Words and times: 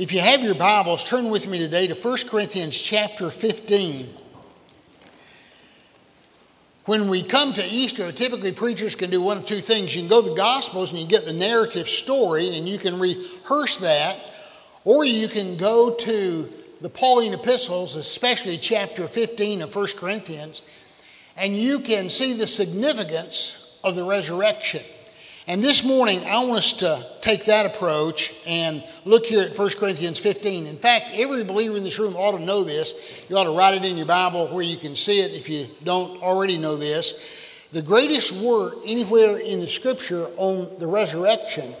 If 0.00 0.14
you 0.14 0.20
have 0.20 0.42
your 0.42 0.54
Bibles, 0.54 1.04
turn 1.04 1.28
with 1.28 1.46
me 1.46 1.58
today 1.58 1.86
to 1.86 1.94
1 1.94 2.16
Corinthians 2.30 2.80
chapter 2.80 3.28
15. 3.28 4.06
When 6.86 7.10
we 7.10 7.22
come 7.22 7.52
to 7.52 7.62
Easter, 7.66 8.10
typically 8.10 8.52
preachers 8.52 8.94
can 8.94 9.10
do 9.10 9.20
one 9.20 9.36
of 9.36 9.44
two 9.44 9.58
things. 9.58 9.94
You 9.94 10.00
can 10.00 10.08
go 10.08 10.22
to 10.22 10.30
the 10.30 10.34
Gospels 10.34 10.90
and 10.90 10.98
you 11.02 11.06
get 11.06 11.26
the 11.26 11.34
narrative 11.34 11.86
story 11.86 12.56
and 12.56 12.66
you 12.66 12.78
can 12.78 12.98
rehearse 12.98 13.76
that, 13.76 14.18
or 14.86 15.04
you 15.04 15.28
can 15.28 15.58
go 15.58 15.94
to 15.94 16.48
the 16.80 16.88
Pauline 16.88 17.34
epistles, 17.34 17.94
especially 17.94 18.56
chapter 18.56 19.06
15 19.06 19.60
of 19.60 19.76
1 19.76 19.86
Corinthians, 19.98 20.62
and 21.36 21.54
you 21.54 21.78
can 21.78 22.08
see 22.08 22.32
the 22.32 22.46
significance 22.46 23.78
of 23.84 23.96
the 23.96 24.04
resurrection. 24.04 24.80
And 25.50 25.60
this 25.60 25.84
morning, 25.84 26.24
I 26.26 26.44
want 26.44 26.58
us 26.58 26.74
to 26.74 27.04
take 27.22 27.46
that 27.46 27.66
approach 27.66 28.32
and 28.46 28.84
look 29.04 29.26
here 29.26 29.42
at 29.42 29.58
1 29.58 29.70
Corinthians 29.80 30.16
15. 30.16 30.68
In 30.68 30.76
fact, 30.76 31.10
every 31.12 31.42
believer 31.42 31.76
in 31.76 31.82
this 31.82 31.98
room 31.98 32.14
ought 32.14 32.38
to 32.38 32.44
know 32.44 32.62
this. 32.62 33.26
You 33.28 33.36
ought 33.36 33.50
to 33.50 33.50
write 33.50 33.74
it 33.74 33.84
in 33.84 33.96
your 33.96 34.06
Bible 34.06 34.46
where 34.46 34.62
you 34.62 34.76
can 34.76 34.94
see 34.94 35.18
it 35.18 35.32
if 35.32 35.48
you 35.48 35.66
don't 35.82 36.22
already 36.22 36.56
know 36.56 36.76
this. 36.76 37.66
The 37.72 37.82
greatest 37.82 38.30
work 38.40 38.74
anywhere 38.86 39.38
in 39.38 39.58
the 39.58 39.66
scripture 39.66 40.28
on 40.36 40.68
the 40.78 40.86
resurrection, 40.86 41.74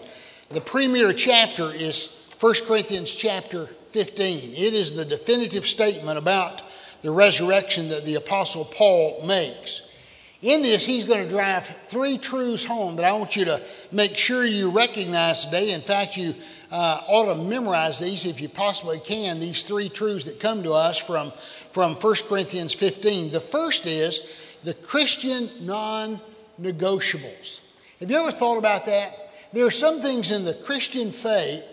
the 0.48 0.60
premier 0.60 1.12
chapter 1.12 1.70
is 1.70 2.28
1 2.40 2.54
Corinthians 2.66 3.14
chapter 3.14 3.66
15. 3.90 4.50
It 4.50 4.74
is 4.74 4.96
the 4.96 5.04
definitive 5.04 5.64
statement 5.64 6.18
about 6.18 6.62
the 7.02 7.12
resurrection 7.12 7.88
that 7.90 8.04
the 8.04 8.16
Apostle 8.16 8.64
Paul 8.64 9.24
makes. 9.24 9.89
In 10.42 10.62
this, 10.62 10.86
he's 10.86 11.04
going 11.04 11.22
to 11.22 11.28
drive 11.28 11.66
three 11.66 12.16
truths 12.16 12.64
home 12.64 12.96
that 12.96 13.04
I 13.04 13.12
want 13.12 13.36
you 13.36 13.44
to 13.44 13.60
make 13.92 14.16
sure 14.16 14.44
you 14.44 14.70
recognize 14.70 15.44
today. 15.44 15.72
In 15.72 15.82
fact, 15.82 16.16
you 16.16 16.34
uh, 16.70 17.02
ought 17.08 17.34
to 17.34 17.42
memorize 17.42 17.98
these 17.98 18.24
if 18.24 18.40
you 18.40 18.48
possibly 18.48 19.00
can, 19.00 19.38
these 19.38 19.64
three 19.64 19.90
truths 19.90 20.24
that 20.24 20.40
come 20.40 20.62
to 20.62 20.72
us 20.72 20.96
from, 20.96 21.30
from 21.72 21.94
1 21.94 22.14
Corinthians 22.26 22.72
15. 22.72 23.32
The 23.32 23.40
first 23.40 23.86
is 23.86 24.56
the 24.64 24.72
Christian 24.72 25.50
non 25.60 26.18
negotiables. 26.58 27.60
Have 28.00 28.10
you 28.10 28.18
ever 28.18 28.32
thought 28.32 28.56
about 28.56 28.86
that? 28.86 29.34
There 29.52 29.66
are 29.66 29.70
some 29.70 30.00
things 30.00 30.30
in 30.30 30.46
the 30.46 30.54
Christian 30.54 31.12
faith 31.12 31.66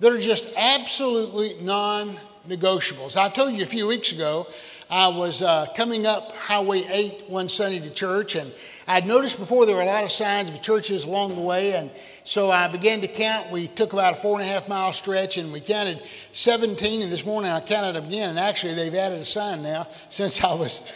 that 0.00 0.10
are 0.10 0.18
just 0.18 0.56
absolutely 0.56 1.56
non 1.60 2.16
negotiables. 2.48 3.18
I 3.18 3.28
told 3.28 3.52
you 3.52 3.64
a 3.64 3.66
few 3.66 3.86
weeks 3.86 4.12
ago 4.12 4.46
I 4.90 5.08
was 5.08 5.42
uh, 5.42 5.66
coming 5.76 6.06
up 6.06 6.32
Highway 6.32 6.82
8 6.90 7.24
one 7.28 7.50
Sunday 7.50 7.78
to 7.78 7.90
church, 7.90 8.36
and 8.36 8.50
I'd 8.86 9.06
noticed 9.06 9.38
before 9.38 9.66
there 9.66 9.76
were 9.76 9.82
a 9.82 9.86
lot 9.86 10.02
of 10.02 10.10
signs 10.10 10.48
of 10.48 10.62
churches 10.62 11.04
along 11.04 11.34
the 11.34 11.42
way, 11.42 11.74
and 11.74 11.90
so 12.24 12.50
I 12.50 12.68
began 12.68 13.02
to 13.02 13.08
count. 13.08 13.50
We 13.50 13.66
took 13.66 13.92
about 13.92 14.14
a 14.14 14.16
four 14.16 14.40
and 14.40 14.48
a 14.48 14.50
half 14.50 14.66
mile 14.66 14.94
stretch, 14.94 15.36
and 15.36 15.52
we 15.52 15.60
counted 15.60 16.00
17, 16.32 17.02
and 17.02 17.12
this 17.12 17.26
morning 17.26 17.50
I 17.50 17.60
counted 17.60 18.02
again, 18.02 18.30
and 18.30 18.38
actually 18.38 18.72
they've 18.72 18.94
added 18.94 19.20
a 19.20 19.26
sign 19.26 19.62
now 19.62 19.88
since 20.08 20.42
I 20.42 20.54
was 20.54 20.90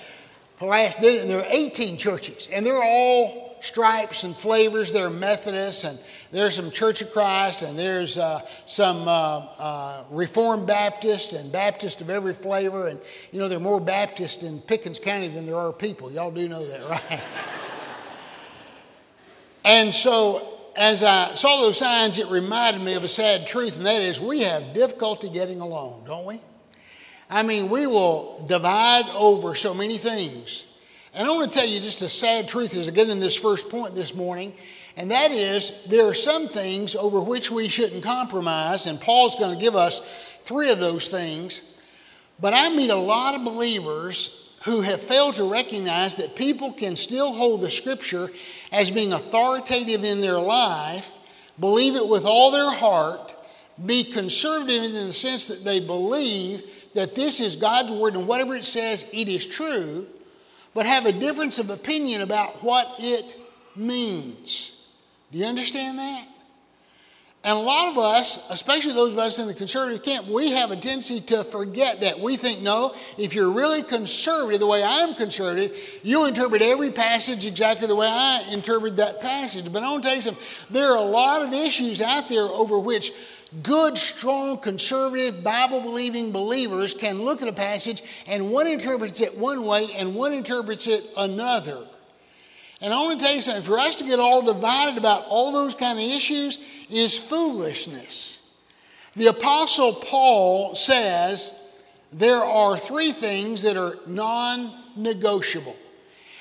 last 0.58 1.00
did 1.00 1.16
it, 1.16 1.22
and 1.22 1.30
there 1.30 1.40
are 1.40 1.46
18 1.50 1.98
churches, 1.98 2.48
and 2.50 2.64
they're 2.64 2.82
all 2.82 3.41
stripes 3.62 4.24
and 4.24 4.34
flavors. 4.34 4.92
There 4.92 5.06
are 5.06 5.10
Methodists, 5.10 5.84
and 5.84 5.98
there's 6.32 6.56
some 6.56 6.70
Church 6.70 7.00
of 7.00 7.12
Christ, 7.12 7.62
and 7.62 7.78
there's 7.78 8.18
uh, 8.18 8.41
some 8.66 9.08
uh, 9.08 9.46
uh, 9.58 10.05
Reformed 10.10 10.66
Baptist 10.66 11.32
and 11.32 11.50
Baptist 11.50 12.00
of 12.00 12.10
every 12.10 12.34
flavor. 12.34 12.88
And, 12.88 13.00
you 13.30 13.38
know, 13.38 13.48
there 13.48 13.58
are 13.58 13.62
more 13.62 13.80
Baptists 13.80 14.42
in 14.42 14.58
Pickens 14.60 14.98
County 14.98 15.28
than 15.28 15.46
there 15.46 15.56
are 15.56 15.72
people. 15.72 16.12
Y'all 16.12 16.30
do 16.30 16.48
know 16.48 16.66
that, 16.66 16.88
right? 17.10 17.22
and 19.64 19.94
so, 19.94 20.48
as 20.77 21.02
I 21.02 21.33
saw 21.34 21.60
those 21.60 21.78
signs, 21.78 22.18
it 22.18 22.28
reminded 22.28 22.83
me 22.83 22.94
of 22.94 23.05
a 23.05 23.08
sad 23.08 23.46
truth, 23.46 23.77
and 23.77 23.86
that 23.86 24.02
is 24.02 24.20
we 24.20 24.42
have 24.42 24.74
difficulty 24.74 25.30
getting 25.30 25.60
along, 25.60 26.05
don't 26.06 26.24
we? 26.24 26.40
I 27.30 27.42
mean, 27.42 27.70
we 27.70 27.86
will 27.86 28.44
divide 28.46 29.08
over 29.16 29.55
so 29.55 29.72
many 29.72 29.96
things. 29.96 30.66
And 31.14 31.28
I 31.28 31.30
want 31.30 31.52
to 31.52 31.58
tell 31.58 31.68
you 31.68 31.80
just 31.80 32.02
a 32.02 32.08
sad 32.08 32.48
truth 32.48 32.74
as 32.77 32.89
I 32.89 32.92
get 32.92 33.11
in 33.11 33.20
this 33.20 33.36
first 33.36 33.70
point 33.70 33.95
this 33.95 34.14
morning 34.14 34.55
and 34.96 35.11
that 35.11 35.30
is, 35.30 35.84
there 35.84 36.06
are 36.06 36.14
some 36.14 36.48
things 36.48 36.95
over 36.95 37.20
which 37.20 37.50
we 37.50 37.68
shouldn't 37.68 38.05
compromise, 38.05 38.86
and 38.86 39.00
Paul's 39.00 39.36
going 39.36 39.56
to 39.56 39.62
give 39.62 39.74
us 39.74 40.00
three 40.40 40.70
of 40.70 40.78
those 40.78 41.08
things. 41.08 41.80
But 42.40 42.52
I 42.52 42.68
meet 42.70 42.90
a 42.90 42.96
lot 42.96 43.34
of 43.34 43.45
believers 43.45 44.58
who 44.64 44.83
have 44.83 45.00
failed 45.00 45.36
to 45.36 45.50
recognize 45.50 46.17
that 46.17 46.36
people 46.36 46.73
can 46.73 46.95
still 46.96 47.33
hold 47.33 47.62
the 47.62 47.70
scripture 47.70 48.29
as 48.70 48.90
being 48.90 49.12
authoritative 49.12 50.05
in 50.05 50.20
their 50.20 50.39
life, 50.39 51.11
believe 51.58 51.96
it 51.96 52.06
with 52.06 52.24
all 52.24 52.50
their 52.50 52.70
heart, 52.70 53.34
be 53.86 54.05
conservative 54.05 54.84
in 54.84 54.92
the 54.92 55.12
sense 55.12 55.46
that 55.46 55.64
they 55.64 55.80
believe 55.80 56.90
that 56.94 57.14
this 57.14 57.40
is 57.40 57.56
God's 57.56 57.90
word 57.90 58.14
and 58.14 58.29
whatever 58.29 58.55
it 58.55 58.64
says, 58.64 59.06
it 59.12 59.27
is 59.27 59.46
true, 59.46 60.06
but 60.74 60.86
have 60.86 61.06
a 61.06 61.12
difference 61.12 61.58
of 61.58 61.70
opinion 61.70 62.22
about 62.22 62.62
what 62.62 62.94
it 62.98 63.36
means. 63.77 64.86
Do 65.30 65.38
you 65.38 65.46
understand 65.46 65.98
that? 65.98 66.28
And 67.44 67.58
a 67.58 67.60
lot 67.60 67.90
of 67.90 67.98
us, 67.98 68.50
especially 68.50 68.92
those 68.92 69.14
of 69.14 69.18
us 69.18 69.40
in 69.40 69.48
the 69.48 69.55
conservative 69.55 70.05
camp, 70.05 70.28
we 70.28 70.52
have 70.52 70.70
a 70.70 70.77
tendency 70.77 71.18
to 71.34 71.42
forget 71.42 72.00
that. 72.02 72.20
We 72.20 72.36
think, 72.36 72.62
no, 72.62 72.94
if 73.18 73.34
you're 73.34 73.50
really 73.50 73.82
conservative, 73.82 74.61
the 74.61 74.66
way 74.68 74.80
I'm 74.84 75.14
conservative, 75.14 76.00
you 76.05 76.27
interpret 76.27 76.62
every 76.62 76.92
passage 76.92 77.44
exactly 77.44 77.88
the 77.88 77.96
way 77.96 78.06
I 78.06 78.44
interpret 78.52 78.96
that 78.98 79.20
passage. 79.20 79.72
But 79.72 79.82
I 79.82 79.90
want 79.90 80.05
to 80.05 80.08
tell 80.08 80.16
you 80.16 80.22
something. 80.22 80.66
There 80.70 80.92
are 80.92 80.98
a 80.98 81.00
lot 81.00 81.42
of 81.42 81.52
issues 81.52 82.00
out 82.00 82.28
there 82.28 82.44
over 82.44 82.78
which 82.78 83.11
good, 83.63 83.98
strong, 83.98 84.58
conservative, 84.58 85.45
Bible 85.45 85.80
believing 85.80 86.33
believers 86.33 86.95
can 86.95 87.20
look 87.20 87.42
at 87.42 87.48
a 87.48 87.52
passage 87.52 88.02
and 88.27 88.51
one 88.51 88.67
interprets 88.67 89.20
it 89.20 89.36
one 89.36 89.67
way 89.67 89.89
and 89.96 90.14
one 90.14 90.33
interprets 90.33 90.86
it 90.86 91.05
another. 91.17 91.79
And 92.80 92.92
I 92.92 92.96
want 93.02 93.20
to 93.20 93.24
tell 93.24 93.35
you 93.35 93.42
something 93.42 93.62
for 93.62 93.79
us 93.79 93.96
to 93.96 94.05
get 94.05 94.18
all 94.18 94.42
divided 94.42 94.98
about 94.98 95.24
all 95.29 95.52
those 95.52 95.74
kind 95.74 95.98
of 95.98 96.05
issues 96.05 96.58
is 96.91 97.17
foolishness. 97.17 98.57
The 99.14 99.29
Apostle 99.29 99.92
Paul 99.92 100.74
says 100.74 101.52
there 102.12 102.42
are 102.42 102.77
three 102.77 103.11
things 103.11 103.62
that 103.62 103.77
are 103.77 103.96
non 104.07 104.73
negotiable. 104.96 105.77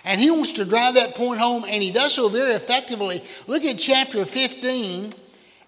And 0.04 0.20
he 0.20 0.32
wants 0.32 0.54
to 0.54 0.66
drive 0.66 0.96
that 0.96 1.14
point 1.16 1.40
home, 1.40 1.64
and 1.64 1.84
he 1.84 1.92
does 1.92 2.16
so 2.16 2.28
very 2.28 2.54
effectively. 2.54 3.22
Look 3.46 3.64
at 3.64 3.78
chapter 3.78 4.26
15 4.26 5.14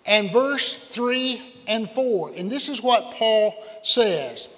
and 0.05 0.31
verse 0.31 0.89
3 0.89 1.41
and 1.67 1.89
4. 1.89 2.31
And 2.37 2.51
this 2.51 2.69
is 2.69 2.81
what 2.81 3.13
Paul 3.15 3.55
says 3.83 4.49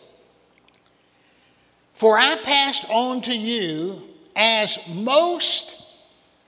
For 1.94 2.18
I 2.18 2.38
passed 2.44 2.86
on 2.90 3.22
to 3.24 3.38
you 3.38 4.02
as 4.36 4.94
most 4.96 5.84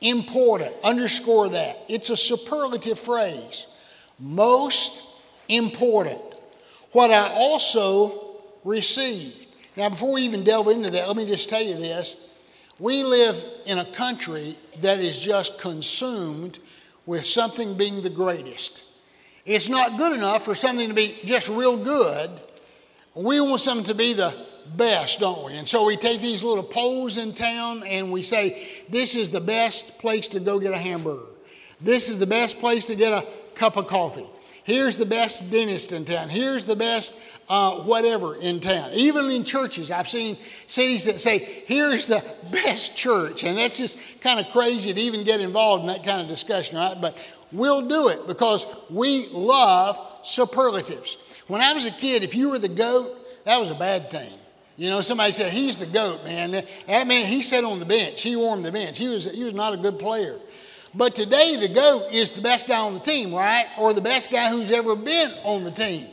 important. 0.01 0.75
Underscore 0.83 1.49
that. 1.49 1.79
It's 1.87 2.09
a 2.09 2.17
superlative 2.17 2.99
phrase. 2.99 3.67
Most 4.19 5.21
important. 5.47 6.21
What 6.91 7.11
I 7.11 7.29
also 7.33 8.27
received. 8.63 9.45
Now, 9.75 9.89
before 9.89 10.13
we 10.13 10.23
even 10.23 10.43
delve 10.43 10.69
into 10.69 10.89
that, 10.89 11.07
let 11.07 11.15
me 11.15 11.25
just 11.25 11.49
tell 11.49 11.61
you 11.61 11.75
this. 11.75 12.23
We 12.79 13.03
live 13.03 13.43
in 13.65 13.79
a 13.79 13.85
country 13.85 14.55
that 14.81 14.99
is 14.99 15.19
just 15.23 15.59
consumed 15.59 16.59
with 17.05 17.25
something 17.25 17.75
being 17.75 18.01
the 18.01 18.09
greatest. 18.09 18.83
It's 19.47 19.69
not 19.69 19.97
good 19.97 20.11
enough 20.11 20.43
for 20.43 20.53
something 20.53 20.89
to 20.89 20.93
be 20.93 21.17
just 21.23 21.47
real 21.47 21.81
good. 21.81 22.29
We 23.15 23.39
want 23.39 23.61
something 23.61 23.85
to 23.85 23.95
be 23.95 24.13
the 24.13 24.35
best, 24.75 25.21
don't 25.21 25.45
we? 25.45 25.53
And 25.55 25.65
so 25.65 25.85
we 25.85 25.95
take 25.95 26.21
these 26.21 26.43
little 26.43 26.65
polls 26.65 27.17
in 27.17 27.33
town 27.33 27.83
and 27.87 28.11
we 28.11 28.21
say, 28.21 28.67
this 28.89 29.15
is 29.15 29.31
the 29.31 29.39
best 29.39 29.99
place 29.99 30.27
to 30.29 30.41
go 30.41 30.59
get 30.59 30.73
a 30.73 30.77
hamburger. 30.77 31.23
This 31.79 32.09
is 32.09 32.19
the 32.19 32.27
best 32.27 32.59
place 32.59 32.83
to 32.85 32.95
get 32.95 33.13
a 33.13 33.25
cup 33.55 33.77
of 33.77 33.87
coffee. 33.87 34.25
Here's 34.65 34.97
the 34.97 35.05
best 35.05 35.49
dentist 35.49 35.93
in 35.93 36.03
town. 36.03 36.27
Here's 36.27 36.65
the 36.65 36.75
best 36.75 37.17
uh, 37.47 37.77
whatever 37.83 38.35
in 38.35 38.59
town. 38.59 38.91
Even 38.93 39.31
in 39.31 39.45
churches, 39.45 39.91
I've 39.91 40.09
seen 40.09 40.35
cities 40.67 41.05
that 41.05 41.21
say, 41.21 41.37
here's 41.37 42.07
the 42.07 42.21
best 42.51 42.97
church. 42.97 43.45
And 43.45 43.57
that's 43.57 43.77
just 43.77 43.97
kind 44.19 44.41
of 44.41 44.51
crazy 44.51 44.93
to 44.93 44.99
even 44.99 45.23
get 45.23 45.39
involved 45.39 45.83
in 45.83 45.87
that 45.87 46.03
kind 46.03 46.19
of 46.19 46.27
discussion, 46.27 46.75
right? 46.75 46.99
But 46.99 47.15
we'll 47.51 47.87
do 47.87 48.09
it 48.09 48.27
because 48.27 48.65
we 48.89 49.27
love 49.29 49.99
superlatives. 50.23 51.17
When 51.47 51.61
I 51.61 51.73
was 51.73 51.85
a 51.85 51.91
kid, 51.91 52.23
if 52.23 52.35
you 52.35 52.49
were 52.49 52.59
the 52.59 52.67
goat, 52.67 53.09
that 53.45 53.59
was 53.59 53.69
a 53.71 53.75
bad 53.75 54.09
thing. 54.09 54.33
You 54.75 54.91
know, 54.91 55.01
somebody 55.01 55.31
said 55.31 55.51
he's 55.51 55.77
the 55.77 55.87
goat, 55.87 56.23
man. 56.23 56.51
That 56.51 57.07
man, 57.07 57.25
he 57.25 57.41
sat 57.41 57.63
on 57.63 57.79
the 57.79 57.85
bench. 57.85 58.21
He 58.21 58.35
warmed 58.35 58.63
the 58.63 58.71
bench. 58.71 58.97
He 58.97 59.07
was, 59.07 59.33
he 59.33 59.43
was 59.43 59.55
not 59.55 59.73
a 59.73 59.77
good 59.77 59.97
player. 59.97 60.37
But 60.93 61.15
today, 61.15 61.55
the 61.59 61.67
goat 61.67 62.13
is 62.13 62.31
the 62.31 62.41
best 62.41 62.67
guy 62.67 62.79
on 62.79 62.93
the 62.93 62.99
team, 62.99 63.33
right? 63.33 63.67
Or 63.77 63.93
the 63.93 64.01
best 64.01 64.31
guy 64.31 64.51
who's 64.51 64.71
ever 64.71 64.95
been 64.95 65.31
on 65.43 65.63
the 65.63 65.71
team. 65.71 66.07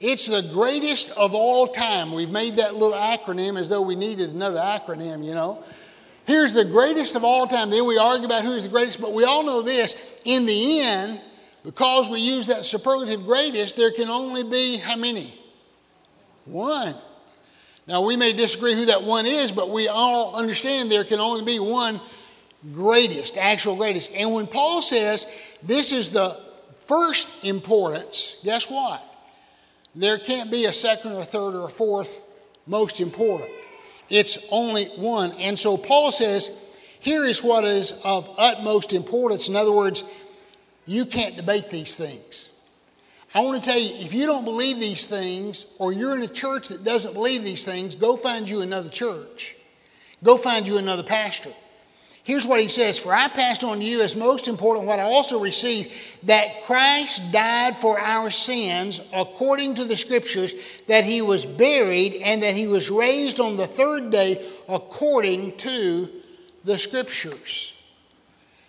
It's 0.00 0.26
the 0.26 0.48
greatest 0.52 1.16
of 1.16 1.34
all 1.34 1.68
time. 1.68 2.12
We've 2.12 2.30
made 2.30 2.56
that 2.56 2.74
little 2.74 2.96
acronym 2.96 3.58
as 3.58 3.68
though 3.68 3.82
we 3.82 3.94
needed 3.94 4.30
another 4.30 4.58
acronym, 4.58 5.24
you 5.24 5.34
know. 5.34 5.62
Here's 6.26 6.52
the 6.52 6.64
greatest 6.64 7.16
of 7.16 7.24
all 7.24 7.46
time. 7.46 7.70
Then 7.70 7.86
we 7.86 7.98
argue 7.98 8.26
about 8.26 8.44
who's 8.44 8.62
the 8.64 8.68
greatest, 8.68 9.00
but 9.00 9.12
we 9.12 9.24
all 9.24 9.44
know 9.44 9.62
this. 9.62 10.20
In 10.24 10.46
the 10.46 10.80
end, 10.80 11.20
because 11.64 12.08
we 12.08 12.20
use 12.20 12.46
that 12.46 12.64
superlative 12.64 13.24
greatest, 13.24 13.76
there 13.76 13.90
can 13.90 14.08
only 14.08 14.44
be 14.44 14.76
how 14.76 14.96
many? 14.96 15.34
One. 16.44 16.94
Now, 17.86 18.02
we 18.02 18.16
may 18.16 18.32
disagree 18.32 18.74
who 18.74 18.86
that 18.86 19.02
one 19.02 19.26
is, 19.26 19.50
but 19.50 19.70
we 19.70 19.88
all 19.88 20.36
understand 20.36 20.90
there 20.90 21.04
can 21.04 21.18
only 21.18 21.44
be 21.44 21.58
one 21.58 22.00
greatest, 22.72 23.36
actual 23.36 23.74
greatest. 23.74 24.14
And 24.14 24.32
when 24.32 24.46
Paul 24.46 24.82
says 24.82 25.26
this 25.62 25.92
is 25.92 26.10
the 26.10 26.38
first 26.86 27.44
importance, 27.44 28.40
guess 28.44 28.70
what? 28.70 29.04
There 29.94 30.18
can't 30.18 30.50
be 30.50 30.66
a 30.66 30.72
second 30.72 31.12
or 31.12 31.20
a 31.20 31.24
third 31.24 31.54
or 31.54 31.66
a 31.66 31.70
fourth 31.70 32.22
most 32.66 33.00
important. 33.00 33.50
It's 34.12 34.46
only 34.52 34.84
one. 34.96 35.32
And 35.38 35.58
so 35.58 35.78
Paul 35.78 36.12
says, 36.12 36.50
here 37.00 37.24
is 37.24 37.42
what 37.42 37.64
is 37.64 38.02
of 38.04 38.28
utmost 38.38 38.92
importance. 38.92 39.48
In 39.48 39.56
other 39.56 39.72
words, 39.72 40.04
you 40.86 41.06
can't 41.06 41.34
debate 41.34 41.70
these 41.70 41.96
things. 41.96 42.50
I 43.34 43.40
want 43.40 43.64
to 43.64 43.70
tell 43.70 43.80
you, 43.80 43.90
if 44.04 44.12
you 44.12 44.26
don't 44.26 44.44
believe 44.44 44.78
these 44.78 45.06
things, 45.06 45.74
or 45.78 45.94
you're 45.94 46.14
in 46.14 46.20
a 46.22 46.28
church 46.28 46.68
that 46.68 46.84
doesn't 46.84 47.14
believe 47.14 47.42
these 47.42 47.64
things, 47.64 47.94
go 47.94 48.14
find 48.14 48.48
you 48.48 48.60
another 48.60 48.90
church. 48.90 49.56
Go 50.22 50.36
find 50.36 50.66
you 50.66 50.76
another 50.76 51.02
pastor. 51.02 51.50
Here's 52.24 52.46
what 52.46 52.60
he 52.60 52.68
says 52.68 52.98
For 52.98 53.12
I 53.12 53.28
passed 53.28 53.64
on 53.64 53.78
to 53.78 53.84
you 53.84 54.00
as 54.00 54.14
most 54.14 54.46
important 54.46 54.86
what 54.86 55.00
I 55.00 55.02
also 55.02 55.40
received 55.40 55.92
that 56.26 56.62
Christ 56.64 57.32
died 57.32 57.76
for 57.76 57.98
our 57.98 58.30
sins 58.30 59.00
according 59.14 59.76
to 59.76 59.84
the 59.84 59.96
scriptures, 59.96 60.54
that 60.86 61.04
he 61.04 61.20
was 61.20 61.44
buried, 61.44 62.14
and 62.22 62.42
that 62.42 62.54
he 62.54 62.68
was 62.68 62.90
raised 62.90 63.40
on 63.40 63.56
the 63.56 63.66
third 63.66 64.10
day 64.10 64.44
according 64.68 65.56
to 65.58 66.08
the 66.64 66.78
scriptures. 66.78 67.72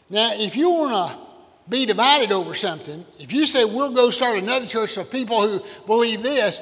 Now, 0.10 0.32
if 0.34 0.56
you 0.56 0.70
want 0.70 1.12
to 1.12 1.18
be 1.70 1.86
divided 1.86 2.32
over 2.32 2.56
something, 2.56 3.06
if 3.20 3.34
you 3.34 3.46
say 3.46 3.66
we'll 3.66 3.94
go 3.94 4.10
start 4.10 4.40
another 4.40 4.66
church 4.66 4.98
of 4.98 5.12
people 5.12 5.48
who 5.48 5.64
believe 5.86 6.24
this, 6.24 6.62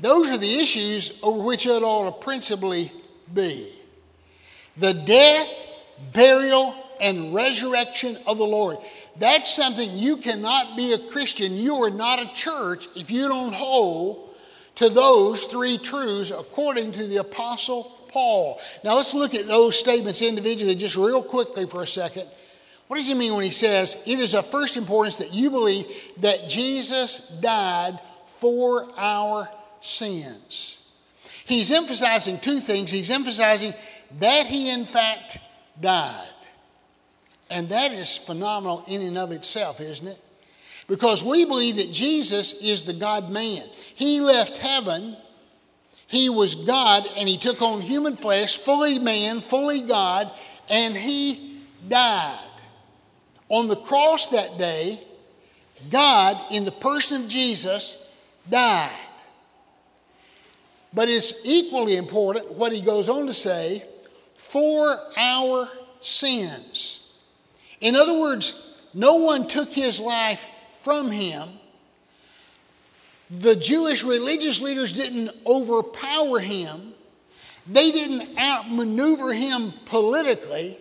those 0.00 0.30
are 0.30 0.38
the 0.38 0.58
issues 0.58 1.20
over 1.22 1.42
which 1.42 1.66
it 1.66 1.82
ought 1.82 2.04
to 2.04 2.24
principally 2.24 2.90
be. 3.32 3.68
The 4.76 4.94
death, 4.94 5.48
burial, 6.12 6.74
and 7.02 7.34
resurrection 7.34 8.16
of 8.26 8.38
the 8.38 8.44
Lord. 8.44 8.78
That's 9.18 9.52
something 9.52 9.90
you 9.92 10.16
cannot 10.16 10.76
be 10.76 10.92
a 10.92 10.98
Christian. 10.98 11.56
You 11.56 11.82
are 11.82 11.90
not 11.90 12.22
a 12.22 12.32
church 12.32 12.86
if 12.96 13.10
you 13.10 13.28
don't 13.28 13.52
hold 13.52 14.30
to 14.76 14.88
those 14.88 15.44
three 15.46 15.76
truths 15.76 16.30
according 16.30 16.92
to 16.92 17.06
the 17.06 17.18
Apostle 17.18 17.84
Paul. 18.08 18.60
Now 18.84 18.94
let's 18.94 19.14
look 19.14 19.34
at 19.34 19.46
those 19.46 19.78
statements 19.78 20.22
individually 20.22 20.76
just 20.76 20.96
real 20.96 21.22
quickly 21.22 21.66
for 21.66 21.82
a 21.82 21.86
second. 21.86 22.26
What 22.86 22.96
does 22.96 23.08
he 23.08 23.14
mean 23.14 23.34
when 23.34 23.44
he 23.44 23.50
says, 23.50 24.02
It 24.06 24.18
is 24.18 24.34
of 24.34 24.46
first 24.46 24.76
importance 24.76 25.16
that 25.16 25.34
you 25.34 25.50
believe 25.50 25.86
that 26.18 26.48
Jesus 26.48 27.28
died 27.40 27.98
for 28.26 28.86
our 28.96 29.48
sins? 29.80 30.78
He's 31.44 31.72
emphasizing 31.72 32.38
two 32.38 32.58
things. 32.58 32.90
He's 32.90 33.10
emphasizing 33.10 33.72
that 34.20 34.46
he, 34.46 34.70
in 34.72 34.84
fact, 34.84 35.38
died. 35.80 36.28
And 37.50 37.68
that 37.68 37.92
is 37.92 38.16
phenomenal 38.16 38.84
in 38.88 39.02
and 39.02 39.18
of 39.18 39.30
itself, 39.30 39.80
isn't 39.80 40.06
it? 40.08 40.18
Because 40.88 41.22
we 41.22 41.44
believe 41.44 41.76
that 41.76 41.92
Jesus 41.92 42.62
is 42.62 42.82
the 42.82 42.92
God 42.92 43.30
man. 43.30 43.62
He 43.94 44.20
left 44.20 44.58
heaven, 44.58 45.16
he 46.06 46.28
was 46.28 46.54
God, 46.54 47.06
and 47.16 47.28
he 47.28 47.36
took 47.36 47.62
on 47.62 47.80
human 47.80 48.16
flesh, 48.16 48.56
fully 48.56 48.98
man, 48.98 49.40
fully 49.40 49.82
God, 49.82 50.30
and 50.68 50.94
he 50.94 51.60
died. 51.88 52.38
On 53.48 53.68
the 53.68 53.76
cross 53.76 54.28
that 54.28 54.58
day, 54.58 54.98
God, 55.90 56.38
in 56.52 56.64
the 56.64 56.72
person 56.72 57.24
of 57.24 57.28
Jesus, 57.28 58.14
died. 58.48 58.90
But 60.94 61.08
it's 61.08 61.46
equally 61.46 61.96
important 61.96 62.52
what 62.52 62.72
he 62.72 62.80
goes 62.80 63.08
on 63.08 63.26
to 63.26 63.34
say 63.34 63.84
for 64.52 64.98
our 65.16 65.66
sins. 66.02 67.10
In 67.80 67.96
other 67.96 68.20
words, 68.20 68.82
no 68.92 69.16
one 69.16 69.48
took 69.48 69.72
his 69.72 69.98
life 69.98 70.46
from 70.80 71.10
him. 71.10 71.48
The 73.30 73.56
Jewish 73.56 74.04
religious 74.04 74.60
leaders 74.60 74.92
didn't 74.92 75.30
overpower 75.46 76.38
him. 76.38 76.92
They 77.66 77.92
didn't 77.92 78.38
outmaneuver 78.38 79.32
him 79.32 79.72
politically. 79.86 80.76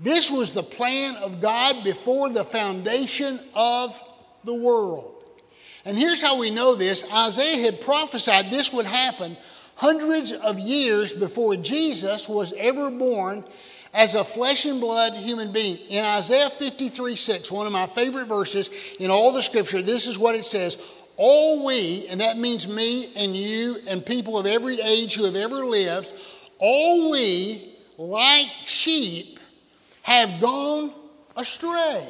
This 0.00 0.32
was 0.32 0.52
the 0.52 0.64
plan 0.64 1.14
of 1.14 1.40
God 1.40 1.84
before 1.84 2.30
the 2.30 2.42
foundation 2.42 3.38
of 3.54 4.00
the 4.42 4.54
world. 4.54 5.14
And 5.84 5.96
here's 5.96 6.20
how 6.20 6.40
we 6.40 6.50
know 6.50 6.74
this 6.74 7.08
Isaiah 7.12 7.62
had 7.66 7.80
prophesied 7.80 8.50
this 8.50 8.72
would 8.72 8.86
happen 8.86 9.36
hundreds 9.80 10.32
of 10.32 10.58
years 10.58 11.14
before 11.14 11.56
Jesus 11.56 12.28
was 12.28 12.52
ever 12.58 12.90
born 12.90 13.42
as 13.94 14.14
a 14.14 14.22
flesh 14.22 14.66
and 14.66 14.78
blood 14.78 15.14
human 15.14 15.52
being. 15.52 15.78
In 15.88 16.04
Isaiah 16.04 16.50
53 16.50 17.16
6, 17.16 17.50
one 17.50 17.66
of 17.66 17.72
my 17.72 17.86
favorite 17.86 18.26
verses 18.26 18.96
in 19.00 19.10
all 19.10 19.32
the 19.32 19.40
scripture, 19.40 19.80
this 19.80 20.06
is 20.06 20.18
what 20.18 20.34
it 20.34 20.44
says 20.44 20.76
All 21.16 21.64
we, 21.64 22.06
and 22.10 22.20
that 22.20 22.36
means 22.36 22.68
me 22.68 23.10
and 23.16 23.34
you 23.34 23.78
and 23.88 24.04
people 24.04 24.38
of 24.38 24.44
every 24.44 24.78
age 24.82 25.14
who 25.14 25.24
have 25.24 25.34
ever 25.34 25.64
lived, 25.64 26.12
all 26.58 27.10
we, 27.10 27.74
like 27.96 28.48
sheep, 28.66 29.40
have 30.02 30.42
gone 30.42 30.92
astray. 31.38 32.06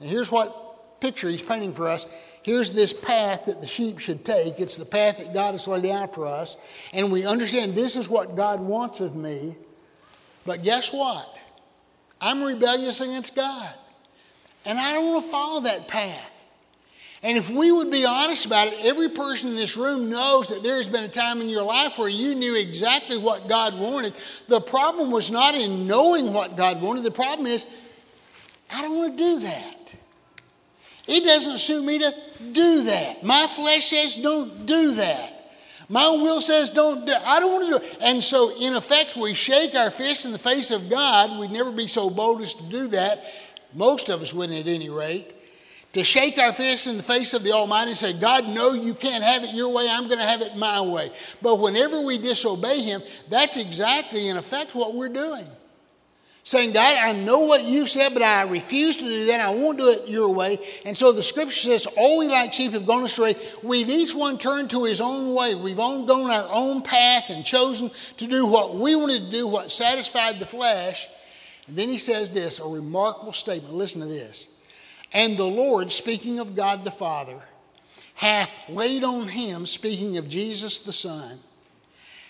And 0.00 0.10
here's 0.10 0.32
what 0.32 1.00
picture 1.00 1.28
he's 1.28 1.44
painting 1.44 1.74
for 1.74 1.88
us. 1.88 2.06
Here's 2.42 2.72
this 2.72 2.92
path 2.92 3.46
that 3.46 3.60
the 3.60 3.66
sheep 3.66 4.00
should 4.00 4.24
take. 4.24 4.58
It's 4.58 4.76
the 4.76 4.84
path 4.84 5.18
that 5.18 5.32
God 5.32 5.52
has 5.52 5.68
laid 5.68 5.86
out 5.86 6.14
for 6.14 6.26
us. 6.26 6.56
And 6.92 7.12
we 7.12 7.24
understand 7.24 7.74
this 7.74 7.94
is 7.94 8.08
what 8.08 8.36
God 8.36 8.60
wants 8.60 9.00
of 9.00 9.14
me. 9.14 9.56
But 10.44 10.64
guess 10.64 10.92
what? 10.92 11.38
I'm 12.20 12.42
rebellious 12.42 13.00
against 13.00 13.36
God. 13.36 13.74
And 14.64 14.78
I 14.78 14.92
don't 14.92 15.12
want 15.12 15.24
to 15.24 15.30
follow 15.30 15.60
that 15.62 15.88
path. 15.88 16.44
And 17.24 17.38
if 17.38 17.48
we 17.50 17.70
would 17.70 17.90
be 17.90 18.04
honest 18.04 18.46
about 18.46 18.66
it, 18.68 18.74
every 18.84 19.08
person 19.08 19.50
in 19.50 19.56
this 19.56 19.76
room 19.76 20.10
knows 20.10 20.48
that 20.48 20.64
there 20.64 20.76
has 20.76 20.88
been 20.88 21.04
a 21.04 21.08
time 21.08 21.40
in 21.40 21.48
your 21.48 21.62
life 21.62 21.96
where 21.96 22.08
you 22.08 22.34
knew 22.34 22.56
exactly 22.56 23.16
what 23.16 23.48
God 23.48 23.78
wanted. 23.78 24.14
The 24.48 24.60
problem 24.60 25.12
was 25.12 25.30
not 25.30 25.54
in 25.54 25.86
knowing 25.86 26.32
what 26.32 26.56
God 26.56 26.82
wanted, 26.82 27.04
the 27.04 27.12
problem 27.12 27.46
is, 27.46 27.64
I 28.72 28.82
don't 28.82 28.96
want 28.96 29.16
to 29.16 29.24
do 29.24 29.40
that. 29.40 29.81
It 31.06 31.24
doesn't 31.24 31.58
suit 31.58 31.84
me 31.84 31.98
to 31.98 32.14
do 32.52 32.82
that. 32.84 33.24
My 33.24 33.46
flesh 33.48 33.86
says 33.86 34.16
don't 34.16 34.66
do 34.66 34.94
that. 34.94 35.30
My 35.88 36.08
will 36.08 36.40
says 36.40 36.70
don't 36.70 37.04
do 37.04 37.12
I 37.12 37.40
don't 37.40 37.52
want 37.52 37.64
to 37.64 37.70
do 37.70 37.84
it. 37.84 37.98
And 38.02 38.22
so, 38.22 38.52
in 38.60 38.74
effect, 38.74 39.16
we 39.16 39.34
shake 39.34 39.74
our 39.74 39.90
fist 39.90 40.24
in 40.26 40.32
the 40.32 40.38
face 40.38 40.70
of 40.70 40.88
God. 40.88 41.38
We'd 41.38 41.50
never 41.50 41.72
be 41.72 41.86
so 41.86 42.08
bold 42.08 42.40
as 42.40 42.54
to 42.54 42.64
do 42.70 42.88
that. 42.88 43.24
Most 43.74 44.10
of 44.10 44.22
us 44.22 44.32
wouldn't, 44.32 44.58
at 44.58 44.68
any 44.68 44.90
rate 44.90 45.34
to 45.92 46.04
shake 46.04 46.38
our 46.38 46.52
fists 46.52 46.86
in 46.86 46.96
the 46.96 47.02
face 47.02 47.34
of 47.34 47.42
the 47.42 47.52
Almighty 47.52 47.90
and 47.90 47.98
say, 47.98 48.18
God, 48.18 48.48
no, 48.48 48.72
you 48.72 48.94
can't 48.94 49.22
have 49.22 49.44
it 49.44 49.54
your 49.54 49.72
way, 49.72 49.88
I'm 49.88 50.06
going 50.06 50.18
to 50.18 50.24
have 50.24 50.40
it 50.40 50.56
my 50.56 50.80
way. 50.80 51.10
But 51.42 51.60
whenever 51.60 52.00
we 52.00 52.18
disobey 52.18 52.80
Him, 52.80 53.02
that's 53.28 53.58
exactly, 53.58 54.28
in 54.28 54.36
effect, 54.36 54.74
what 54.74 54.94
we're 54.94 55.10
doing. 55.10 55.46
Saying, 56.44 56.72
God, 56.72 56.96
I 56.96 57.12
know 57.12 57.40
what 57.40 57.62
you 57.62 57.86
said, 57.86 58.12
but 58.14 58.22
I 58.22 58.42
refuse 58.42 58.96
to 58.96 59.04
do 59.04 59.26
that. 59.26 59.40
I 59.40 59.54
won't 59.54 59.78
do 59.78 59.88
it 59.90 60.08
your 60.08 60.28
way. 60.34 60.58
And 60.84 60.96
so 60.96 61.12
the 61.12 61.22
scripture 61.22 61.52
says, 61.52 61.86
All 61.96 62.18
we 62.18 62.28
like 62.28 62.52
sheep 62.52 62.72
have 62.72 62.84
gone 62.84 63.04
astray. 63.04 63.36
We've 63.62 63.88
each 63.88 64.12
one 64.12 64.38
turned 64.38 64.70
to 64.70 64.82
his 64.84 65.00
own 65.00 65.34
way. 65.34 65.54
We've 65.54 65.78
all 65.78 66.04
gone 66.04 66.30
our 66.30 66.48
own 66.52 66.82
path 66.82 67.30
and 67.30 67.44
chosen 67.44 67.90
to 68.16 68.26
do 68.26 68.46
what 68.46 68.74
we 68.74 68.96
wanted 68.96 69.26
to 69.26 69.30
do, 69.30 69.46
what 69.46 69.70
satisfied 69.70 70.40
the 70.40 70.46
flesh. 70.46 71.06
And 71.68 71.76
then 71.76 71.88
he 71.88 71.98
says 71.98 72.32
this 72.32 72.58
a 72.58 72.66
remarkable 72.66 73.32
statement. 73.32 73.74
Listen 73.74 74.00
to 74.00 74.08
this. 74.08 74.48
And 75.12 75.36
the 75.36 75.44
Lord, 75.44 75.92
speaking 75.92 76.40
of 76.40 76.56
God 76.56 76.82
the 76.82 76.90
Father, 76.90 77.40
hath 78.14 78.50
laid 78.68 79.04
on 79.04 79.28
him, 79.28 79.64
speaking 79.64 80.16
of 80.18 80.28
Jesus 80.28 80.80
the 80.80 80.92
Son, 80.92 81.38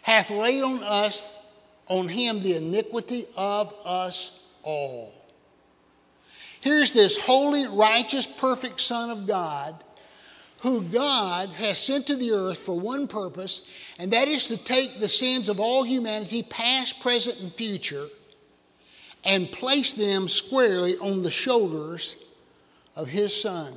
hath 0.02 0.30
laid 0.30 0.62
on 0.62 0.82
us, 0.82 1.38
on 1.88 2.08
him, 2.08 2.42
the 2.42 2.56
iniquity 2.56 3.26
of 3.36 3.74
us 3.84 4.48
all. 4.62 5.14
Here's 6.60 6.92
this 6.92 7.20
holy, 7.20 7.66
righteous, 7.66 8.26
perfect 8.26 8.80
Son 8.80 9.10
of 9.10 9.26
God 9.26 9.74
who 10.62 10.80
God 10.80 11.48
has 11.48 11.76
sent 11.76 12.06
to 12.06 12.14
the 12.14 12.30
earth 12.30 12.58
for 12.58 12.78
one 12.78 13.08
purpose, 13.08 13.68
and 13.98 14.12
that 14.12 14.28
is 14.28 14.46
to 14.46 14.56
take 14.56 15.00
the 15.00 15.08
sins 15.08 15.48
of 15.48 15.58
all 15.58 15.82
humanity, 15.82 16.44
past, 16.44 17.00
present, 17.00 17.40
and 17.40 17.52
future, 17.52 18.06
and 19.24 19.50
place 19.50 19.94
them 19.94 20.28
squarely 20.28 20.96
on 20.98 21.24
the 21.24 21.32
shoulders 21.32 22.14
of 22.94 23.08
his 23.08 23.38
son. 23.38 23.76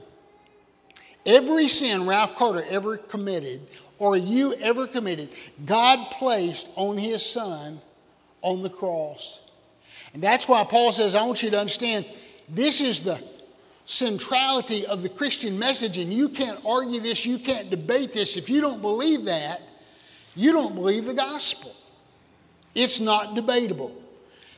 Every 1.25 1.69
sin 1.69 2.05
Ralph 2.05 2.35
Carter 2.35 2.63
ever 2.69 2.97
committed, 2.97 3.61
or 3.97 4.15
you 4.15 4.53
ever 4.61 4.85
committed, 4.85 5.29
God 5.65 6.11
placed 6.11 6.69
on 6.75 6.99
his 6.99 7.25
son 7.25 7.81
on 8.45 8.61
the 8.61 8.69
cross. 8.69 9.41
And 10.13 10.21
that's 10.21 10.47
why 10.47 10.63
Paul 10.63 10.91
says, 10.91 11.15
I 11.15 11.25
want 11.25 11.41
you 11.41 11.49
to 11.49 11.59
understand 11.59 12.05
this 12.47 12.79
is 12.79 13.01
the 13.01 13.19
centrality 13.85 14.85
of 14.85 15.01
the 15.01 15.09
Christian 15.09 15.57
message, 15.57 15.97
and 15.97 16.13
you 16.13 16.29
can't 16.29 16.59
argue 16.65 16.99
this, 16.99 17.25
you 17.25 17.39
can't 17.39 17.69
debate 17.71 18.13
this. 18.13 18.37
If 18.37 18.49
you 18.49 18.61
don't 18.61 18.81
believe 18.81 19.25
that, 19.25 19.61
you 20.35 20.51
don't 20.51 20.75
believe 20.75 21.05
the 21.05 21.15
gospel. 21.15 21.75
It's 22.75 22.99
not 22.99 23.35
debatable 23.35 23.95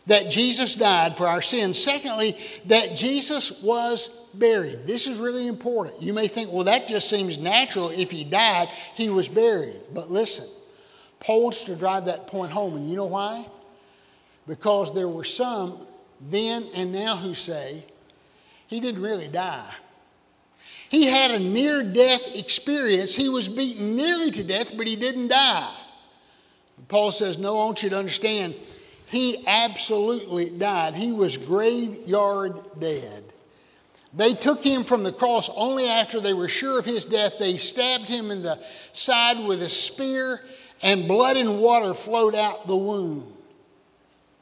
that 0.08 0.30
Jesus 0.30 0.76
died 0.76 1.18
for 1.18 1.28
our 1.28 1.42
sins. 1.42 1.82
Secondly, 1.82 2.38
that 2.66 2.96
Jesus 2.96 3.62
was 3.64 4.08
buried. 4.34 4.86
This 4.86 5.08
is 5.08 5.18
really 5.18 5.48
important. 5.48 6.02
You 6.02 6.14
may 6.14 6.28
think, 6.28 6.52
well, 6.52 6.66
that 6.66 6.88
just 6.88 7.10
seems 7.10 7.38
natural. 7.38 7.90
If 7.90 8.12
he 8.12 8.24
died, 8.24 8.68
he 8.96 9.10
was 9.10 9.30
buried. 9.30 9.80
But 9.94 10.10
listen, 10.10 10.46
Paul 11.20 11.44
wants 11.44 11.64
to 11.66 11.76
drive 11.76 12.06
that 12.06 12.28
point 12.28 12.52
home, 12.52 12.76
and 12.76 12.90
you 12.90 12.96
know 12.96 13.08
why? 13.08 13.46
Because 14.48 14.94
there 14.94 15.08
were 15.08 15.24
some 15.26 15.78
then 16.22 16.66
and 16.74 16.92
now 16.92 17.16
who 17.16 17.34
say 17.34 17.84
he 18.68 18.80
didn't 18.80 19.02
really 19.02 19.28
die. 19.28 19.74
He 20.90 21.06
had 21.06 21.32
a 21.32 21.40
near 21.40 21.84
death 21.84 22.36
experience. 22.36 23.14
He 23.14 23.30
was 23.30 23.50
beaten 23.50 23.96
nearly 23.96 24.32
to 24.32 24.44
death, 24.44 24.76
but 24.78 24.88
he 24.88 24.96
didn't 24.96 25.28
die. 25.28 25.74
Paul 26.88 27.12
says, 27.12 27.38
No, 27.38 27.60
I 27.60 27.66
want 27.66 27.84
you 27.84 27.90
to 27.90 27.98
understand, 27.98 28.56
he 29.08 29.44
absolutely 29.48 30.50
died. 30.50 30.96
He 30.96 31.12
was 31.12 31.38
graveyard 31.38 32.80
dead. 32.80 33.24
They 34.14 34.34
took 34.34 34.64
him 34.64 34.84
from 34.84 35.04
the 35.04 35.12
cross 35.12 35.50
only 35.56 35.88
after 35.88 36.20
they 36.20 36.34
were 36.34 36.48
sure 36.48 36.80
of 36.80 36.86
his 36.86 37.06
death. 37.06 37.38
They 37.38 37.54
stabbed 37.54 38.08
him 38.08 38.32
in 38.32 38.42
the 38.42 38.60
side 38.94 39.46
with 39.46 39.62
a 39.62 39.70
spear, 39.70 40.42
and 40.82 41.08
blood 41.08 41.38
and 41.38 41.60
water 41.60 41.94
flowed 41.94 42.34
out 42.34 42.68
the 42.68 42.76
wound. 42.76 43.32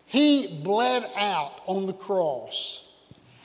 He 0.05 0.61
bled 0.63 1.05
out 1.17 1.61
on 1.65 1.87
the 1.87 1.93
cross 1.93 2.93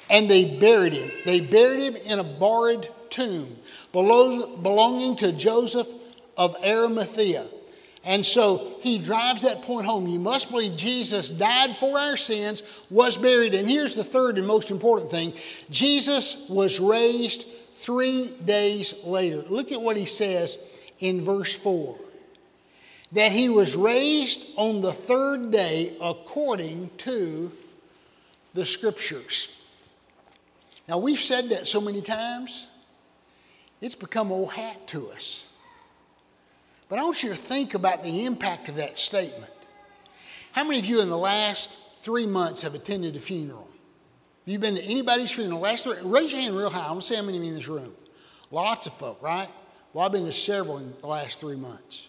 and 0.08 0.30
they 0.30 0.58
buried 0.58 0.92
him. 0.92 1.10
They 1.24 1.40
buried 1.40 1.80
him 1.80 1.96
in 1.96 2.18
a 2.18 2.24
borrowed 2.24 2.88
tomb 3.10 3.48
belonging 3.92 5.16
to 5.16 5.32
Joseph 5.32 5.88
of 6.36 6.56
Arimathea. 6.64 7.46
And 8.04 8.24
so 8.24 8.78
he 8.80 8.98
drives 8.98 9.42
that 9.42 9.62
point 9.62 9.86
home. 9.86 10.06
You 10.06 10.18
must 10.18 10.50
believe 10.50 10.76
Jesus 10.76 11.30
died 11.30 11.76
for 11.76 11.98
our 11.98 12.16
sins, 12.16 12.84
was 12.88 13.18
buried. 13.18 13.54
And 13.54 13.68
here's 13.68 13.94
the 13.94 14.04
third 14.04 14.38
and 14.38 14.46
most 14.46 14.70
important 14.70 15.10
thing 15.10 15.34
Jesus 15.70 16.48
was 16.48 16.80
raised 16.80 17.46
three 17.74 18.30
days 18.44 19.04
later. 19.04 19.42
Look 19.48 19.70
at 19.70 19.80
what 19.80 19.96
he 19.96 20.06
says 20.06 20.56
in 20.98 21.24
verse 21.24 21.56
4 21.56 21.96
that 23.12 23.32
he 23.32 23.48
was 23.48 23.76
raised 23.76 24.52
on 24.56 24.80
the 24.82 24.92
third 24.92 25.50
day 25.50 25.96
according 26.00 26.90
to 26.98 27.50
the 28.54 28.64
scriptures. 28.64 29.60
Now, 30.88 30.98
we've 30.98 31.20
said 31.20 31.50
that 31.50 31.66
so 31.66 31.80
many 31.80 32.02
times, 32.02 32.66
it's 33.80 33.94
become 33.94 34.30
old 34.30 34.52
hat 34.52 34.86
to 34.88 35.10
us. 35.10 35.56
But 36.88 36.98
I 36.98 37.04
want 37.04 37.22
you 37.22 37.30
to 37.30 37.36
think 37.36 37.74
about 37.74 38.02
the 38.02 38.26
impact 38.26 38.68
of 38.68 38.76
that 38.76 38.98
statement. 38.98 39.52
How 40.52 40.64
many 40.64 40.80
of 40.80 40.86
you 40.86 41.00
in 41.00 41.08
the 41.08 41.18
last 41.18 41.98
three 42.00 42.26
months 42.26 42.62
have 42.62 42.74
attended 42.74 43.14
a 43.14 43.20
funeral? 43.20 43.68
Have 44.44 44.52
you 44.52 44.58
been 44.58 44.74
to 44.74 44.82
anybody's 44.82 45.30
funeral? 45.30 45.60
Last 45.60 45.84
three, 45.84 45.94
raise 46.02 46.32
your 46.32 46.40
hand 46.40 46.56
real 46.56 46.70
high. 46.70 46.90
I 46.90 46.94
to 46.94 47.00
see 47.00 47.14
how 47.14 47.22
many 47.22 47.38
of 47.38 47.44
you 47.44 47.50
in 47.50 47.56
this 47.56 47.68
room. 47.68 47.92
Lots 48.50 48.88
of 48.88 48.92
folk, 48.94 49.22
right? 49.22 49.48
Well, 49.92 50.04
I've 50.04 50.12
been 50.12 50.24
to 50.24 50.32
several 50.32 50.78
in 50.78 50.92
the 50.98 51.06
last 51.06 51.38
three 51.38 51.56
months. 51.56 52.08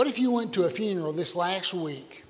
What 0.00 0.08
if 0.08 0.18
you 0.18 0.32
went 0.32 0.54
to 0.54 0.64
a 0.64 0.70
funeral 0.70 1.12
this 1.12 1.36
last 1.36 1.74
week 1.74 2.24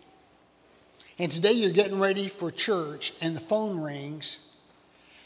and 1.21 1.31
today 1.31 1.53
you're 1.53 1.71
getting 1.71 2.01
ready 2.01 2.27
for 2.27 2.51
church 2.51 3.13
and 3.23 3.37
the 3.37 3.41
phone 3.41 3.81
rings 3.81 4.57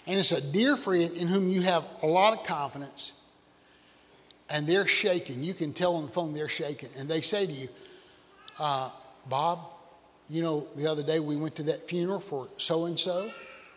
and 0.06 0.18
it's 0.18 0.30
a 0.30 0.52
dear 0.52 0.76
friend 0.76 1.16
in 1.16 1.26
whom 1.26 1.48
you 1.48 1.62
have 1.62 1.86
a 2.02 2.06
lot 2.06 2.38
of 2.38 2.44
confidence, 2.44 3.14
and 4.50 4.66
they're 4.66 4.86
shaking. 4.86 5.42
You 5.42 5.54
can 5.54 5.72
tell 5.72 5.94
on 5.94 6.02
the 6.02 6.10
phone 6.10 6.34
they're 6.34 6.50
shaking. 6.50 6.90
And 6.98 7.08
they 7.08 7.22
say 7.22 7.46
to 7.46 7.50
you, 7.50 7.68
uh, 8.60 8.90
Bob, 9.26 9.60
you 10.28 10.42
know, 10.42 10.68
the 10.76 10.86
other 10.86 11.02
day 11.02 11.20
we 11.20 11.36
went 11.36 11.56
to 11.56 11.62
that 11.62 11.88
funeral 11.88 12.20
for 12.20 12.48
so 12.58 12.84
and 12.84 13.00
so. 13.00 13.30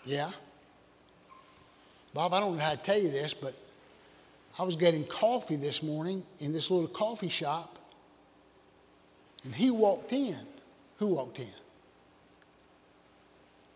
Yeah. 0.04 0.30
Bob, 2.14 2.34
I 2.34 2.42
don't 2.42 2.58
know 2.58 2.62
how 2.62 2.72
to 2.72 2.78
tell 2.78 3.00
you 3.00 3.12
this, 3.12 3.34
but 3.34 3.56
I 4.60 4.64
was 4.64 4.76
getting 4.76 5.06
coffee 5.06 5.56
this 5.56 5.82
morning 5.82 6.22
in 6.40 6.52
this 6.52 6.70
little 6.70 6.90
coffee 6.90 7.30
shop, 7.30 7.77
and 9.48 9.56
he 9.56 9.72
walked 9.72 10.14
in. 10.14 10.36
Who 10.98 11.08
walked 11.08 11.40
in? 11.40 11.48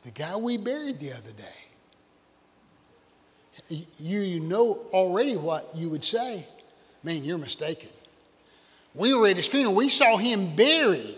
The 0.03 0.11
guy 0.11 0.35
we 0.35 0.57
buried 0.57 0.99
the 0.99 1.11
other 1.13 1.31
day 1.31 1.71
you 3.97 4.39
know 4.39 4.79
already 4.91 5.35
what 5.35 5.71
you 5.75 5.89
would 5.89 6.03
say. 6.03 6.45
Man, 7.03 7.23
you're 7.23 7.37
mistaken. 7.37 7.89
We 8.93 9.13
were 9.13 9.27
at 9.27 9.37
his 9.37 9.47
funeral. 9.47 9.75
We 9.75 9.89
saw 9.89 10.17
him 10.17 10.55
buried. 10.55 11.17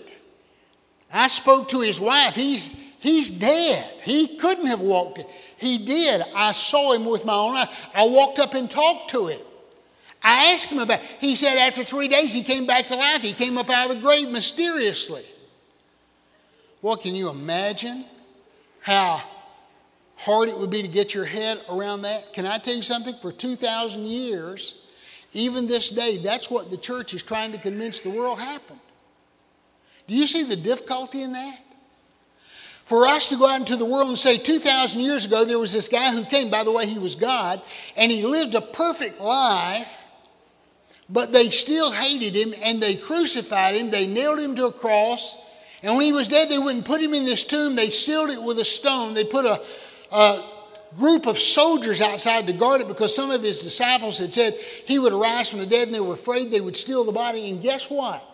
I 1.11 1.27
spoke 1.27 1.69
to 1.69 1.81
his 1.81 1.99
wife. 1.99 2.35
He's, 2.35 2.79
he's 2.99 3.29
dead. 3.29 3.91
He 4.03 4.37
couldn't 4.37 4.67
have 4.67 4.81
walked. 4.81 5.19
He 5.57 5.79
did. 5.79 6.23
I 6.35 6.51
saw 6.51 6.93
him 6.93 7.05
with 7.05 7.25
my 7.25 7.33
own 7.33 7.55
eyes. 7.55 7.67
I 7.93 8.07
walked 8.07 8.39
up 8.39 8.53
and 8.53 8.69
talked 8.69 9.09
to 9.11 9.27
him. 9.27 9.41
I 10.23 10.53
asked 10.53 10.71
him 10.71 10.79
about. 10.79 11.01
He 11.19 11.35
said 11.35 11.57
after 11.57 11.83
three 11.83 12.07
days 12.07 12.33
he 12.33 12.43
came 12.43 12.65
back 12.65 12.87
to 12.87 12.95
life. 12.95 13.21
He 13.21 13.33
came 13.33 13.57
up 13.57 13.69
out 13.69 13.89
of 13.89 13.97
the 13.97 14.01
grave 14.01 14.29
mysteriously. 14.29 15.23
Well, 16.81 16.97
can 16.97 17.15
you 17.15 17.29
imagine 17.29 18.05
how 18.81 19.21
hard 20.17 20.49
it 20.49 20.57
would 20.57 20.69
be 20.69 20.81
to 20.81 20.87
get 20.87 21.13
your 21.13 21.25
head 21.25 21.59
around 21.69 22.03
that. 22.03 22.33
Can 22.33 22.45
I 22.45 22.57
tell 22.57 22.75
you 22.75 22.81
something? 22.81 23.13
For 23.15 23.31
2,000 23.31 24.05
years, 24.05 24.87
even 25.33 25.67
this 25.67 25.89
day, 25.89 26.17
that's 26.17 26.49
what 26.49 26.71
the 26.71 26.77
church 26.77 27.13
is 27.13 27.23
trying 27.23 27.51
to 27.51 27.57
convince 27.57 27.99
the 27.99 28.09
world 28.09 28.39
happened. 28.39 28.79
Do 30.07 30.15
you 30.15 30.27
see 30.27 30.43
the 30.43 30.55
difficulty 30.55 31.23
in 31.23 31.33
that? 31.33 31.59
For 32.85 33.05
us 33.05 33.29
to 33.29 33.37
go 33.37 33.49
out 33.49 33.61
into 33.61 33.77
the 33.77 33.85
world 33.85 34.09
and 34.09 34.17
say 34.17 34.37
2,000 34.37 35.01
years 35.01 35.25
ago, 35.25 35.45
there 35.45 35.59
was 35.59 35.71
this 35.71 35.87
guy 35.87 36.11
who 36.11 36.25
came, 36.25 36.49
by 36.49 36.63
the 36.63 36.71
way, 36.71 36.85
he 36.85 36.99
was 36.99 37.15
God, 37.15 37.61
and 37.95 38.11
he 38.11 38.25
lived 38.25 38.55
a 38.55 38.61
perfect 38.61 39.19
life, 39.19 40.02
but 41.09 41.33
they 41.33 41.49
still 41.49 41.91
hated 41.91 42.35
him 42.35 42.53
and 42.63 42.81
they 42.81 42.95
crucified 42.95 43.75
him, 43.75 43.91
they 43.91 44.07
nailed 44.07 44.39
him 44.39 44.55
to 44.55 44.67
a 44.67 44.71
cross. 44.71 45.39
And 45.81 45.97
when 45.97 46.05
he 46.05 46.13
was 46.13 46.29
dead, 46.29 46.49
they 46.49 46.57
wouldn't 46.57 46.85
put 46.85 47.01
him 47.01 47.13
in 47.13 47.25
this 47.25 47.43
tomb. 47.43 47.75
They 47.75 47.89
sealed 47.89 48.29
it 48.29 48.41
with 48.41 48.57
a 48.59 48.65
stone. 48.65 49.13
They 49.13 49.25
put 49.25 49.45
a, 49.45 49.61
a 50.15 50.43
group 50.95 51.25
of 51.25 51.37
soldiers 51.37 51.99
outside 51.99 52.47
to 52.47 52.53
guard 52.53 52.81
it 52.81 52.87
because 52.87 53.13
some 53.13 53.31
of 53.31 53.43
his 53.43 53.61
disciples 53.61 54.17
had 54.17 54.33
said 54.33 54.53
he 54.53 54.97
would 54.97 55.11
arise 55.11 55.49
from 55.49 55.59
the 55.59 55.65
dead 55.65 55.87
and 55.87 55.95
they 55.95 55.99
were 55.99 56.13
afraid 56.13 56.51
they 56.51 56.61
would 56.61 56.77
steal 56.77 57.03
the 57.03 57.11
body. 57.11 57.49
And 57.49 57.61
guess 57.61 57.89
what? 57.89 58.25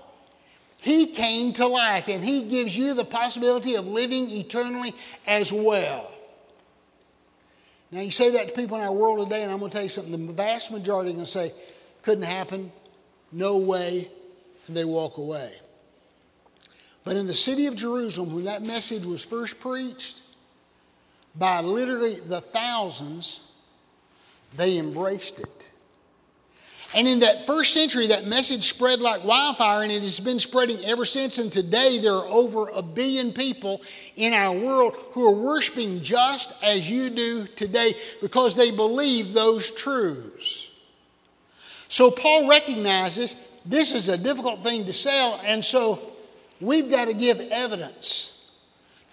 He 0.78 1.08
came 1.08 1.54
to 1.54 1.68
life 1.68 2.08
and 2.08 2.24
he 2.24 2.44
gives 2.44 2.78
you 2.78 2.94
the 2.94 3.04
possibility 3.04 3.76
of 3.76 3.86
living 3.88 4.30
eternally 4.30 4.94
as 5.28 5.52
well. 5.52 6.12
Now, 7.92 8.02
you 8.02 8.12
say 8.12 8.32
that 8.34 8.50
to 8.50 8.54
people 8.54 8.78
in 8.78 8.84
our 8.84 8.94
world 8.94 9.28
today, 9.28 9.42
and 9.42 9.52
I'm 9.52 9.60
going 9.60 9.72
to 9.72 9.76
tell 9.76 9.84
you 9.84 9.90
something. 9.90 10.28
The 10.28 10.34
vast 10.34 10.72
majority 10.72 11.10
are 11.10 11.14
going 11.14 11.26
to 11.26 11.32
say, 11.32 11.52
couldn't 12.10 12.24
happen, 12.24 12.72
no 13.32 13.60
way, 13.60 14.08
and 14.66 14.76
they 14.76 14.84
walk 14.84 15.20
away. 15.20 15.52
But 17.04 17.18
in 17.18 17.28
the 17.28 17.36
city 17.36 17.68
of 17.68 17.76
Jerusalem, 17.76 18.34
when 18.34 18.46
that 18.46 18.64
message 18.64 19.06
was 19.06 19.24
first 19.24 19.60
preached, 19.60 20.24
by 21.36 21.62
literally 21.62 22.16
the 22.16 22.42
thousands, 22.42 23.54
they 24.58 24.80
embraced 24.80 25.40
it. 25.40 25.70
And 26.96 27.08
in 27.08 27.20
that 27.20 27.46
first 27.46 27.76
century, 27.76 28.08
that 28.08 28.26
message 28.26 28.64
spread 28.64 29.02
like 29.02 29.24
wildfire, 29.24 29.84
and 29.84 29.92
it 29.92 30.02
has 30.02 30.20
been 30.20 30.40
spreading 30.40 30.84
ever 30.86 31.06
since. 31.06 31.38
And 31.38 31.52
today, 31.52 32.00
there 32.02 32.16
are 32.16 32.26
over 32.26 32.70
a 32.70 32.82
billion 32.82 33.32
people 33.32 33.84
in 34.16 34.34
our 34.34 34.58
world 34.58 34.96
who 35.12 35.28
are 35.28 35.36
worshiping 35.36 36.02
just 36.02 36.52
as 36.64 36.90
you 36.90 37.12
do 37.12 37.46
today 37.56 37.94
because 38.20 38.56
they 38.56 38.72
believe 38.72 39.34
those 39.34 39.70
truths. 39.70 40.69
So, 41.90 42.10
Paul 42.10 42.48
recognizes 42.48 43.36
this 43.66 43.94
is 43.94 44.10
a 44.10 44.18
difficult 44.18 44.64
thing 44.64 44.86
to 44.86 44.94
sell, 44.94 45.42
and 45.44 45.64
so 45.64 46.00
we've 46.62 46.90
got 46.90 47.06
to 47.06 47.14
give 47.14 47.40
evidence 47.52 48.30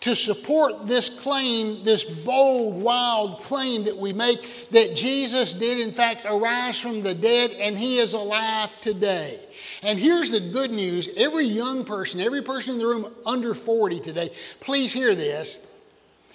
to 0.06 0.14
support 0.14 0.86
this 0.86 1.20
claim, 1.20 1.82
this 1.82 2.04
bold, 2.04 2.80
wild 2.80 3.42
claim 3.42 3.84
that 3.84 3.96
we 3.96 4.12
make 4.12 4.40
that 4.70 4.94
Jesus 4.94 5.52
did, 5.52 5.80
in 5.80 5.90
fact, 5.90 6.24
arise 6.24 6.78
from 6.78 7.02
the 7.02 7.12
dead 7.12 7.50
and 7.58 7.76
he 7.76 7.98
is 7.98 8.12
alive 8.12 8.70
today. 8.80 9.36
And 9.82 9.98
here's 9.98 10.30
the 10.30 10.38
good 10.52 10.70
news 10.70 11.08
every 11.16 11.46
young 11.46 11.84
person, 11.84 12.20
every 12.20 12.42
person 12.42 12.74
in 12.74 12.78
the 12.78 12.86
room 12.86 13.12
under 13.24 13.52
40 13.52 13.98
today, 13.98 14.30
please 14.60 14.92
hear 14.92 15.14
this. 15.16 15.66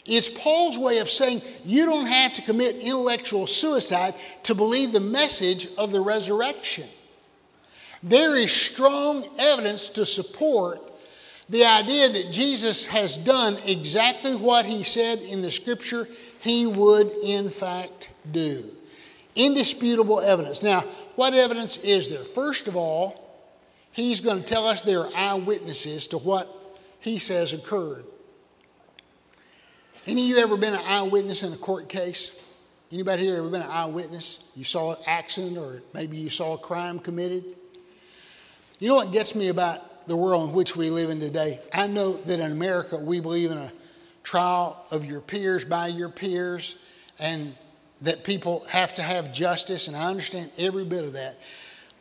It's 0.06 0.30
Paul's 0.30 0.80
way 0.80 0.98
of 0.98 1.10
saying 1.10 1.42
you 1.64 1.86
don't 1.86 2.08
have 2.08 2.34
to 2.36 2.42
commit 2.42 2.76
intellectual 2.78 3.46
suicide 3.46 4.16
to 4.44 4.56
believe 4.56 4.92
the 4.92 5.00
message 5.00 5.68
of 5.78 5.92
the 5.92 6.02
resurrection. 6.02 6.88
There 8.04 8.36
is 8.36 8.52
strong 8.52 9.24
evidence 9.38 9.90
to 9.90 10.06
support 10.06 10.80
the 11.50 11.66
idea 11.66 12.10
that 12.10 12.32
Jesus 12.32 12.88
has 12.88 13.18
done 13.18 13.58
exactly 13.66 14.36
what 14.36 14.66
he 14.66 14.84
said 14.84 15.20
in 15.20 15.42
the 15.42 15.52
scripture 15.52 16.08
he 16.40 16.66
would, 16.66 17.12
in 17.24 17.50
fact, 17.50 18.10
do. 18.32 18.66
Indisputable 19.36 20.20
evidence. 20.20 20.64
Now, 20.64 20.82
what 21.16 21.34
evidence 21.34 21.84
is 21.84 22.10
there? 22.10 22.24
First 22.24 22.68
of 22.68 22.76
all, 22.76 23.38
he's 23.92 24.22
going 24.22 24.42
to 24.42 24.48
tell 24.48 24.66
us 24.66 24.82
there 24.82 25.02
are 25.02 25.12
eyewitnesses 25.16 26.08
to 26.08 26.18
what 26.18 26.50
he 27.00 27.20
says 27.20 27.54
occurred. 27.54 28.06
Any 30.08 30.24
of 30.24 30.28
you 30.30 30.38
ever 30.40 30.58
been 30.58 30.74
an 30.74 30.82
eyewitness 30.84 31.44
in 31.44 31.54
a 31.54 31.58
court 31.58 31.88
case? 31.88 32.44
Anybody 32.92 33.24
here 33.24 33.38
ever 33.38 33.50
been 33.50 33.62
an 33.62 33.70
eyewitness? 33.70 34.52
You 34.56 34.64
saw 34.64 34.94
an 34.94 34.98
accident 35.06 35.60
or 35.60 35.84
maybe 35.94 36.18
you 36.18 36.32
saw 36.32 36.56
a 36.56 36.58
crime 36.58 36.98
committed? 36.98 37.46
You 38.80 38.88
know 38.88 38.96
what 38.96 39.12
gets 39.12 39.36
me 39.36 39.50
about 39.50 40.08
the 40.08 40.18
world 40.18 40.50
in 40.50 40.56
which 40.56 40.76
we 40.76 40.90
live 40.90 41.12
in 41.12 41.20
today? 41.20 41.60
I 41.72 41.86
know 41.86 42.14
that 42.14 42.40
in 42.40 42.52
America 42.52 42.98
we 42.98 43.20
believe 43.20 43.52
in 43.52 43.60
a 43.60 43.72
trial 44.24 44.84
of 44.90 45.06
your 45.06 45.22
peers 45.22 45.66
by 45.66 45.88
your 45.88 46.10
peers 46.10 46.78
and 47.20 47.56
that 48.02 48.24
people 48.24 48.66
have 48.70 48.96
to 48.96 49.04
have 49.04 49.32
justice, 49.32 49.88
and 49.88 49.96
I 49.96 50.10
understand 50.10 50.50
every 50.58 50.84
bit 50.84 51.04
of 51.04 51.14
that. 51.14 51.38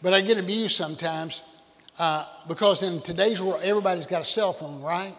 But 0.00 0.14
I 0.14 0.22
get 0.22 0.38
amused 0.38 0.74
sometimes 0.74 1.42
uh, 1.98 2.24
because 2.48 2.82
in 2.82 3.02
today's 3.02 3.42
world, 3.42 3.60
everybody's 3.62 4.06
got 4.06 4.22
a 4.22 4.24
cell 4.24 4.54
phone, 4.54 4.80
right? 4.80 5.14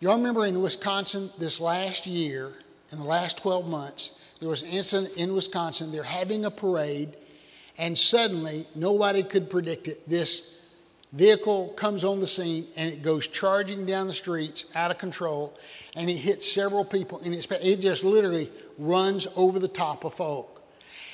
Y'all 0.00 0.16
remember 0.16 0.46
in 0.46 0.62
Wisconsin 0.62 1.28
this 1.40 1.60
last 1.60 2.06
year, 2.06 2.52
in 2.92 2.98
the 2.98 3.04
last 3.04 3.38
12 3.38 3.68
months, 3.68 4.36
there 4.38 4.48
was 4.48 4.62
an 4.62 4.68
incident 4.68 5.16
in 5.16 5.34
Wisconsin. 5.34 5.90
They're 5.90 6.04
having 6.04 6.44
a 6.44 6.52
parade, 6.52 7.16
and 7.78 7.98
suddenly, 7.98 8.64
nobody 8.76 9.24
could 9.24 9.50
predict 9.50 9.88
it. 9.88 10.08
This 10.08 10.62
vehicle 11.12 11.70
comes 11.70 12.04
on 12.04 12.20
the 12.20 12.28
scene 12.28 12.66
and 12.76 12.92
it 12.92 13.02
goes 13.02 13.26
charging 13.26 13.86
down 13.86 14.06
the 14.06 14.12
streets 14.12 14.76
out 14.76 14.92
of 14.92 14.98
control, 14.98 15.58
and 15.96 16.08
it 16.08 16.18
hits 16.18 16.48
several 16.48 16.84
people, 16.84 17.20
and 17.24 17.34
it 17.34 17.80
just 17.80 18.04
literally 18.04 18.52
runs 18.78 19.26
over 19.36 19.58
the 19.58 19.66
top 19.66 20.04
of 20.04 20.14
folk. 20.14 20.57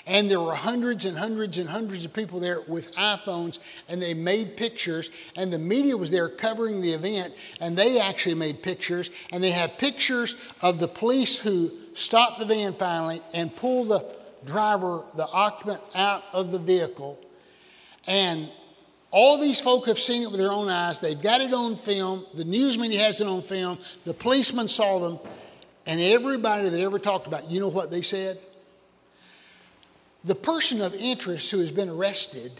And 0.06 0.30
there 0.30 0.40
were 0.40 0.54
hundreds 0.54 1.06
and 1.06 1.16
hundreds 1.16 1.56
and 1.56 1.68
hundreds 1.68 2.04
of 2.04 2.12
people 2.12 2.38
there 2.38 2.60
with 2.68 2.94
iPhones, 2.94 3.58
and 3.88 4.02
they 4.02 4.12
made 4.12 4.56
pictures, 4.56 5.10
and 5.34 5.50
the 5.50 5.58
media 5.58 5.96
was 5.96 6.10
there 6.10 6.28
covering 6.28 6.82
the 6.82 6.90
event, 6.90 7.32
and 7.60 7.76
they 7.76 7.98
actually 7.98 8.34
made 8.34 8.62
pictures, 8.62 9.10
and 9.32 9.42
they 9.42 9.50
have 9.50 9.78
pictures 9.78 10.52
of 10.62 10.78
the 10.78 10.88
police 10.88 11.38
who 11.38 11.70
stopped 11.94 12.38
the 12.38 12.44
van 12.44 12.74
finally 12.74 13.22
and 13.32 13.54
pulled 13.56 13.88
the 13.88 14.04
driver, 14.44 15.04
the 15.16 15.26
occupant, 15.26 15.80
out 15.94 16.22
of 16.34 16.52
the 16.52 16.58
vehicle. 16.58 17.18
And 18.06 18.50
all 19.10 19.38
these 19.38 19.60
folk 19.60 19.86
have 19.86 19.98
seen 19.98 20.22
it 20.22 20.30
with 20.30 20.40
their 20.40 20.50
own 20.50 20.68
eyes. 20.68 21.00
They've 21.00 21.20
got 21.20 21.40
it 21.40 21.54
on 21.54 21.76
film. 21.76 22.26
The 22.34 22.44
news 22.44 22.78
media 22.78 23.00
has 23.00 23.20
it 23.20 23.26
on 23.26 23.42
film. 23.42 23.78
The 24.04 24.12
policeman 24.12 24.68
saw 24.68 24.98
them. 24.98 25.18
And 25.86 26.00
everybody 26.00 26.68
that 26.68 26.80
ever 26.80 26.98
talked 26.98 27.26
about, 27.26 27.44
it, 27.44 27.50
you 27.50 27.60
know 27.60 27.68
what 27.68 27.90
they 27.90 28.02
said? 28.02 28.38
The 30.24 30.34
person 30.34 30.80
of 30.80 30.94
interest 30.94 31.50
who 31.50 31.58
has 31.58 31.70
been 31.70 31.88
arrested, 31.88 32.52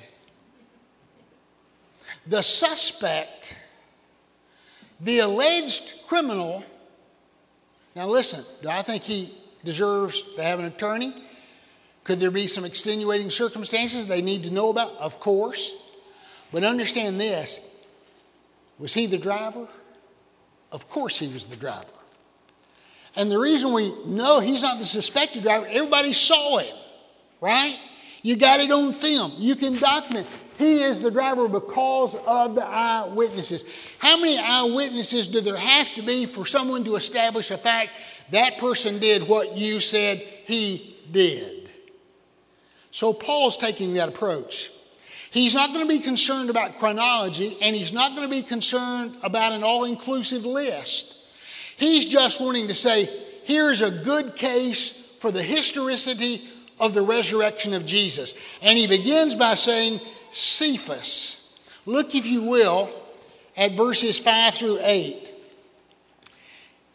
the 2.26 2.42
suspect, 2.42 3.56
the 5.00 5.20
alleged 5.20 6.06
criminal. 6.06 6.64
Now, 7.96 8.08
listen, 8.08 8.44
do 8.62 8.68
I 8.68 8.82
think 8.82 9.02
he 9.02 9.34
deserves 9.64 10.22
to 10.34 10.42
have 10.42 10.58
an 10.58 10.66
attorney? 10.66 11.14
Could 12.04 12.20
there 12.20 12.30
be 12.30 12.46
some 12.46 12.64
extenuating 12.64 13.30
circumstances 13.30 14.06
they 14.06 14.20
need 14.20 14.44
to 14.44 14.52
know 14.52 14.68
about? 14.68 14.94
Of 14.96 15.20
course. 15.20 15.74
But 16.52 16.64
understand 16.64 17.20
this 17.20 17.60
was 18.78 18.92
he 18.92 19.06
the 19.06 19.18
driver? 19.18 19.68
Of 20.72 20.88
course, 20.88 21.18
he 21.18 21.32
was 21.32 21.46
the 21.46 21.56
driver. 21.56 21.86
And 23.16 23.30
the 23.30 23.38
reason 23.38 23.72
we 23.72 23.92
know 24.06 24.40
he's 24.40 24.62
not 24.62 24.78
the 24.78 24.84
suspected 24.84 25.44
driver, 25.44 25.66
everybody 25.68 26.12
saw 26.12 26.58
him, 26.58 26.76
right? 27.44 27.78
You 28.22 28.36
got 28.36 28.60
it 28.60 28.70
on 28.70 28.94
film. 28.94 29.32
You 29.36 29.54
can 29.54 29.74
document. 29.74 30.26
He 30.56 30.82
is 30.82 30.98
the 30.98 31.10
driver 31.10 31.46
because 31.46 32.14
of 32.26 32.54
the 32.54 32.64
eyewitnesses. 32.64 33.96
How 33.98 34.16
many 34.18 34.38
eyewitnesses 34.38 35.28
do 35.28 35.42
there 35.42 35.56
have 35.56 35.94
to 35.94 36.02
be 36.02 36.24
for 36.24 36.46
someone 36.46 36.84
to 36.84 36.96
establish 36.96 37.50
a 37.50 37.58
fact 37.58 37.90
that 38.30 38.56
person 38.56 38.98
did 38.98 39.28
what 39.28 39.58
you 39.58 39.78
said 39.78 40.18
he 40.18 40.96
did? 41.12 41.68
So 42.90 43.12
Paul's 43.12 43.58
taking 43.58 43.92
that 43.94 44.08
approach. 44.08 44.70
He's 45.30 45.54
not 45.54 45.74
going 45.74 45.86
to 45.86 45.88
be 45.88 45.98
concerned 45.98 46.48
about 46.48 46.78
chronology 46.78 47.58
and 47.60 47.76
he's 47.76 47.92
not 47.92 48.16
going 48.16 48.22
to 48.22 48.34
be 48.34 48.42
concerned 48.42 49.16
about 49.22 49.52
an 49.52 49.62
all 49.64 49.84
inclusive 49.84 50.46
list. 50.46 51.26
He's 51.76 52.06
just 52.06 52.40
wanting 52.40 52.68
to 52.68 52.74
say, 52.74 53.06
here's 53.42 53.82
a 53.82 53.90
good 53.90 54.34
case 54.34 55.18
for 55.18 55.30
the 55.30 55.42
historicity 55.42 56.48
of 56.80 56.94
the 56.94 57.02
resurrection 57.02 57.74
of 57.74 57.86
Jesus. 57.86 58.34
And 58.62 58.78
he 58.78 58.86
begins 58.86 59.34
by 59.34 59.54
saying, 59.54 60.00
Cephas. 60.30 61.60
Look, 61.86 62.14
if 62.14 62.26
you 62.26 62.42
will, 62.42 62.90
at 63.56 63.72
verses 63.72 64.18
5 64.18 64.54
through 64.54 64.78
8. 64.80 65.32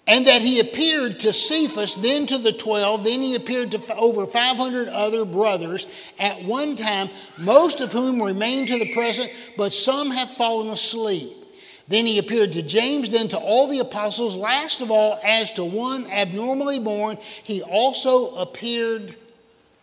And 0.07 0.25
that 0.25 0.41
he 0.41 0.59
appeared 0.59 1.19
to 1.19 1.31
Cephas, 1.31 1.95
then 1.95 2.25
to 2.27 2.39
the 2.39 2.51
twelve, 2.51 3.03
then 3.03 3.21
he 3.21 3.35
appeared 3.35 3.69
to 3.71 3.95
over 3.95 4.25
500 4.25 4.87
other 4.87 5.23
brothers 5.23 5.85
at 6.19 6.43
one 6.43 6.75
time, 6.75 7.09
most 7.37 7.79
of 7.79 7.93
whom 7.93 8.19
remain 8.19 8.65
to 8.65 8.79
the 8.79 8.91
present, 8.91 9.31
but 9.55 9.71
some 9.71 10.09
have 10.09 10.31
fallen 10.31 10.69
asleep. 10.69 11.37
Then 11.89 12.07
he 12.07 12.17
appeared 12.17 12.53
to 12.53 12.63
James, 12.63 13.11
then 13.11 13.27
to 13.29 13.37
all 13.37 13.67
the 13.67 13.79
apostles. 13.79 14.35
Last 14.35 14.81
of 14.81 14.89
all, 14.89 15.19
as 15.23 15.51
to 15.53 15.63
one 15.63 16.07
abnormally 16.07 16.79
born, 16.79 17.17
he 17.43 17.61
also 17.61 18.33
appeared 18.35 19.15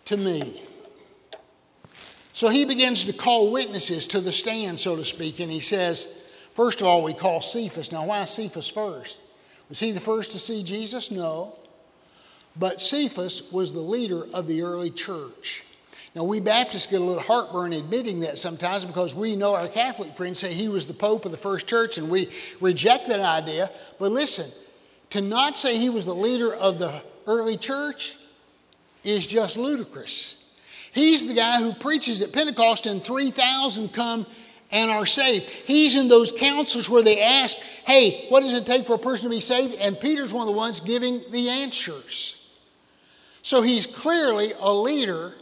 to 0.07 0.17
me. 0.17 0.63
So 2.33 2.49
he 2.49 2.65
begins 2.65 3.05
to 3.05 3.13
call 3.13 3.53
witnesses 3.53 4.07
to 4.09 4.21
the 4.21 4.33
stand, 4.33 4.79
so 4.79 4.97
to 4.97 5.05
speak, 5.05 5.41
and 5.41 5.51
he 5.51 5.61
says, 5.61 6.29
first 6.55 6.81
of 6.81 6.87
all, 6.87 7.03
we 7.03 7.15
call 7.15 7.41
Cephas. 7.41 7.93
Now, 7.93 8.07
why 8.07 8.25
Cephas 8.25 8.69
first? 8.69 9.21
Was 9.69 9.81
he 9.81 9.93
the 9.93 10.01
first 10.01 10.33
to 10.33 10.39
see 10.39 10.63
Jesus? 10.63 11.11
No. 11.11 11.59
But 12.59 12.81
Cephas 12.81 13.51
was 13.53 13.73
the 13.73 13.81
leader 13.81 14.23
of 14.35 14.47
the 14.49 14.63
early 14.63 14.91
church. 14.91 15.65
Now, 16.15 16.25
we 16.25 16.41
Baptists 16.41 16.87
get 16.87 17.01
a 17.01 17.05
little 17.05 17.23
heartburn 17.23 17.73
admitting 17.73 18.21
that 18.21 18.39
sometimes 18.39 18.85
because 18.85 19.15
we 19.15 19.37
know 19.37 19.55
our 19.55 19.69
Catholic 19.69 20.15
friends 20.15 20.39
say 20.39 20.53
he 20.53 20.69
was 20.69 20.87
the 20.87 20.95
Pope 20.95 21.27
of 21.27 21.31
the 21.31 21.37
first 21.37 21.67
church 21.67 21.99
and 21.99 22.11
we 22.11 22.29
reject 22.61 23.09
that 23.09 23.21
idea. 23.21 23.71
But 23.99 24.13
listen, 24.13 24.47
to 25.11 25.21
not 25.21 25.59
say 25.59 25.77
he 25.77 25.91
was 25.91 26.07
the 26.07 26.15
leader 26.15 26.55
of 26.55 26.79
the 26.79 27.03
early 27.27 27.57
church 27.57 28.17
is 29.07 29.27
just 29.27 29.57
ludicrous. 29.57 30.59
He's 30.93 31.29
the 31.29 31.35
guy 31.35 31.61
who 31.61 31.73
preaches 31.75 32.23
at 32.23 32.33
Pentecost 32.33 32.87
and 32.87 33.03
3,000 33.03 33.93
come 33.93 34.27
and 34.71 34.91
are 34.91 35.07
saved. 35.07 35.45
He's 35.45 35.97
in 35.99 36.09
those 36.09 36.33
councils 36.33 36.91
where 36.91 37.03
they 37.03 37.21
ask, 37.21 37.57
hey, 37.87 38.27
what 38.31 38.41
does 38.41 38.53
it 38.53 38.67
take 38.67 38.87
for 38.87 38.95
a 38.95 38.99
person 38.99 39.29
to 39.29 39.37
be 39.37 39.41
saved? 39.41 39.75
And 39.75 39.99
Peter's 40.01 40.33
one 40.33 40.49
of 40.49 40.53
the 40.53 40.59
ones 40.59 40.81
giving 40.81 41.21
the 41.31 41.49
answers. 41.49 42.55
So 43.43 43.63
he's 43.63 43.87
clearly 43.87 44.53
a 44.59 44.73
leader 44.73 45.35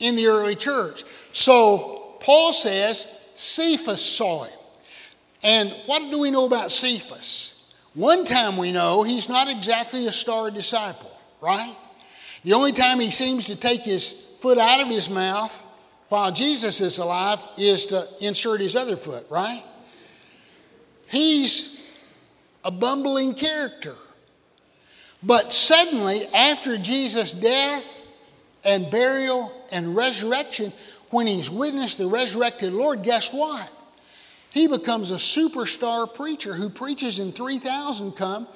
in 0.00 0.16
the 0.16 0.26
early 0.26 0.56
church. 0.56 1.04
So 1.32 2.16
Paul 2.20 2.52
says 2.52 3.30
Cephas 3.36 4.04
saw 4.04 4.44
him. 4.44 4.58
And 5.42 5.70
what 5.86 6.10
do 6.10 6.18
we 6.18 6.30
know 6.30 6.46
about 6.46 6.72
Cephas? 6.72 7.72
One 7.92 8.24
time 8.24 8.56
we 8.56 8.72
know 8.72 9.02
he's 9.02 9.28
not 9.28 9.48
exactly 9.48 10.06
a 10.06 10.12
star 10.12 10.50
disciple, 10.50 11.12
right? 11.40 11.76
The 12.44 12.52
only 12.52 12.72
time 12.72 13.00
he 13.00 13.10
seems 13.10 13.46
to 13.46 13.56
take 13.56 13.80
his 13.80 14.12
foot 14.40 14.58
out 14.58 14.80
of 14.80 14.88
his 14.88 15.08
mouth 15.08 15.62
while 16.10 16.30
Jesus 16.30 16.82
is 16.82 16.98
alive 16.98 17.40
is 17.56 17.86
to 17.86 18.06
insert 18.20 18.60
his 18.60 18.76
other 18.76 18.96
foot, 18.96 19.26
right? 19.30 19.64
He's 21.08 21.90
a 22.62 22.70
bumbling 22.70 23.34
character. 23.34 23.94
But 25.22 25.54
suddenly, 25.54 26.26
after 26.34 26.76
Jesus' 26.76 27.32
death 27.32 28.06
and 28.62 28.90
burial 28.90 29.50
and 29.72 29.96
resurrection, 29.96 30.70
when 31.08 31.26
he's 31.26 31.50
witnessed 31.50 31.96
the 31.96 32.06
resurrected 32.06 32.74
Lord, 32.74 33.02
guess 33.02 33.32
what? 33.32 33.72
He 34.50 34.68
becomes 34.68 35.10
a 35.10 35.16
superstar 35.16 36.12
preacher 36.12 36.52
who 36.52 36.68
preaches 36.68 37.18
in 37.18 37.32
3,000 37.32 38.12
come 38.12 38.46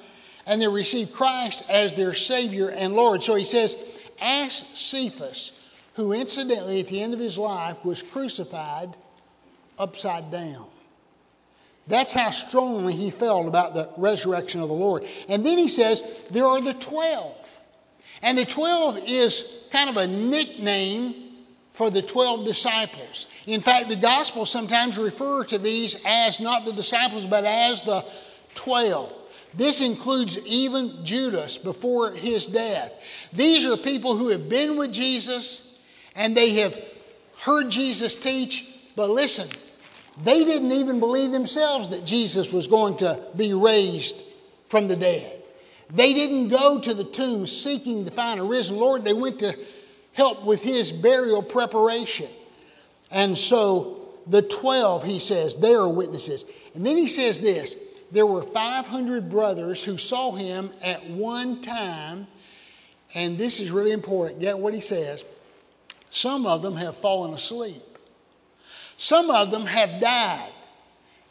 and 0.49 0.59
they 0.59 0.67
receive 0.67 1.13
Christ 1.13 1.69
as 1.69 1.93
their 1.93 2.15
Savior 2.15 2.69
and 2.69 2.95
Lord. 2.95 3.21
So 3.21 3.35
he 3.35 3.45
says, 3.45 4.01
Ask 4.19 4.65
Cephas, 4.75 5.73
who 5.93 6.11
incidentally 6.11 6.79
at 6.79 6.87
the 6.87 7.01
end 7.01 7.13
of 7.13 7.19
his 7.19 7.37
life 7.37 7.85
was 7.85 8.01
crucified 8.01 8.97
upside 9.77 10.31
down. 10.31 10.67
That's 11.87 12.11
how 12.11 12.31
strongly 12.31 12.93
he 12.93 13.11
felt 13.11 13.47
about 13.47 13.75
the 13.75 13.89
resurrection 13.95 14.61
of 14.61 14.69
the 14.69 14.75
Lord. 14.75 15.05
And 15.29 15.45
then 15.45 15.59
he 15.59 15.67
says, 15.67 16.03
There 16.31 16.45
are 16.45 16.61
the 16.61 16.73
12. 16.73 17.59
And 18.23 18.37
the 18.37 18.45
12 18.45 19.01
is 19.07 19.67
kind 19.71 19.89
of 19.89 19.97
a 19.97 20.07
nickname 20.07 21.13
for 21.71 21.91
the 21.91 22.01
12 22.01 22.43
disciples. 22.43 23.27
In 23.45 23.61
fact, 23.61 23.87
the 23.87 23.95
Gospels 23.95 24.49
sometimes 24.49 24.97
refer 24.97 25.43
to 25.45 25.59
these 25.59 26.03
as 26.05 26.39
not 26.39 26.65
the 26.65 26.73
disciples, 26.73 27.27
but 27.27 27.45
as 27.45 27.83
the 27.83 28.03
12. 28.55 29.18
This 29.53 29.81
includes 29.81 30.39
even 30.45 31.03
Judas 31.03 31.57
before 31.57 32.11
his 32.11 32.45
death. 32.45 33.29
These 33.33 33.65
are 33.65 33.77
people 33.77 34.15
who 34.15 34.29
have 34.29 34.49
been 34.49 34.77
with 34.77 34.93
Jesus 34.93 35.81
and 36.15 36.35
they 36.35 36.51
have 36.61 36.77
heard 37.41 37.69
Jesus 37.69 38.15
teach, 38.15 38.65
but 38.95 39.09
listen, 39.09 39.47
they 40.23 40.43
didn't 40.43 40.71
even 40.71 40.99
believe 40.99 41.31
themselves 41.31 41.89
that 41.89 42.05
Jesus 42.05 42.51
was 42.51 42.67
going 42.67 42.97
to 42.97 43.19
be 43.35 43.53
raised 43.53 44.21
from 44.67 44.87
the 44.87 44.95
dead. 44.95 45.41
They 45.89 46.13
didn't 46.13 46.49
go 46.49 46.79
to 46.79 46.93
the 46.93 47.03
tomb 47.03 47.47
seeking 47.47 48.05
to 48.05 48.11
find 48.11 48.39
a 48.39 48.43
risen 48.43 48.77
Lord, 48.77 49.03
they 49.03 49.13
went 49.13 49.39
to 49.39 49.55
help 50.13 50.45
with 50.45 50.61
his 50.61 50.91
burial 50.91 51.41
preparation. 51.41 52.27
And 53.09 53.35
so 53.37 54.09
the 54.27 54.41
12, 54.43 55.03
he 55.03 55.19
says, 55.19 55.55
they 55.55 55.73
are 55.73 55.89
witnesses. 55.89 56.45
And 56.75 56.85
then 56.85 56.97
he 56.97 57.07
says 57.07 57.41
this 57.41 57.75
there 58.11 58.25
were 58.25 58.41
500 58.41 59.29
brothers 59.29 59.83
who 59.83 59.97
saw 59.97 60.31
him 60.31 60.69
at 60.83 61.07
one 61.09 61.61
time. 61.61 62.27
And 63.15 63.37
this 63.37 63.59
is 63.59 63.71
really 63.71 63.91
important. 63.91 64.39
Get 64.39 64.57
what 64.57 64.73
he 64.73 64.79
says. 64.79 65.25
Some 66.11 66.45
of 66.45 66.61
them 66.61 66.75
have 66.75 66.95
fallen 66.95 67.33
asleep, 67.33 67.97
some 68.97 69.29
of 69.29 69.51
them 69.51 69.65
have 69.65 70.01
died. 70.01 70.51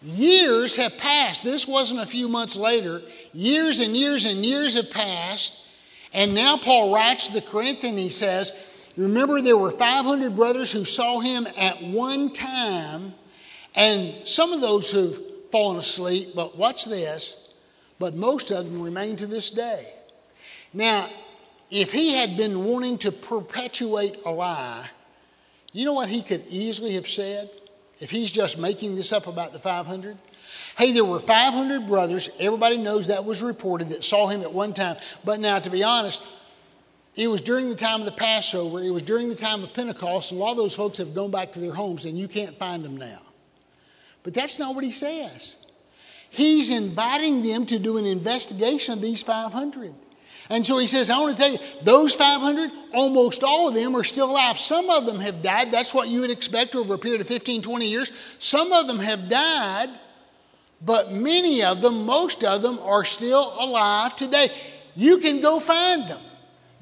Years 0.01 0.77
have 0.77 0.97
passed. 0.99 1.43
This 1.43 1.67
wasn't 1.67 2.01
a 2.01 2.07
few 2.07 2.29
months 2.29 2.57
later. 2.57 3.03
Years 3.33 3.81
and 3.81 3.97
years 3.97 4.25
and 4.27 4.47
years 4.47 4.75
have 4.75 4.93
passed. 4.93 5.69
And 6.15 6.37
now 6.37 6.57
Paul 6.57 6.95
writes 6.95 7.27
to 7.27 7.35
the 7.35 7.41
Corinthians, 7.41 8.01
he 8.01 8.09
says, 8.09 8.93
Remember, 8.97 9.41
there 9.41 9.57
were 9.57 9.73
500 9.73 10.37
brothers 10.37 10.71
who 10.71 10.85
saw 10.85 11.19
him 11.19 11.49
at 11.57 11.83
one 11.83 12.33
time, 12.33 13.13
and 13.75 14.15
some 14.27 14.53
of 14.53 14.61
those 14.61 14.93
who've 14.93 15.21
fallen 15.51 15.79
asleep, 15.79 16.29
but 16.35 16.57
watch 16.57 16.85
this, 16.85 17.61
but 17.99 18.15
most 18.15 18.51
of 18.51 18.65
them 18.65 18.83
remain 18.83 19.17
to 19.17 19.27
this 19.27 19.51
day. 19.51 19.95
Now, 20.73 21.09
if 21.71 21.93
he 21.93 22.15
had 22.15 22.37
been 22.37 22.65
wanting 22.65 22.99
to 22.99 23.13
perpetuate 23.13 24.23
a 24.25 24.31
lie, 24.31 24.89
you 25.73 25.85
know 25.85 25.95
what 25.95 26.09
he 26.09 26.23
could 26.23 26.47
easily 26.47 26.95
have 26.95 27.09
said 27.09 27.51
if 28.01 28.11
he's 28.11 28.31
just 28.31 28.59
making 28.59 28.97
this 28.97 29.13
up 29.13 29.27
about 29.27 29.53
the 29.53 29.59
500? 29.59 30.17
Hey, 30.77 30.93
there 30.93 31.05
were 31.05 31.19
500 31.19 31.87
brothers. 31.87 32.31
Everybody 32.41 32.79
knows 32.79 33.09
that 33.09 33.25
was 33.25 33.43
reported 33.43 33.91
that 33.91 34.05
saw 34.05 34.29
him 34.29 34.43
at 34.43 34.53
one 34.53 34.73
time. 34.73 34.97
But 35.25 35.41
now, 35.41 35.59
to 35.59 35.71
be 35.71 35.83
honest, 35.83 36.23
it 37.17 37.29
was 37.29 37.41
during 37.41 37.69
the 37.69 37.75
time 37.75 38.01
of 38.01 38.07
the 38.07 38.13
Passover, 38.13 38.81
it 38.81 38.91
was 38.91 39.03
during 39.03 39.29
the 39.29 39.35
time 39.35 39.65
of 39.65 39.75
Pentecost, 39.75 40.31
and 40.31 40.41
a 40.41 40.45
lot 40.45 40.53
of 40.53 40.57
those 40.57 40.75
folks 40.75 40.99
have 40.99 41.15
gone 41.15 41.31
back 41.31 41.53
to 41.53 41.61
their 41.61 41.75
homes, 41.75 42.07
and 42.07 42.17
you 42.17 42.29
can't 42.29 42.57
find 42.57 42.85
them 42.85 42.97
now. 42.97 43.19
But 44.29 44.35
that's 44.35 44.59
not 44.59 44.75
what 44.75 44.85
he 44.85 44.93
says. 44.93 45.57
He's 46.29 46.71
inviting 46.71 47.41
them 47.43 47.65
to 47.65 47.79
do 47.79 47.97
an 47.97 48.05
investigation 48.05 48.93
of 48.93 49.01
these 49.01 49.23
500. 49.23 49.95
And 50.51 50.67
so 50.67 50.77
he 50.77 50.87
says, 50.87 51.09
I 51.09 51.19
want 51.19 51.35
to 51.35 51.43
tell 51.43 51.51
you, 51.51 51.59
those 51.83 52.15
500, 52.15 52.71
almost 52.93 53.43
all 53.43 53.69
of 53.71 53.75
them 53.75 53.97
are 53.97 54.05
still 54.05 54.31
alive. 54.31 54.59
Some 54.59 54.91
of 54.91 55.07
them 55.07 55.19
have 55.21 55.43
died. 55.43 55.73
That's 55.73 55.95
what 55.95 56.09
you 56.09 56.21
would 56.21 56.31
expect 56.31 56.77
over 56.77 56.93
a 56.93 56.99
period 56.99 57.23
of 57.23 57.27
15, 57.27 57.63
20 57.63 57.87
years. 57.87 58.37
Some 58.39 58.71
of 58.71 58.87
them 58.87 58.99
have 58.99 59.31
died, 59.31 59.89
but 60.85 61.11
many 61.11 61.63
of 61.63 61.81
them, 61.81 62.05
most 62.05 62.45
of 62.45 62.61
them, 62.61 62.79
are 62.81 63.07
still 63.07 63.55
alive 63.59 64.15
today. 64.15 64.51
You 64.95 65.21
can 65.21 65.41
go 65.41 65.59
find 65.59 66.07
them. 66.07 66.21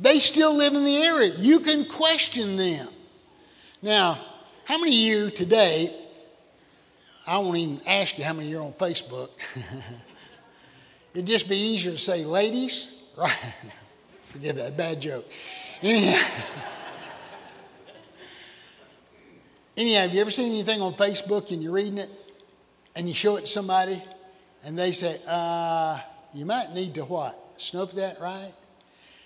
They 0.00 0.18
still 0.18 0.52
live 0.52 0.74
in 0.74 0.82
the 0.82 0.96
area. 0.96 1.32
You 1.38 1.60
can 1.60 1.84
question 1.84 2.56
them. 2.56 2.88
Now, 3.82 4.18
how 4.64 4.78
many 4.78 4.90
of 4.90 4.98
you 4.98 5.30
today 5.30 6.02
I 7.26 7.38
won't 7.38 7.56
even 7.56 7.80
ask 7.86 8.16
you 8.18 8.24
how 8.24 8.32
many 8.34 8.48
you're 8.48 8.62
on 8.62 8.72
Facebook. 8.72 9.30
It'd 11.14 11.26
just 11.26 11.48
be 11.48 11.56
easier 11.56 11.92
to 11.92 11.98
say, 11.98 12.24
ladies, 12.24 13.04
right? 13.16 13.54
Forget 14.20 14.54
that 14.56 14.76
bad 14.76 15.00
joke. 15.00 15.26
Anyhow, 15.82 16.24
anyhow, 19.76 20.00
have 20.02 20.14
you 20.14 20.20
ever 20.20 20.30
seen 20.30 20.52
anything 20.52 20.80
on 20.80 20.92
Facebook 20.92 21.50
and 21.50 21.62
you're 21.62 21.72
reading 21.72 21.98
it 21.98 22.10
and 22.94 23.08
you 23.08 23.14
show 23.14 23.36
it 23.36 23.40
to 23.40 23.46
somebody 23.46 24.00
and 24.64 24.78
they 24.78 24.92
say, 24.92 25.18
uh, 25.26 25.98
you 26.32 26.44
might 26.44 26.72
need 26.74 26.94
to 26.94 27.04
what? 27.04 27.58
Snope 27.58 27.92
that, 27.94 28.20
right? 28.20 28.52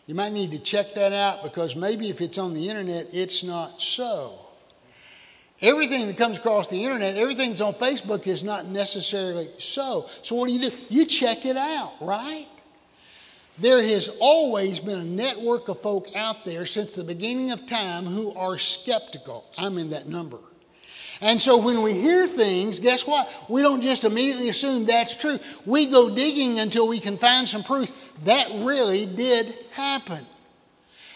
You 0.06 0.14
might 0.14 0.32
need 0.32 0.52
to 0.52 0.58
check 0.58 0.94
that 0.94 1.12
out 1.12 1.42
because 1.42 1.76
maybe 1.76 2.08
if 2.08 2.20
it's 2.20 2.38
on 2.38 2.54
the 2.54 2.68
internet, 2.68 3.08
it's 3.12 3.44
not 3.44 3.80
so. 3.80 4.46
Everything 5.62 6.06
that 6.06 6.16
comes 6.16 6.38
across 6.38 6.68
the 6.68 6.84
internet, 6.84 7.16
everything 7.16 7.50
that's 7.50 7.60
on 7.60 7.74
Facebook 7.74 8.26
is 8.26 8.42
not 8.42 8.66
necessarily 8.66 9.48
so. 9.58 10.06
So, 10.22 10.36
what 10.36 10.48
do 10.48 10.54
you 10.54 10.70
do? 10.70 10.76
You 10.88 11.04
check 11.04 11.44
it 11.44 11.56
out, 11.56 11.92
right? 12.00 12.46
There 13.58 13.82
has 13.82 14.16
always 14.20 14.80
been 14.80 14.98
a 14.98 15.04
network 15.04 15.68
of 15.68 15.82
folk 15.82 16.08
out 16.16 16.46
there 16.46 16.64
since 16.64 16.94
the 16.94 17.04
beginning 17.04 17.50
of 17.50 17.66
time 17.66 18.06
who 18.06 18.32
are 18.34 18.56
skeptical. 18.56 19.44
I'm 19.58 19.76
in 19.76 19.90
that 19.90 20.06
number. 20.06 20.38
And 21.20 21.38
so 21.38 21.62
when 21.62 21.82
we 21.82 21.92
hear 21.92 22.26
things, 22.26 22.80
guess 22.80 23.06
what? 23.06 23.30
We 23.50 23.60
don't 23.60 23.82
just 23.82 24.04
immediately 24.04 24.48
assume 24.48 24.86
that's 24.86 25.14
true. 25.14 25.38
We 25.66 25.84
go 25.86 26.14
digging 26.14 26.58
until 26.60 26.88
we 26.88 26.98
can 26.98 27.18
find 27.18 27.46
some 27.46 27.62
proof 27.62 27.92
that 28.24 28.48
really 28.54 29.04
did 29.04 29.54
happen. 29.72 30.24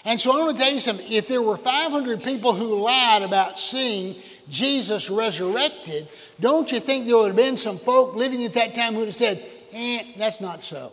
And 0.05 0.21
so 0.21 0.33
I 0.33 0.45
want 0.45 0.59
to 0.59 0.63
tell 0.63 0.73
you 0.73 0.81
something. 0.81 1.07
If 1.11 1.29
there 1.29 1.41
were 1.41 1.57
500 1.57 2.23
people 2.23 2.53
who 2.53 2.79
lied 2.83 3.23
about 3.23 3.59
seeing 3.59 4.17
Jesus 4.49 5.11
resurrected, 5.11 6.09
don't 6.41 6.71
you 6.71 6.81
think 6.81 7.07
there 7.07 7.17
would 7.17 7.29
have 7.29 7.37
been 7.37 7.57
some 7.57 7.79
folk 7.79 8.15
living 8.15 8.45
at 8.45 8.55
that 8.55 8.75
time 8.75 8.93
who 8.93 9.01
would 9.01 9.09
have 9.09 9.15
said, 9.15 9.43
eh, 9.73 10.05
that's 10.17 10.41
not 10.41 10.65
so? 10.65 10.93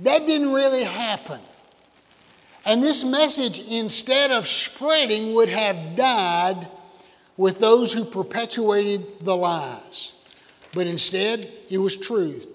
That 0.00 0.26
didn't 0.26 0.52
really 0.52 0.84
happen. 0.84 1.40
And 2.64 2.82
this 2.82 3.04
message, 3.04 3.58
instead 3.58 4.30
of 4.30 4.46
spreading, 4.46 5.34
would 5.34 5.48
have 5.48 5.96
died 5.96 6.68
with 7.36 7.58
those 7.58 7.92
who 7.92 8.04
perpetuated 8.04 9.20
the 9.20 9.36
lies. 9.36 10.12
But 10.72 10.86
instead, 10.86 11.50
it 11.70 11.78
was 11.78 11.96
truth. 11.96 12.46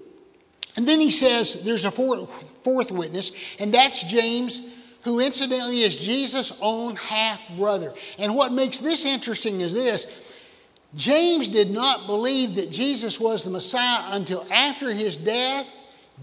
And 0.76 0.88
then 0.88 1.00
he 1.00 1.12
says 1.12 1.64
there's 1.64 1.86
a 1.86 1.92
fourth, 1.92 2.30
fourth 2.64 2.92
witness, 2.92 3.32
and 3.60 3.74
that's 3.74 4.04
James 4.04 4.62
who 5.08 5.22
incidentally 5.22 5.82
is 5.82 5.96
Jesus' 5.96 6.52
own 6.62 6.98
half 6.98 7.42
brother. 7.56 7.94
And 8.20 8.36
what 8.36 8.52
makes 8.52 8.80
this 8.80 9.06
interesting 9.06 9.62
is 9.62 9.74
this 9.74 10.44
James 10.96 11.48
did 11.48 11.72
not 11.72 12.08
believe 12.08 12.56
that 12.56 12.72
Jesus 12.72 13.18
was 13.18 13.46
the 13.46 13.50
Messiah 13.50 14.04
until 14.16 14.46
after 14.52 14.92
his 14.92 15.16
death, 15.16 15.74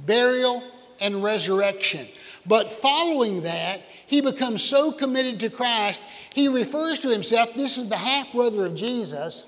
burial, 0.05 0.63
and 1.01 1.23
resurrection. 1.23 2.07
But 2.45 2.71
following 2.71 3.43
that, 3.45 3.81
he 4.07 4.21
becomes 4.21 4.63
so 4.63 4.93
committed 4.93 5.41
to 5.41 5.49
Christ, 5.51 6.03
he 6.35 6.49
refers 6.49 7.01
to 7.01 7.09
himself, 7.09 7.55
this 7.55 7.79
is 7.79 7.89
the 7.89 7.97
half 7.97 8.33
brother 8.33 8.67
of 8.67 8.75
Jesus, 8.75 9.47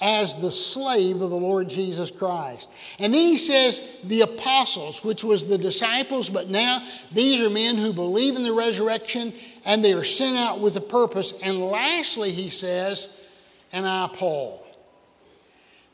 as 0.00 0.34
the 0.36 0.50
slave 0.50 1.20
of 1.20 1.30
the 1.30 1.36
Lord 1.36 1.68
Jesus 1.68 2.10
Christ. 2.10 2.70
And 2.98 3.12
then 3.12 3.26
he 3.26 3.38
says 3.38 3.98
the 4.04 4.20
apostles, 4.20 5.04
which 5.04 5.24
was 5.24 5.46
the 5.46 5.58
disciples, 5.58 6.30
but 6.30 6.48
now 6.48 6.80
these 7.12 7.40
are 7.40 7.50
men 7.50 7.76
who 7.76 7.92
believe 7.92 8.36
in 8.36 8.44
the 8.44 8.52
resurrection 8.52 9.32
and 9.64 9.84
they 9.84 9.92
are 9.92 10.04
sent 10.04 10.36
out 10.36 10.60
with 10.60 10.76
a 10.76 10.80
purpose. 10.80 11.40
And 11.42 11.60
lastly, 11.60 12.30
he 12.30 12.48
says, 12.48 13.26
and 13.72 13.86
I, 13.86 14.08
Paul. 14.12 14.64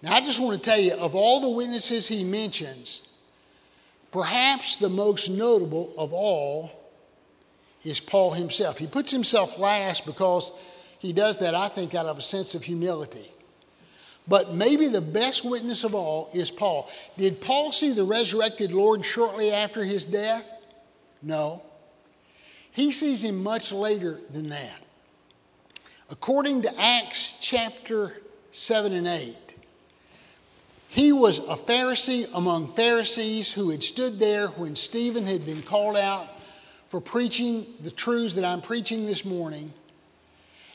Now, 0.03 0.13
I 0.13 0.21
just 0.21 0.41
want 0.41 0.63
to 0.63 0.71
tell 0.71 0.79
you, 0.79 0.93
of 0.95 1.15
all 1.15 1.41
the 1.41 1.51
witnesses 1.51 2.07
he 2.07 2.25
mentions, 2.25 3.09
perhaps 4.13 4.77
the 4.77 4.91
most 4.91 5.31
notable 5.31 5.95
of 5.97 6.13
all 6.13 6.71
is 7.85 8.01
Paul 8.01 8.33
himself. 8.33 8.79
He 8.79 8.87
puts 8.87 9.11
himself 9.11 9.59
last 9.59 10.05
because 10.05 10.53
he 10.99 11.13
does 11.13 11.41
that, 11.41 11.55
I 11.55 11.69
think, 11.69 11.95
out 11.95 12.07
of 12.07 12.19
a 12.19 12.23
sense 12.23 12.55
of 12.55 12.63
humility. 12.63 13.31
But 14.27 14.55
maybe 14.55 14.89
the 14.89 15.01
best 15.01 15.45
witness 15.45 15.85
of 15.85 15.95
all 15.95 16.31
is 16.33 16.51
Paul. 16.51 16.89
Did 17.17 17.41
Paul 17.41 17.73
see 17.73 17.93
the 17.93 18.05
resurrected 18.05 18.73
Lord 18.73 19.05
shortly 19.05 19.53
after 19.53 19.85
his 19.85 20.05
death? 20.05 20.63
No. 21.23 21.63
He 22.73 22.91
sees 22.91 23.23
him 23.23 23.43
much 23.43 23.71
later 23.71 24.19
than 24.31 24.49
that. 24.49 24.81
According 26.11 26.63
to 26.63 26.81
Acts 26.81 27.39
chapter 27.41 28.17
7 28.51 28.93
and 28.93 29.07
8, 29.07 29.37
he 30.89 31.13
was 31.13 31.41
a 31.41 31.57
Pharisee 31.57 32.27
among 32.35 32.69
Pharisees 32.69 33.53
who 33.53 33.71
had 33.71 33.83
stood 33.83 34.21
there 34.21 34.49
when 34.49 34.77
Stephen 34.77 35.27
had 35.27 35.45
been 35.45 35.63
called 35.63 35.97
out 35.97 36.29
for 36.87 37.01
preaching 37.01 37.67
the 37.81 37.91
truths 37.91 38.35
that 38.37 38.45
I'm 38.45 38.61
preaching 38.61 39.05
this 39.05 39.25
morning. 39.25 39.73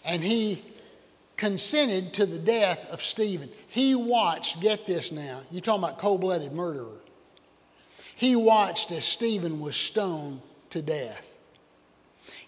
And 0.04 0.22
he 0.22 0.62
consented 1.40 2.14
to 2.14 2.26
the 2.26 2.38
death 2.38 2.92
of 2.92 3.02
Stephen. 3.02 3.50
He 3.70 3.96
watched, 3.96 4.60
get 4.60 4.86
this 4.86 5.14
now, 5.14 5.40
you're 5.52 5.62
talking 5.62 5.86
about 5.86 5.98
cold 5.98 6.20
blooded 6.20 6.52
murderer. 6.52 7.00
He 8.18 8.36
watched 8.36 8.92
as 8.92 9.06
Stephen 9.06 9.62
was 9.62 9.78
stoned 9.78 10.42
to 10.72 10.82
death. 10.82 11.34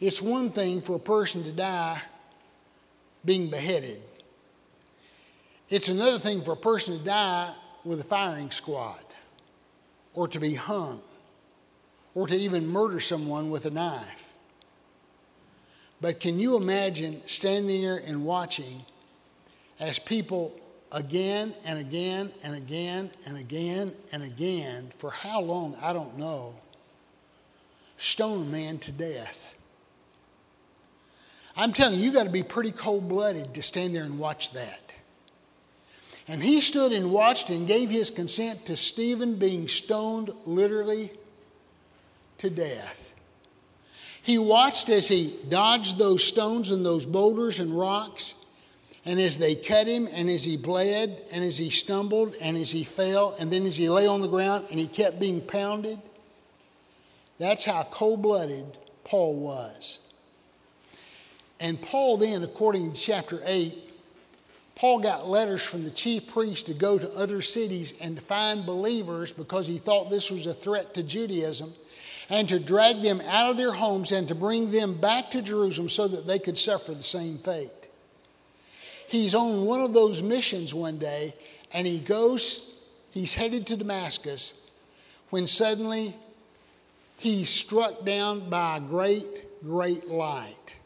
It's 0.02 0.22
one 0.22 0.50
thing 0.50 0.82
for 0.82 0.98
a 0.98 1.00
person 1.00 1.42
to 1.44 1.54
die 1.54 2.02
being 3.24 3.50
beheaded, 3.50 4.02
it's 5.70 5.88
another 5.88 6.20
thing 6.20 6.42
for 6.42 6.52
a 6.52 6.58
person 6.58 7.00
to 7.00 7.06
die 7.06 7.54
with 7.86 8.02
a 8.02 8.04
firing 8.04 8.52
squad. 8.52 9.04
or 10.14 10.28
to 10.28 10.40
be 10.42 10.56
hung 10.56 11.00
or 12.14 12.28
to 12.28 12.36
even 12.36 12.68
murder 12.68 13.00
someone 13.00 13.50
with 13.50 13.66
a 13.66 13.72
knife. 13.72 14.31
But 16.02 16.20
can 16.20 16.40
you 16.40 16.58
imagine 16.58 17.22
standing 17.28 17.82
there 17.82 18.02
and 18.04 18.26
watching 18.26 18.84
as 19.80 20.00
people 20.00 20.60
again 20.92 21.54
and 21.64 21.80
again 21.80 22.32
and 22.44 22.56
again 22.56 23.12
and 23.26 23.38
again 23.38 23.94
and 24.12 24.24
again, 24.24 24.92
for 24.98 25.12
how 25.12 25.42
long, 25.42 25.78
I 25.82 25.94
don't 25.94 26.18
know, 26.18 26.56
stone 27.98 28.48
a 28.48 28.50
man 28.50 28.80
to 28.80 28.92
death? 28.92 29.56
I'm 31.56 31.72
telling 31.72 32.00
you, 32.00 32.06
you 32.06 32.14
got 32.14 32.24
to 32.24 32.32
be 32.32 32.44
pretty 32.44 32.72
cold 32.72 33.08
blooded 33.08 33.54
to 33.54 33.62
stand 33.62 33.94
there 33.96 34.04
and 34.04 34.18
watch 34.18 34.52
that. 34.52 34.94
And 36.28 36.42
he 36.42 36.62
stood 36.62 36.94
and 36.94 37.12
watched 37.12 37.50
and 37.50 37.68
gave 37.68 37.90
his 37.90 38.10
consent 38.10 38.66
to 38.68 38.78
Stephen 38.78 39.36
being 39.36 39.68
stoned 39.68 40.32
literally 40.46 41.12
to 42.40 42.50
death. 42.50 43.11
He 44.24 44.38
watched 44.38 44.90
as 44.90 45.08
he 45.08 45.36
dodged 45.50 45.98
those 45.98 46.24
stones 46.24 46.72
and 46.72 46.86
those 46.86 47.06
boulders 47.06 47.60
and 47.60 47.78
rocks, 47.78 48.36
and 49.04 49.20
as 49.20 49.38
they 49.40 49.56
cut 49.56 49.88
him, 49.88 50.08
and 50.12 50.30
as 50.30 50.46
he 50.46 50.58
bled, 50.58 51.18
and 51.34 51.44
as 51.44 51.58
he 51.58 51.72
stumbled, 51.72 52.36
and 52.40 52.56
as 52.56 52.72
he 52.72 52.84
fell, 52.84 53.36
and 53.40 53.52
then 53.52 53.66
as 53.66 53.78
he 53.78 53.90
lay 53.90 54.06
on 54.06 54.22
the 54.22 54.28
ground 54.28 54.68
and 54.70 54.80
he 54.80 54.86
kept 54.86 55.20
being 55.20 55.42
pounded. 55.42 56.00
That's 57.40 57.66
how 57.66 57.82
cold 57.90 58.22
blooded 58.22 58.66
Paul 59.04 59.40
was. 59.40 59.98
And 61.60 61.82
Paul, 61.82 62.18
then, 62.18 62.44
according 62.44 62.94
to 62.94 63.00
chapter 63.00 63.40
8, 63.44 63.76
Paul 64.76 65.00
got 65.00 65.28
letters 65.28 65.64
from 65.64 65.84
the 65.84 65.90
chief 65.90 66.28
priest 66.28 66.68
to 66.68 66.74
go 66.74 66.98
to 66.98 67.10
other 67.12 67.42
cities 67.42 67.96
and 68.02 68.18
to 68.18 68.22
find 68.22 68.66
believers 68.66 69.34
because 69.34 69.66
he 69.68 69.78
thought 69.78 70.10
this 70.10 70.30
was 70.32 70.46
a 70.46 70.54
threat 70.54 70.94
to 70.96 71.04
Judaism 71.04 71.72
and 72.32 72.48
to 72.48 72.60
drag 72.60 73.02
them 73.02 73.22
out 73.28 73.52
of 73.52 73.58
their 73.58 73.74
homes 73.74 74.14
and 74.14 74.26
to 74.30 74.34
bring 74.34 74.72
them 74.72 75.00
back 75.00 75.30
to 75.32 75.42
Jerusalem 75.42 75.90
so 75.90 76.08
that 76.08 76.26
they 76.26 76.40
could 76.40 76.58
suffer 76.58 76.94
the 76.94 77.04
same 77.04 77.38
fate. 77.38 77.90
He's 79.10 79.36
on 79.36 79.66
one 79.66 79.82
of 79.82 79.92
those 79.92 80.24
missions 80.24 80.74
one 80.74 80.98
day 80.98 81.36
and 81.74 81.86
he 81.86 82.00
goes, 82.00 82.88
he's 83.12 83.36
headed 83.36 83.68
to 83.68 83.76
Damascus 83.76 84.72
when 85.30 85.46
suddenly 85.46 86.16
he's 87.18 87.50
struck 87.50 88.06
down 88.06 88.50
by 88.50 88.78
a 88.78 88.80
great, 88.80 89.62
great 89.62 90.08
light. 90.08 90.78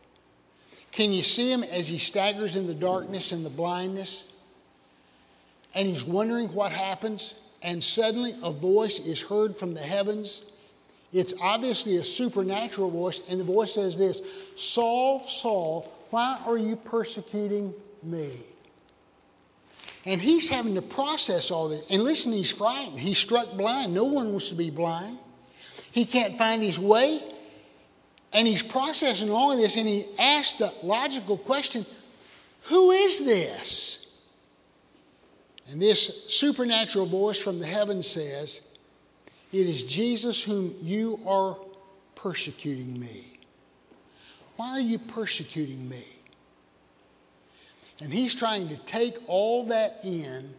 Can 0.91 1.12
you 1.12 1.21
see 1.21 1.53
him 1.53 1.63
as 1.63 1.88
he 1.88 1.99
staggers 1.99 2.55
in 2.55 2.65
the 2.65 2.73
darkness 2.73 3.31
and 3.31 3.45
the 3.45 3.51
blindness? 3.51 4.34
And 5.75 5.88
he's 5.88 6.05
wondering 6.05 6.47
what 6.47 6.71
happens, 6.71 7.47
and 7.62 7.84
suddenly 7.84 8.34
a 8.41 8.51
voice 8.51 8.97
is 9.05 9.21
heard 9.21 9.58
from 9.58 9.73
the 9.73 9.81
heavens 9.81 10.45
it's 11.13 11.33
obviously 11.41 11.97
a 11.97 12.03
supernatural 12.03 12.89
voice, 12.89 13.21
and 13.29 13.39
the 13.39 13.43
voice 13.43 13.73
says 13.73 13.97
this 13.97 14.21
Saul, 14.55 15.19
Saul, 15.19 15.91
why 16.09 16.39
are 16.45 16.57
you 16.57 16.75
persecuting 16.75 17.73
me? 18.03 18.31
And 20.05 20.21
he's 20.21 20.49
having 20.49 20.75
to 20.75 20.81
process 20.81 21.49
all 21.49 21.67
this. 21.67 21.89
And 21.89 22.03
listen, 22.03 22.31
he's 22.31 22.51
frightened. 22.51 22.99
He's 22.99 23.17
struck 23.17 23.51
blind. 23.53 23.93
No 23.93 24.05
one 24.05 24.29
wants 24.29 24.49
to 24.49 24.55
be 24.55 24.69
blind. 24.69 25.17
He 25.91 26.05
can't 26.05 26.37
find 26.37 26.61
his 26.61 26.79
way. 26.79 27.19
And 28.31 28.45
he's 28.45 28.61
processing 28.61 29.31
all 29.31 29.51
of 29.51 29.57
this, 29.57 29.77
and 29.77 29.87
he 29.87 30.03
asks 30.19 30.59
the 30.59 30.71
logical 30.83 31.37
question 31.37 31.85
Who 32.63 32.91
is 32.91 33.25
this? 33.25 34.21
And 35.71 35.81
this 35.81 36.25
supernatural 36.31 37.05
voice 37.05 37.41
from 37.41 37.59
the 37.59 37.65
heavens 37.65 38.07
says, 38.07 38.74
it 39.55 39.67
is 39.67 39.83
Jesus 39.83 40.43
whom 40.43 40.69
you 40.81 41.17
are 41.25 41.55
persecuting 42.15 42.99
me. 42.99 43.39
Why 44.57 44.71
are 44.71 44.81
you 44.81 44.99
persecuting 44.99 45.87
me? 45.87 46.03
And 48.01 48.11
he's 48.11 48.35
trying 48.35 48.67
to 48.67 48.77
take 48.79 49.17
all 49.27 49.67
that 49.67 49.99
in, 50.03 50.49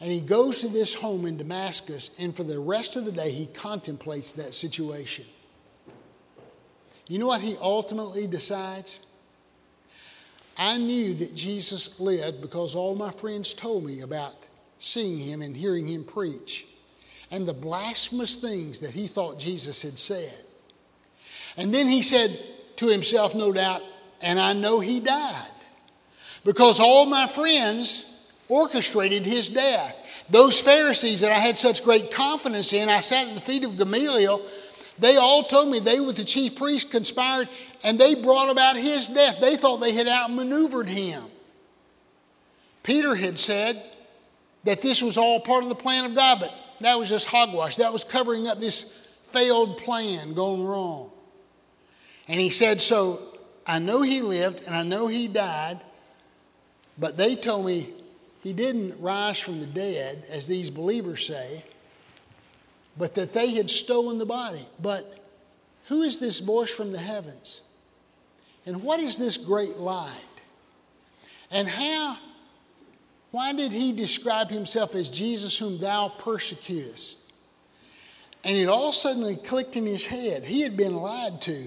and 0.00 0.12
he 0.12 0.20
goes 0.20 0.60
to 0.60 0.68
this 0.68 0.94
home 0.94 1.26
in 1.26 1.38
Damascus, 1.38 2.10
and 2.20 2.34
for 2.36 2.44
the 2.44 2.60
rest 2.60 2.94
of 2.94 3.04
the 3.04 3.10
day, 3.10 3.32
he 3.32 3.46
contemplates 3.46 4.32
that 4.34 4.54
situation. 4.54 5.24
You 7.08 7.18
know 7.18 7.26
what 7.26 7.40
he 7.40 7.56
ultimately 7.60 8.28
decides? 8.28 9.04
I 10.56 10.78
knew 10.78 11.14
that 11.14 11.34
Jesus 11.34 11.98
lived 11.98 12.40
because 12.40 12.76
all 12.76 12.94
my 12.94 13.10
friends 13.10 13.54
told 13.54 13.84
me 13.84 14.02
about 14.02 14.36
seeing 14.78 15.18
him 15.18 15.42
and 15.42 15.56
hearing 15.56 15.88
him 15.88 16.04
preach 16.04 16.66
and 17.30 17.46
the 17.46 17.54
blasphemous 17.54 18.36
things 18.36 18.80
that 18.80 18.90
he 18.90 19.06
thought 19.06 19.38
Jesus 19.38 19.82
had 19.82 19.98
said. 19.98 20.32
And 21.56 21.72
then 21.72 21.86
he 21.86 22.02
said 22.02 22.36
to 22.76 22.88
himself, 22.88 23.34
no 23.34 23.52
doubt, 23.52 23.82
and 24.20 24.38
I 24.40 24.52
know 24.52 24.80
he 24.80 25.00
died 25.00 25.52
because 26.44 26.80
all 26.80 27.06
my 27.06 27.26
friends 27.26 28.32
orchestrated 28.48 29.24
his 29.24 29.48
death. 29.48 30.26
Those 30.30 30.60
Pharisees 30.60 31.20
that 31.20 31.32
I 31.32 31.38
had 31.38 31.56
such 31.56 31.84
great 31.84 32.10
confidence 32.10 32.72
in, 32.72 32.88
I 32.88 33.00
sat 33.00 33.28
at 33.28 33.34
the 33.34 33.42
feet 33.42 33.64
of 33.64 33.76
Gamaliel. 33.76 34.42
They 34.98 35.16
all 35.16 35.42
told 35.42 35.70
me 35.70 35.80
they, 35.80 36.00
with 36.00 36.16
the 36.16 36.24
chief 36.24 36.56
priest, 36.56 36.90
conspired 36.90 37.48
and 37.82 37.98
they 37.98 38.14
brought 38.14 38.50
about 38.50 38.76
his 38.76 39.08
death. 39.08 39.40
They 39.40 39.56
thought 39.56 39.78
they 39.78 39.92
had 39.92 40.08
outmaneuvered 40.08 40.88
him. 40.88 41.24
Peter 42.82 43.14
had 43.14 43.38
said 43.38 43.82
that 44.64 44.82
this 44.82 45.02
was 45.02 45.18
all 45.18 45.40
part 45.40 45.62
of 45.62 45.68
the 45.68 45.74
plan 45.74 46.04
of 46.04 46.14
God, 46.14 46.38
but 46.40 46.54
that 46.80 46.98
was 46.98 47.08
just 47.08 47.26
hogwash. 47.26 47.76
That 47.76 47.92
was 47.92 48.04
covering 48.04 48.46
up 48.46 48.60
this 48.60 49.06
failed 49.24 49.78
plan 49.78 50.34
going 50.34 50.64
wrong. 50.64 51.10
And 52.28 52.40
he 52.40 52.50
said, 52.50 52.80
So 52.80 53.20
I 53.66 53.78
know 53.78 54.02
he 54.02 54.22
lived 54.22 54.62
and 54.66 54.74
I 54.74 54.82
know 54.82 55.06
he 55.06 55.28
died, 55.28 55.80
but 56.98 57.16
they 57.16 57.34
told 57.34 57.66
me 57.66 57.88
he 58.42 58.52
didn't 58.52 59.00
rise 59.00 59.38
from 59.38 59.60
the 59.60 59.66
dead, 59.66 60.24
as 60.30 60.46
these 60.46 60.70
believers 60.70 61.26
say, 61.26 61.64
but 62.96 63.14
that 63.14 63.32
they 63.32 63.54
had 63.54 63.70
stolen 63.70 64.18
the 64.18 64.26
body. 64.26 64.62
But 64.80 65.18
who 65.86 66.02
is 66.02 66.18
this 66.18 66.40
voice 66.40 66.70
from 66.70 66.92
the 66.92 66.98
heavens? 66.98 67.62
And 68.66 68.82
what 68.82 69.00
is 69.00 69.18
this 69.18 69.36
great 69.36 69.76
light? 69.76 70.28
And 71.50 71.68
how 71.68 72.18
why 73.34 73.52
did 73.52 73.72
he 73.72 73.90
describe 73.90 74.48
himself 74.48 74.94
as 74.94 75.08
Jesus 75.08 75.58
whom 75.58 75.78
thou 75.78 76.08
persecutest? 76.08 77.32
And 78.44 78.56
it 78.56 78.68
all 78.68 78.92
suddenly 78.92 79.34
clicked 79.34 79.74
in 79.74 79.84
his 79.84 80.06
head. 80.06 80.44
He 80.44 80.60
had 80.60 80.76
been 80.76 80.94
lied 80.94 81.42
to. 81.42 81.64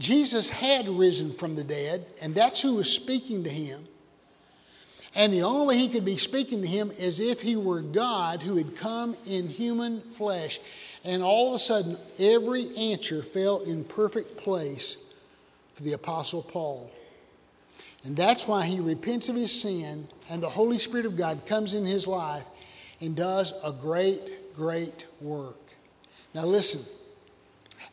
Jesus 0.00 0.50
had 0.50 0.88
risen 0.88 1.32
from 1.32 1.54
the 1.54 1.62
dead, 1.62 2.04
and 2.20 2.34
that's 2.34 2.60
who 2.60 2.74
was 2.74 2.90
speaking 2.90 3.44
to 3.44 3.50
him. 3.50 3.84
And 5.14 5.32
the 5.32 5.42
only 5.42 5.64
way 5.68 5.76
he 5.76 5.88
could 5.88 6.04
be 6.04 6.16
speaking 6.16 6.62
to 6.62 6.66
him 6.66 6.90
is 6.90 7.20
if 7.20 7.40
he 7.40 7.54
were 7.54 7.80
God 7.80 8.42
who 8.42 8.56
had 8.56 8.74
come 8.74 9.14
in 9.28 9.46
human 9.46 10.00
flesh. 10.00 10.58
And 11.04 11.22
all 11.22 11.50
of 11.50 11.54
a 11.54 11.60
sudden, 11.60 11.96
every 12.18 12.64
answer 12.76 13.22
fell 13.22 13.60
in 13.60 13.84
perfect 13.84 14.38
place 14.38 14.96
for 15.74 15.84
the 15.84 15.92
Apostle 15.92 16.42
Paul. 16.42 16.90
And 18.04 18.16
that's 18.16 18.48
why 18.48 18.66
he 18.66 18.80
repents 18.80 19.28
of 19.28 19.36
his 19.36 19.52
sin, 19.52 20.08
and 20.28 20.42
the 20.42 20.48
Holy 20.48 20.78
Spirit 20.78 21.06
of 21.06 21.16
God 21.16 21.46
comes 21.46 21.74
in 21.74 21.84
his 21.84 22.06
life 22.06 22.44
and 23.00 23.14
does 23.14 23.52
a 23.64 23.72
great, 23.72 24.54
great 24.54 25.06
work. 25.20 25.74
Now, 26.34 26.44
listen, 26.44 26.80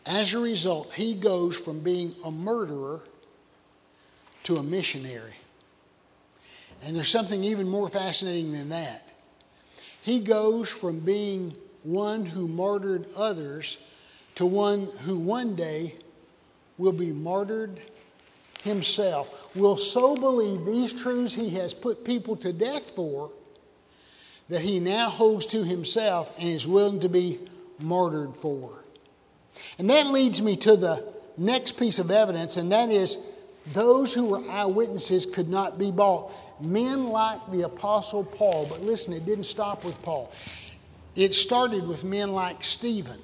as 0.07 0.33
a 0.33 0.39
result, 0.39 0.93
he 0.93 1.13
goes 1.13 1.57
from 1.57 1.81
being 1.81 2.15
a 2.25 2.31
murderer 2.31 3.01
to 4.43 4.55
a 4.55 4.63
missionary. 4.63 5.35
And 6.83 6.95
there's 6.95 7.09
something 7.09 7.43
even 7.43 7.67
more 7.67 7.89
fascinating 7.89 8.51
than 8.51 8.69
that. 8.69 9.07
He 10.01 10.19
goes 10.19 10.69
from 10.69 11.01
being 11.01 11.53
one 11.83 12.25
who 12.25 12.47
martyred 12.47 13.05
others 13.17 13.91
to 14.35 14.45
one 14.45 14.87
who 15.03 15.19
one 15.19 15.55
day 15.55 15.93
will 16.77 16.93
be 16.93 17.11
martyred 17.11 17.79
himself 18.63 19.38
will 19.55 19.77
so 19.77 20.15
believe 20.15 20.65
these 20.65 20.93
truths 20.93 21.33
he 21.33 21.49
has 21.51 21.73
put 21.73 22.05
people 22.05 22.35
to 22.37 22.53
death 22.53 22.91
for 22.91 23.31
that 24.49 24.61
he 24.61 24.79
now 24.79 25.09
holds 25.09 25.45
to 25.47 25.63
himself 25.63 26.35
and 26.39 26.47
is 26.47 26.67
willing 26.67 26.99
to 26.99 27.09
be 27.09 27.39
martyred 27.79 28.35
for. 28.35 28.83
And 29.77 29.89
that 29.89 30.07
leads 30.07 30.41
me 30.41 30.55
to 30.57 30.75
the 30.75 31.03
next 31.37 31.73
piece 31.73 31.99
of 31.99 32.11
evidence, 32.11 32.57
and 32.57 32.71
that 32.71 32.89
is 32.89 33.17
those 33.73 34.13
who 34.13 34.25
were 34.25 34.41
eyewitnesses 34.49 35.25
could 35.25 35.49
not 35.49 35.77
be 35.77 35.91
bought. 35.91 36.31
Men 36.61 37.07
like 37.07 37.39
the 37.51 37.61
Apostle 37.63 38.23
Paul, 38.23 38.65
but 38.69 38.81
listen, 38.81 39.13
it 39.13 39.25
didn't 39.25 39.45
stop 39.45 39.85
with 39.85 39.99
Paul. 40.01 40.31
It 41.15 41.33
started 41.33 41.87
with 41.87 42.03
men 42.03 42.31
like 42.31 42.63
Stephen, 42.63 43.19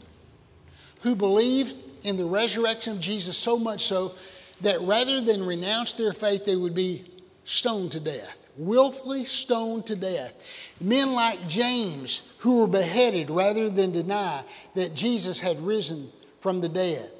who 1.01 1.15
believed 1.15 1.75
in 2.05 2.17
the 2.17 2.25
resurrection 2.25 2.93
of 2.93 2.99
Jesus 2.99 3.37
so 3.37 3.57
much 3.57 3.81
so 3.81 4.13
that 4.61 4.81
rather 4.81 5.21
than 5.21 5.45
renounce 5.45 5.93
their 5.93 6.13
faith, 6.13 6.45
they 6.45 6.55
would 6.55 6.75
be 6.75 7.03
stoned 7.43 7.91
to 7.93 7.99
death, 7.99 8.49
willfully 8.57 9.25
stoned 9.25 9.85
to 9.87 9.95
death. 9.95 10.75
Men 10.81 11.13
like 11.13 11.47
James, 11.47 12.35
who 12.39 12.61
were 12.61 12.67
beheaded 12.67 13.29
rather 13.29 13.69
than 13.69 13.91
deny 13.91 14.43
that 14.73 14.95
Jesus 14.95 15.39
had 15.39 15.59
risen 15.65 16.09
from 16.39 16.61
the 16.61 16.69
dead. 16.69 17.11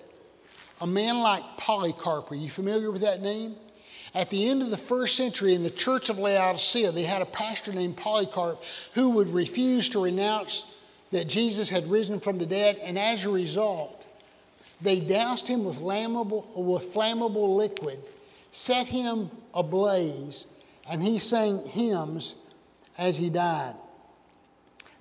A 0.81 0.87
man 0.87 1.19
like 1.19 1.43
Polycarp, 1.57 2.31
are 2.31 2.35
you 2.35 2.49
familiar 2.49 2.91
with 2.91 3.01
that 3.01 3.21
name? 3.21 3.55
At 4.13 4.29
the 4.29 4.49
end 4.49 4.61
of 4.61 4.69
the 4.69 4.77
first 4.77 5.17
century, 5.17 5.53
in 5.53 5.63
the 5.63 5.69
church 5.69 6.09
of 6.09 6.17
Laodicea, 6.17 6.91
they 6.91 7.03
had 7.03 7.21
a 7.21 7.25
pastor 7.25 7.73
named 7.73 7.97
Polycarp 7.97 8.63
who 8.93 9.11
would 9.11 9.27
refuse 9.27 9.89
to 9.89 10.03
renounce 10.03 10.81
that 11.11 11.27
Jesus 11.27 11.69
had 11.69 11.85
risen 11.89 12.19
from 12.19 12.37
the 12.37 12.45
dead, 12.45 12.77
and 12.77 12.97
as 12.97 13.25
a 13.25 13.29
result, 13.29 14.04
they 14.81 14.99
doused 14.99 15.47
him 15.47 15.65
with 15.65 15.79
flammable, 15.79 16.45
with 16.57 16.93
flammable 16.93 17.55
liquid, 17.55 17.99
set 18.51 18.87
him 18.87 19.29
ablaze, 19.53 20.47
and 20.89 21.03
he 21.03 21.17
sang 21.17 21.63
hymns 21.63 22.35
as 22.97 23.17
he 23.17 23.29
died. 23.29 23.75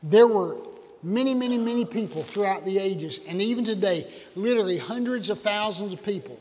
There 0.03 0.27
were 0.27 0.57
many, 1.03 1.35
many, 1.35 1.59
many 1.59 1.85
people 1.85 2.23
throughout 2.23 2.65
the 2.65 2.79
ages, 2.79 3.21
and 3.29 3.41
even 3.41 3.65
today, 3.65 4.07
literally 4.35 4.79
hundreds 4.79 5.31
of 5.31 5.41
thousands 5.41 5.93
of 5.93 6.03
people 6.05 6.41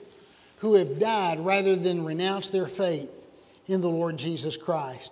who 0.57 0.75
have 0.75 0.99
died 0.99 1.39
rather 1.39 1.75
than 1.75 2.05
renounce 2.05 2.49
their 2.49 2.67
faith 2.67 3.11
in 3.67 3.81
the 3.81 3.89
Lord 3.89 4.17
Jesus 4.17 4.57
Christ. 4.57 5.11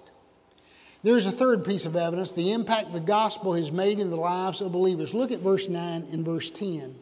There's 1.03 1.25
a 1.25 1.31
third 1.31 1.65
piece 1.65 1.85
of 1.85 1.95
evidence 1.95 2.31
the 2.31 2.51
impact 2.51 2.93
the 2.93 2.99
gospel 2.99 3.53
has 3.53 3.71
made 3.71 3.99
in 3.99 4.09
the 4.09 4.15
lives 4.15 4.61
of 4.61 4.71
believers. 4.71 5.13
Look 5.13 5.31
at 5.31 5.39
verse 5.39 5.67
9 5.67 6.07
and 6.11 6.23
verse 6.23 6.49
10. 6.51 6.95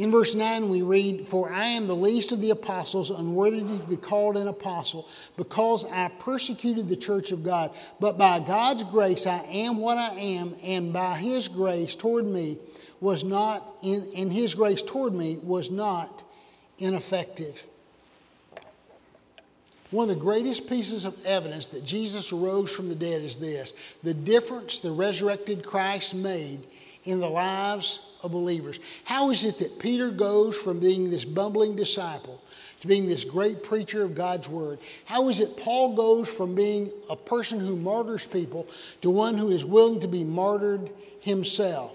In 0.00 0.10
verse 0.10 0.34
9, 0.34 0.70
we 0.70 0.80
read, 0.80 1.28
For 1.28 1.50
I 1.50 1.66
am 1.66 1.86
the 1.86 1.94
least 1.94 2.32
of 2.32 2.40
the 2.40 2.48
apostles, 2.48 3.10
unworthy 3.10 3.60
to 3.60 3.84
be 3.84 3.98
called 3.98 4.38
an 4.38 4.48
apostle, 4.48 5.06
because 5.36 5.84
I 5.84 6.08
persecuted 6.20 6.88
the 6.88 6.96
church 6.96 7.32
of 7.32 7.44
God. 7.44 7.70
But 8.00 8.16
by 8.16 8.40
God's 8.40 8.82
grace, 8.84 9.26
I 9.26 9.40
am 9.40 9.76
what 9.76 9.98
I 9.98 10.08
am, 10.12 10.54
and 10.64 10.90
by 10.90 11.16
his 11.16 11.48
grace 11.48 11.94
toward 11.94 12.24
me 12.24 12.56
was 13.02 13.24
not, 13.24 13.74
in, 13.82 14.08
and 14.16 14.32
his 14.32 14.54
grace 14.54 14.80
toward 14.80 15.12
me 15.12 15.36
was 15.42 15.70
not 15.70 16.24
ineffective. 16.78 17.66
One 19.90 20.08
of 20.08 20.16
the 20.16 20.22
greatest 20.22 20.66
pieces 20.66 21.04
of 21.04 21.14
evidence 21.26 21.66
that 21.66 21.84
Jesus 21.84 22.32
arose 22.32 22.74
from 22.74 22.88
the 22.88 22.94
dead 22.94 23.20
is 23.20 23.36
this 23.36 23.74
the 24.02 24.14
difference 24.14 24.78
the 24.78 24.92
resurrected 24.92 25.62
Christ 25.62 26.14
made 26.14 26.60
in 27.04 27.20
the 27.20 27.28
lives 27.28 28.09
of 28.22 28.32
believers. 28.32 28.80
How 29.04 29.30
is 29.30 29.44
it 29.44 29.58
that 29.58 29.78
Peter 29.78 30.10
goes 30.10 30.56
from 30.56 30.80
being 30.80 31.10
this 31.10 31.24
bumbling 31.24 31.76
disciple 31.76 32.42
to 32.80 32.88
being 32.88 33.06
this 33.06 33.24
great 33.24 33.62
preacher 33.62 34.02
of 34.02 34.14
God's 34.14 34.48
word? 34.48 34.78
How 35.04 35.28
is 35.28 35.40
it 35.40 35.56
Paul 35.56 35.94
goes 35.94 36.32
from 36.32 36.54
being 36.54 36.90
a 37.08 37.16
person 37.16 37.60
who 37.60 37.76
martyrs 37.76 38.26
people 38.26 38.66
to 39.02 39.10
one 39.10 39.36
who 39.36 39.50
is 39.50 39.64
willing 39.64 40.00
to 40.00 40.08
be 40.08 40.24
martyred 40.24 40.90
himself? 41.20 41.92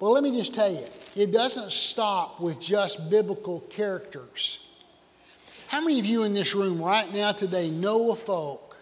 Well, 0.00 0.12
let 0.12 0.22
me 0.22 0.32
just 0.32 0.54
tell 0.54 0.70
you, 0.70 0.84
it 1.16 1.32
doesn't 1.32 1.70
stop 1.70 2.40
with 2.40 2.60
just 2.60 3.10
biblical 3.10 3.60
characters. 3.60 4.68
How 5.68 5.80
many 5.80 5.98
of 5.98 6.06
you 6.06 6.24
in 6.24 6.34
this 6.34 6.54
room 6.54 6.80
right 6.80 7.12
now 7.12 7.32
today 7.32 7.70
know 7.70 8.12
a 8.12 8.16
folk 8.16 8.76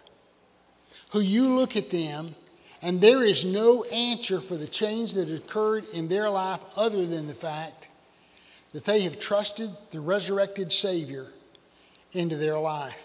who 1.13 1.21
you 1.21 1.49
look 1.49 1.77
at 1.77 1.91
them 1.91 2.35
and 2.83 3.01
there 3.01 3.23
is 3.23 3.45
no 3.45 3.85
answer 3.85 4.41
for 4.41 4.57
the 4.57 4.67
change 4.67 5.15
that 5.15 5.31
occurred 5.31 5.87
in 5.95 6.09
their 6.09 6.29
life 6.29 6.61
other 6.77 7.07
than 7.07 7.29
the 7.29 7.35
fact 7.35 7.89
that 8.73 8.85
they 8.85 9.01
have 9.03 9.21
trusted 9.21 9.71
the 9.93 10.01
resurrected 10.01 10.73
Savior 10.73 11.29
into 12.13 12.37
their 12.37 12.59
life? 12.59 13.01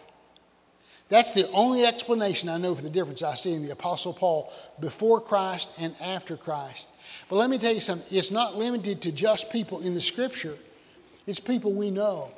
That's 1.10 1.32
the 1.32 1.50
only 1.52 1.86
explanation 1.86 2.50
I 2.50 2.58
know 2.58 2.76
for 2.76 2.82
the 2.82 2.90
difference 2.90 3.24
I 3.24 3.36
see 3.36 3.54
in 3.54 3.63
the 3.63 3.72
Apostle 3.72 4.13
Paul 4.13 4.52
before 4.80 5.22
Christ 5.22 5.70
and 5.80 5.96
after 6.02 6.36
Christ. 6.36 6.90
But 7.30 7.38
let 7.38 7.50
me 7.50 7.58
tell 7.58 7.74
you 7.74 7.80
something 7.80 8.18
it's 8.18 8.32
not 8.32 8.58
limited 8.58 9.02
to 9.04 9.12
just 9.12 9.52
people 9.52 9.80
in 9.82 9.94
the 9.94 10.02
Scripture, 10.02 10.56
it's 11.26 11.40
people 11.40 11.72
we 11.72 11.92
know. 11.92 12.32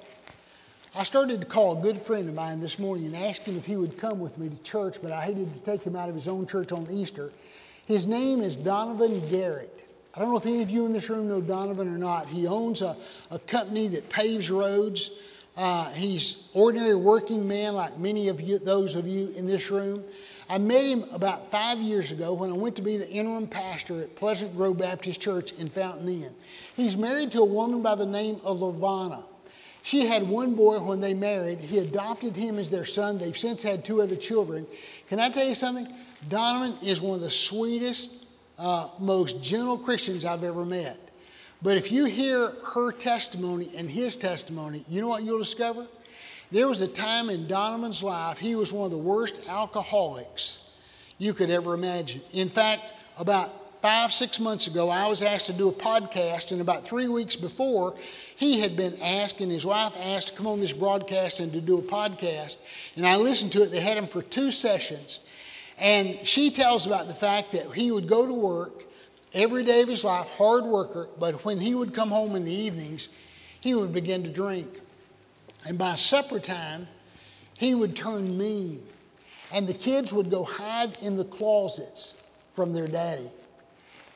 I 0.99 1.03
started 1.03 1.39
to 1.39 1.47
call 1.47 1.79
a 1.79 1.81
good 1.81 1.97
friend 1.97 2.27
of 2.27 2.35
mine 2.35 2.59
this 2.59 2.77
morning 2.77 3.05
and 3.05 3.15
ask 3.15 3.45
him 3.45 3.55
if 3.55 3.65
he 3.65 3.77
would 3.77 3.97
come 3.97 4.19
with 4.19 4.37
me 4.37 4.49
to 4.49 4.63
church, 4.63 4.97
but 5.01 5.13
I 5.13 5.21
hated 5.21 5.53
to 5.53 5.61
take 5.61 5.81
him 5.81 5.95
out 5.95 6.09
of 6.09 6.15
his 6.15 6.27
own 6.27 6.45
church 6.45 6.73
on 6.73 6.87
Easter. 6.91 7.31
His 7.85 8.05
name 8.05 8.41
is 8.41 8.57
Donovan 8.57 9.21
Garrett. 9.29 9.73
I 10.13 10.19
don't 10.19 10.29
know 10.31 10.35
if 10.35 10.45
any 10.45 10.61
of 10.61 10.69
you 10.69 10.85
in 10.85 10.91
this 10.91 11.09
room 11.09 11.29
know 11.29 11.39
Donovan 11.39 11.87
or 11.87 11.97
not. 11.97 12.27
He 12.27 12.47
owns 12.47 12.81
a, 12.81 12.97
a 13.31 13.39
company 13.39 13.87
that 13.87 14.09
paves 14.09 14.51
roads. 14.51 15.11
Uh, 15.55 15.89
he's 15.93 16.51
ordinary 16.53 16.95
working 16.95 17.47
man 17.47 17.75
like 17.75 17.97
many 17.97 18.27
of 18.27 18.41
you, 18.41 18.59
those 18.59 18.95
of 18.95 19.07
you 19.07 19.29
in 19.37 19.47
this 19.47 19.71
room. 19.71 20.03
I 20.49 20.57
met 20.57 20.83
him 20.83 21.05
about 21.13 21.49
five 21.49 21.79
years 21.79 22.11
ago 22.11 22.33
when 22.33 22.49
I 22.49 22.55
went 22.55 22.75
to 22.75 22.81
be 22.81 22.97
the 22.97 23.09
interim 23.09 23.47
pastor 23.47 24.01
at 24.01 24.17
Pleasant 24.17 24.53
Grove 24.53 24.77
Baptist 24.77 25.21
Church 25.21 25.53
in 25.53 25.69
Fountain 25.69 26.09
Inn. 26.09 26.35
He's 26.75 26.97
married 26.97 27.31
to 27.31 27.39
a 27.39 27.45
woman 27.45 27.81
by 27.81 27.95
the 27.95 28.05
name 28.05 28.41
of 28.43 28.59
Lavana. 28.59 29.23
She 29.81 30.05
had 30.05 30.27
one 30.27 30.55
boy 30.55 30.79
when 30.79 30.99
they 30.99 31.13
married. 31.13 31.59
He 31.59 31.79
adopted 31.79 32.35
him 32.35 32.57
as 32.59 32.69
their 32.69 32.85
son. 32.85 33.17
They've 33.17 33.37
since 33.37 33.63
had 33.63 33.85
two 33.85 34.01
other 34.01 34.15
children. 34.15 34.67
Can 35.07 35.19
I 35.19 35.29
tell 35.29 35.47
you 35.47 35.55
something? 35.55 35.87
Donovan 36.27 36.75
is 36.85 37.01
one 37.01 37.15
of 37.15 37.21
the 37.21 37.31
sweetest, 37.31 38.27
uh, 38.57 38.89
most 38.99 39.41
gentle 39.43 39.77
Christians 39.77 40.25
I've 40.25 40.43
ever 40.43 40.65
met. 40.65 40.99
But 41.61 41.77
if 41.77 41.91
you 41.91 42.05
hear 42.05 42.51
her 42.73 42.91
testimony 42.91 43.69
and 43.77 43.89
his 43.89 44.15
testimony, 44.15 44.83
you 44.89 45.01
know 45.01 45.07
what 45.07 45.23
you'll 45.23 45.39
discover? 45.39 45.87
There 46.51 46.67
was 46.67 46.81
a 46.81 46.87
time 46.87 47.29
in 47.29 47.47
Donovan's 47.47 48.01
life, 48.01 48.39
he 48.39 48.55
was 48.55 48.73
one 48.73 48.85
of 48.85 48.91
the 48.91 48.97
worst 48.97 49.47
alcoholics 49.49 50.71
you 51.17 51.33
could 51.33 51.49
ever 51.49 51.73
imagine. 51.73 52.21
In 52.33 52.49
fact, 52.49 52.93
about 53.19 53.51
five, 53.81 54.11
six 54.11 54.39
months 54.39 54.67
ago, 54.67 54.89
I 54.89 55.07
was 55.07 55.21
asked 55.21 55.47
to 55.47 55.53
do 55.53 55.69
a 55.69 55.73
podcast, 55.73 56.51
and 56.51 56.61
about 56.61 56.85
three 56.85 57.07
weeks 57.07 57.35
before, 57.35 57.95
he 58.39 58.61
had 58.61 58.77
been 58.77 58.93
asked, 59.03 59.41
and 59.41 59.51
his 59.51 59.65
wife 59.65 59.93
asked 60.01 60.29
to 60.29 60.33
come 60.35 60.47
on 60.47 60.61
this 60.61 60.71
broadcast 60.71 61.41
and 61.41 61.51
to 61.51 61.59
do 61.59 61.77
a 61.79 61.81
podcast. 61.81 62.59
And 62.95 63.05
I 63.05 63.17
listened 63.17 63.51
to 63.51 63.63
it. 63.63 63.69
They 63.69 63.81
had 63.81 63.97
him 63.97 64.07
for 64.07 64.21
two 64.21 64.49
sessions. 64.49 65.19
And 65.77 66.15
she 66.25 66.49
tells 66.49 66.87
about 66.87 67.09
the 67.09 67.13
fact 67.13 67.51
that 67.51 67.69
he 67.73 67.91
would 67.91 68.07
go 68.07 68.25
to 68.25 68.33
work 68.33 68.85
every 69.33 69.65
day 69.65 69.81
of 69.81 69.89
his 69.89 70.05
life, 70.05 70.37
hard 70.37 70.63
worker, 70.63 71.09
but 71.19 71.43
when 71.43 71.59
he 71.59 71.75
would 71.75 71.93
come 71.93 72.07
home 72.07 72.33
in 72.33 72.45
the 72.45 72.53
evenings, 72.53 73.09
he 73.59 73.75
would 73.75 73.91
begin 73.91 74.23
to 74.23 74.29
drink. 74.29 74.69
And 75.65 75.77
by 75.77 75.95
supper 75.95 76.39
time, 76.39 76.87
he 77.57 77.75
would 77.75 77.93
turn 77.93 78.37
mean. 78.37 78.81
And 79.53 79.67
the 79.67 79.73
kids 79.73 80.13
would 80.13 80.31
go 80.31 80.45
hide 80.45 80.97
in 81.01 81.17
the 81.17 81.25
closets 81.25 82.23
from 82.53 82.71
their 82.71 82.87
daddy. 82.87 83.29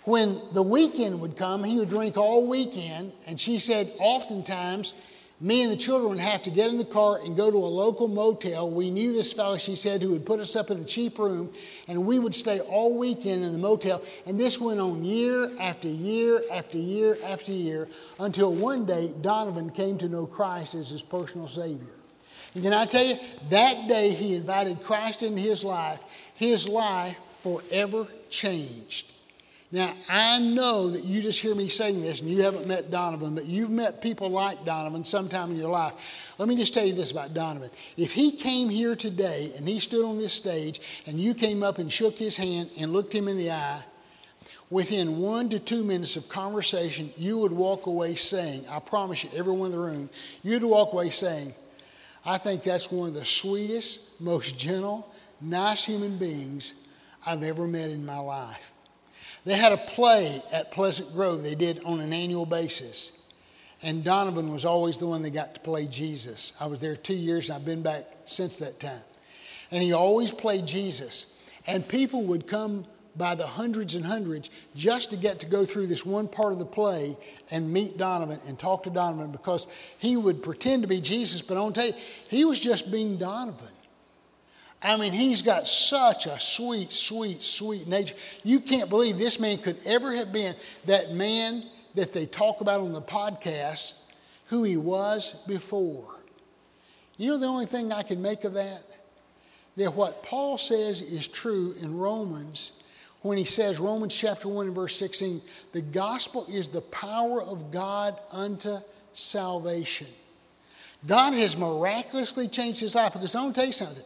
When 0.05 0.39
the 0.51 0.63
weekend 0.63 1.21
would 1.21 1.37
come, 1.37 1.63
he 1.63 1.79
would 1.79 1.89
drink 1.89 2.17
all 2.17 2.47
weekend, 2.47 3.13
and 3.25 3.39
she 3.39 3.57
said 3.57 3.89
oftentimes 3.99 4.93
me 5.39 5.63
and 5.63 5.71
the 5.71 5.77
children 5.77 6.09
would 6.09 6.19
have 6.19 6.43
to 6.43 6.49
get 6.49 6.69
in 6.69 6.77
the 6.77 6.85
car 6.85 7.19
and 7.25 7.35
go 7.35 7.51
to 7.51 7.57
a 7.57 7.67
local 7.67 8.07
motel. 8.07 8.69
We 8.69 8.91
knew 8.91 9.11
this 9.11 9.33
fellow, 9.33 9.57
she 9.57 9.75
said, 9.75 10.01
who 10.01 10.11
would 10.11 10.25
put 10.25 10.39
us 10.39 10.55
up 10.55 10.71
in 10.71 10.79
a 10.79 10.83
cheap 10.85 11.19
room, 11.19 11.51
and 11.87 12.05
we 12.05 12.17
would 12.17 12.33
stay 12.33 12.59
all 12.61 12.97
weekend 12.97 13.43
in 13.43 13.51
the 13.51 13.57
motel. 13.57 14.01
And 14.25 14.39
this 14.39 14.59
went 14.59 14.79
on 14.79 15.03
year 15.03 15.51
after 15.59 15.87
year 15.87 16.41
after 16.51 16.77
year 16.77 17.17
after 17.25 17.51
year 17.51 17.89
until 18.19 18.53
one 18.53 18.85
day 18.85 19.13
Donovan 19.21 19.69
came 19.69 19.97
to 19.97 20.07
know 20.07 20.25
Christ 20.25 20.75
as 20.75 20.89
his 20.89 21.01
personal 21.01 21.47
Savior. 21.47 21.87
And 22.55 22.63
can 22.63 22.73
I 22.73 22.85
tell 22.85 23.03
you, 23.03 23.15
that 23.49 23.87
day 23.87 24.11
he 24.11 24.35
invited 24.35 24.81
Christ 24.81 25.23
into 25.23 25.41
his 25.41 25.63
life, 25.63 25.99
his 26.35 26.69
life 26.69 27.17
forever 27.39 28.07
changed. 28.29 29.12
Now, 29.73 29.91
I 30.07 30.37
know 30.37 30.91
that 30.91 31.03
you 31.03 31.23
just 31.23 31.41
hear 31.41 31.55
me 31.55 31.67
saying 31.67 31.99
this 31.99 32.21
and 32.21 32.29
you 32.29 32.43
haven't 32.43 32.67
met 32.67 32.91
Donovan, 32.91 33.33
but 33.33 33.45
you've 33.45 33.71
met 33.71 34.03
people 34.03 34.29
like 34.29 34.63
Donovan 34.65 35.03
sometime 35.03 35.49
in 35.49 35.57
your 35.57 35.71
life. 35.71 36.35
Let 36.37 36.47
me 36.47 36.55
just 36.55 36.75
tell 36.75 36.85
you 36.85 36.93
this 36.93 37.09
about 37.09 37.33
Donovan. 37.33 37.71
If 37.97 38.13
he 38.13 38.33
came 38.33 38.69
here 38.69 38.95
today 38.95 39.49
and 39.57 39.67
he 39.67 39.79
stood 39.79 40.05
on 40.05 40.19
this 40.19 40.31
stage 40.31 41.01
and 41.07 41.19
you 41.19 41.33
came 41.33 41.63
up 41.63 41.79
and 41.79 41.91
shook 41.91 42.19
his 42.19 42.37
hand 42.37 42.69
and 42.79 42.93
looked 42.93 43.15
him 43.15 43.27
in 43.27 43.35
the 43.35 43.49
eye, 43.49 43.83
within 44.69 45.17
one 45.17 45.49
to 45.49 45.57
two 45.57 45.83
minutes 45.83 46.17
of 46.17 46.29
conversation, 46.29 47.09
you 47.17 47.39
would 47.39 47.51
walk 47.51 47.87
away 47.87 48.13
saying, 48.13 48.65
I 48.69 48.77
promise 48.77 49.23
you, 49.23 49.31
everyone 49.35 49.71
in 49.71 49.71
the 49.71 49.79
room, 49.79 50.07
you'd 50.43 50.63
walk 50.63 50.93
away 50.93 51.09
saying, 51.09 51.51
I 52.27 52.37
think 52.37 52.61
that's 52.61 52.91
one 52.91 53.07
of 53.07 53.15
the 53.15 53.25
sweetest, 53.25 54.21
most 54.21 54.59
gentle, 54.59 55.11
nice 55.41 55.83
human 55.83 56.19
beings 56.19 56.75
I've 57.25 57.41
ever 57.41 57.65
met 57.65 57.89
in 57.89 58.05
my 58.05 58.19
life. 58.19 58.72
They 59.45 59.55
had 59.55 59.73
a 59.73 59.77
play 59.77 60.41
at 60.53 60.71
Pleasant 60.71 61.11
Grove 61.13 61.43
they 61.43 61.55
did 61.55 61.83
on 61.85 61.99
an 61.99 62.13
annual 62.13 62.45
basis. 62.45 63.19
And 63.81 64.03
Donovan 64.03 64.53
was 64.53 64.63
always 64.63 64.97
the 64.97 65.07
one 65.07 65.21
that 65.23 65.33
got 65.33 65.55
to 65.55 65.61
play 65.61 65.87
Jesus. 65.87 66.53
I 66.61 66.67
was 66.67 66.79
there 66.79 66.95
two 66.95 67.15
years 67.15 67.49
and 67.49 67.57
I've 67.57 67.65
been 67.65 67.83
back 67.83 68.05
since 68.25 68.57
that 68.59 68.79
time. 68.79 69.01
And 69.71 69.83
he 69.83 69.91
always 69.91 70.31
played 70.31 70.65
Jesus. 70.65 71.51
And 71.67 71.85
people 71.85 72.23
would 72.23 72.47
come 72.47 72.85
by 73.15 73.35
the 73.35 73.45
hundreds 73.45 73.95
and 73.95 74.05
hundreds 74.05 74.49
just 74.75 75.11
to 75.11 75.17
get 75.17 75.39
to 75.41 75.45
go 75.45 75.65
through 75.65 75.87
this 75.87 76.05
one 76.05 76.27
part 76.27 76.53
of 76.53 76.59
the 76.59 76.65
play 76.65 77.15
and 77.51 77.71
meet 77.71 77.97
Donovan 77.97 78.39
and 78.47 78.57
talk 78.57 78.83
to 78.83 78.89
Donovan 78.89 79.31
because 79.31 79.67
he 79.99 80.17
would 80.17 80.41
pretend 80.41 80.83
to 80.83 80.89
be 80.89 80.99
Jesus, 80.99 81.41
but 81.41 81.57
I 81.57 81.67
to 81.67 81.73
tell 81.73 81.87
you, 81.87 81.93
he 82.29 82.45
was 82.45 82.59
just 82.59 82.91
being 82.91 83.17
Donovan. 83.17 83.67
I 84.83 84.97
mean, 84.97 85.13
he's 85.13 85.41
got 85.41 85.65
such 85.65 86.25
a 86.25 86.37
sweet, 86.39 86.91
sweet, 86.91 87.41
sweet 87.41 87.87
nature. 87.87 88.15
You 88.43 88.59
can't 88.59 88.89
believe 88.89 89.17
this 89.17 89.39
man 89.39 89.57
could 89.57 89.77
ever 89.87 90.13
have 90.13 90.33
been 90.33 90.53
that 90.85 91.13
man 91.13 91.63
that 91.95 92.11
they 92.11 92.25
talk 92.25 92.59
about 92.59 92.81
on 92.81 92.91
the 92.91 93.01
podcast, 93.01 94.11
who 94.47 94.63
he 94.63 94.75
was 94.75 95.45
before. 95.47 96.15
You 97.15 97.29
know 97.29 97.37
the 97.37 97.45
only 97.45 97.65
thing 97.65 97.93
I 97.93 98.03
can 98.03 98.21
make 98.21 98.43
of 98.43 98.55
that? 98.55 98.83
That 99.77 99.95
what 99.95 100.23
Paul 100.23 100.57
says 100.57 101.01
is 101.01 101.27
true 101.27 101.73
in 101.81 101.97
Romans 101.97 102.83
when 103.21 103.37
he 103.37 103.45
says, 103.45 103.79
Romans 103.79 104.13
chapter 104.13 104.49
1 104.49 104.67
and 104.67 104.75
verse 104.75 104.97
16, 104.97 105.41
the 105.71 105.81
gospel 105.81 106.45
is 106.51 106.67
the 106.67 106.81
power 106.81 107.41
of 107.41 107.71
God 107.71 108.15
unto 108.33 108.75
salvation. 109.13 110.07
God 111.07 111.33
has 111.33 111.57
miraculously 111.57 112.49
changed 112.49 112.81
his 112.81 112.95
life 112.95 113.13
because 113.13 113.33
I 113.33 113.41
want 113.41 113.55
to 113.55 113.61
tell 113.61 113.67
you 113.67 113.73
something. 113.73 114.03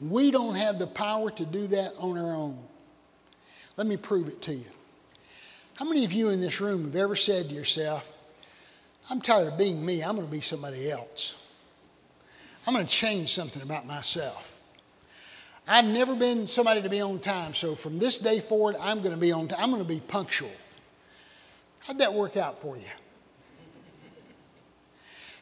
We 0.00 0.30
don't 0.30 0.54
have 0.54 0.78
the 0.78 0.86
power 0.86 1.30
to 1.30 1.44
do 1.44 1.66
that 1.68 1.92
on 1.98 2.16
our 2.16 2.34
own. 2.34 2.58
Let 3.76 3.86
me 3.86 3.96
prove 3.96 4.28
it 4.28 4.40
to 4.42 4.54
you. 4.54 4.64
How 5.74 5.84
many 5.84 6.04
of 6.04 6.12
you 6.12 6.30
in 6.30 6.40
this 6.40 6.60
room 6.60 6.84
have 6.84 6.96
ever 6.96 7.16
said 7.16 7.48
to 7.48 7.54
yourself, 7.54 8.12
I'm 9.10 9.20
tired 9.20 9.48
of 9.48 9.58
being 9.58 9.84
me, 9.84 10.02
I'm 10.02 10.14
going 10.14 10.26
to 10.26 10.32
be 10.32 10.40
somebody 10.40 10.90
else? 10.90 11.36
I'm 12.66 12.74
going 12.74 12.86
to 12.86 12.92
change 12.92 13.30
something 13.30 13.62
about 13.62 13.86
myself. 13.86 14.60
I've 15.66 15.86
never 15.86 16.16
been 16.16 16.46
somebody 16.46 16.82
to 16.82 16.90
be 16.90 17.00
on 17.00 17.20
time, 17.20 17.54
so 17.54 17.74
from 17.74 17.98
this 17.98 18.18
day 18.18 18.40
forward, 18.40 18.76
I'm 18.80 19.00
going 19.00 19.14
to 19.14 19.20
be 19.20 19.32
on 19.32 19.48
time. 19.48 19.58
I'm 19.60 19.70
going 19.70 19.82
to 19.82 19.88
be 19.88 20.00
punctual. 20.00 20.50
How'd 21.86 21.98
that 21.98 22.12
work 22.12 22.36
out 22.36 22.60
for 22.60 22.76
you? 22.76 22.82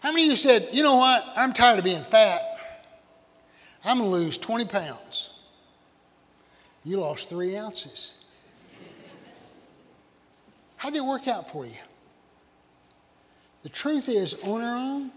How 0.00 0.12
many 0.12 0.24
of 0.24 0.30
you 0.30 0.36
said, 0.36 0.68
you 0.72 0.82
know 0.82 0.96
what, 0.96 1.24
I'm 1.36 1.52
tired 1.52 1.78
of 1.78 1.84
being 1.84 2.02
fat? 2.02 2.57
I'm 3.84 3.98
going 3.98 4.10
to 4.10 4.16
lose 4.16 4.38
20 4.38 4.64
pounds. 4.66 5.30
You 6.84 7.00
lost 7.00 7.28
three 7.28 7.56
ounces. 7.56 8.24
How 10.76 10.90
did 10.90 10.98
it 10.98 11.04
work 11.04 11.26
out 11.28 11.50
for 11.50 11.64
you? 11.66 11.72
The 13.62 13.68
truth 13.68 14.08
is, 14.08 14.44
on 14.44 14.60
our 14.60 14.76
own, 14.76 15.10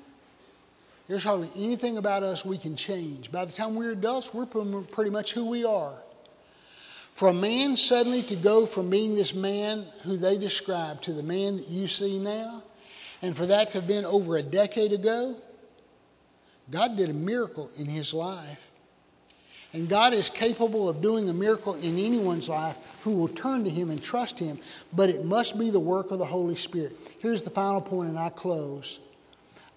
there's 1.08 1.24
hardly 1.24 1.50
anything 1.58 1.98
about 1.98 2.24
us 2.24 2.44
we 2.44 2.58
can 2.58 2.76
change. 2.76 3.32
By 3.32 3.46
the 3.46 3.52
time 3.52 3.76
we're 3.76 3.92
adults, 3.92 4.34
we're 4.34 4.46
pretty 4.46 5.12
much 5.12 5.34
who 5.34 5.50
we 5.50 5.64
are. 5.66 5.96
For 7.12 7.30
a 7.30 7.34
man 7.34 7.76
suddenly 7.76 8.24
to 8.24 8.36
go 8.36 8.66
from 8.66 8.90
being 8.90 9.16
this 9.16 9.36
man 9.36 9.86
who 10.04 10.18
they 10.18 10.38
describe 10.38 11.02
to 11.02 11.14
the 11.14 11.24
man 11.24 11.58
that 11.58 11.70
you 11.70 11.88
see 11.88 12.18
now, 12.18 12.64
and 13.22 13.36
for 13.36 13.46
that 13.46 13.72
to 13.72 13.80
have 13.80 13.88
been 13.88 14.06
over 14.06 14.38
a 14.38 14.42
decade 14.42 14.94
ago, 14.94 15.36
God 16.70 16.98
did 16.98 17.10
a 17.10 17.14
miracle 17.14 17.70
in 17.80 17.86
his 17.86 18.14
life. 18.14 18.72
And 19.74 19.88
God 19.88 20.14
is 20.14 20.30
capable 20.30 20.90
of 20.90 21.02
doing 21.02 21.30
a 21.30 21.34
miracle 21.34 21.76
in 21.76 21.98
anyone's 21.98 22.50
life 22.50 22.78
who 23.04 23.12
will 23.12 23.30
turn 23.30 23.64
to 23.64 23.70
Him 23.70 23.90
and 23.90 24.04
trust 24.04 24.38
Him, 24.38 24.60
but 24.92 25.10
it 25.10 25.24
must 25.24 25.58
be 25.58 25.70
the 25.70 25.80
work 25.80 26.12
of 26.12 26.20
the 26.20 26.26
Holy 26.26 26.56
Spirit. 26.56 26.98
Here's 27.20 27.42
the 27.42 27.50
final 27.50 27.80
point, 27.80 28.10
and 28.10 28.20
I 28.20 28.30
close. 28.30 29.00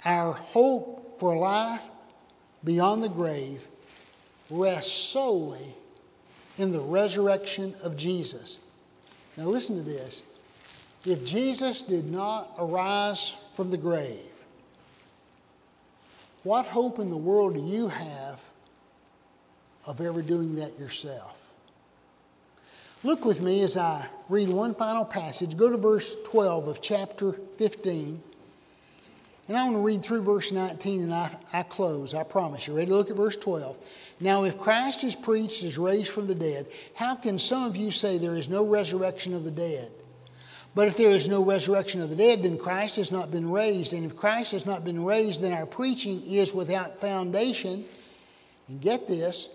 Our 0.05 0.33
hope 0.33 1.21
for 1.21 1.37
life 1.37 1.85
beyond 2.65 3.05
the 3.05 3.09
grave 3.09 3.67
rests 4.51 4.93
solely 4.93 5.75
in 6.59 6.73
the 6.73 6.81
resurrection 6.81 7.75
of 7.85 7.97
Jesus. 7.97 8.59
Now, 9.37 9.45
listen 9.45 9.77
to 9.77 9.83
this. 9.83 10.23
If 11.05 11.25
Jesus 11.25 11.83
did 11.83 12.11
not 12.11 12.55
arise 12.59 13.35
from 13.55 13.71
the 13.71 13.77
grave, 13.77 14.31
what 16.45 16.67
hope 16.67 16.99
in 16.99 17.09
the 17.09 17.17
world 17.17 17.55
do 17.55 17.61
you 17.61 17.89
have 17.89 18.39
of 19.87 20.01
ever 20.01 20.23
doing 20.23 20.57
that 20.57 20.79
yourself? 20.79 21.37
Look 23.03 23.25
with 23.25 23.43
me 23.43 23.63
as 23.63 23.77
I 23.77 24.07
read 24.29 24.49
one 24.49 24.75
final 24.75 25.05
passage. 25.05 25.57
Go 25.57 25.69
to 25.69 25.77
verse 25.77 26.17
12 26.25 26.69
of 26.69 26.81
chapter 26.81 27.33
15. 27.59 28.23
And 29.47 29.57
I 29.57 29.65
want 29.65 29.77
to 29.77 29.81
read 29.81 30.03
through 30.03 30.23
verse 30.23 30.53
19 30.53 31.03
and 31.03 31.15
I, 31.15 31.37
I 31.53 31.65
close, 31.65 32.15
I 32.15 32.23
promise 32.23 32.67
you. 32.67 32.75
Ready 32.75 32.89
to 32.89 32.95
look 32.95 33.11
at 33.11 33.17
verse 33.17 33.37
12? 33.37 33.77
Now, 34.21 34.45
if 34.45 34.59
Christ 34.59 35.05
is 35.05 35.15
preached 35.15 35.65
as 35.65 35.77
raised 35.77 36.11
from 36.11 36.27
the 36.27 36.35
dead, 36.35 36.67
how 36.95 37.15
can 37.15 37.39
some 37.39 37.65
of 37.65 37.77
you 37.77 37.91
say 37.91 38.17
there 38.17 38.37
is 38.37 38.49
no 38.49 38.65
resurrection 38.65 39.35
of 39.35 39.45
the 39.45 39.51
dead? 39.51 39.91
But 40.75 40.89
if 40.89 40.97
there 40.97 41.11
is 41.11 41.29
no 41.29 41.45
resurrection 41.45 42.01
of 42.01 42.11
the 42.11 42.17
dead, 42.17 42.43
then 42.43 42.59
Christ 42.59 42.97
has 42.97 43.13
not 43.13 43.31
been 43.31 43.51
raised. 43.51 43.93
And 43.93 44.05
if 44.05 44.17
Christ 44.17 44.53
has 44.53 44.67
not 44.67 44.85
been 44.85 45.05
raised, 45.05 45.41
then 45.41 45.53
our 45.53 45.67
preaching 45.67 46.21
is 46.25 46.53
without 46.53 47.01
foundation. 47.01 47.85
And 48.67 48.81
get 48.81 49.07
this, 49.07 49.49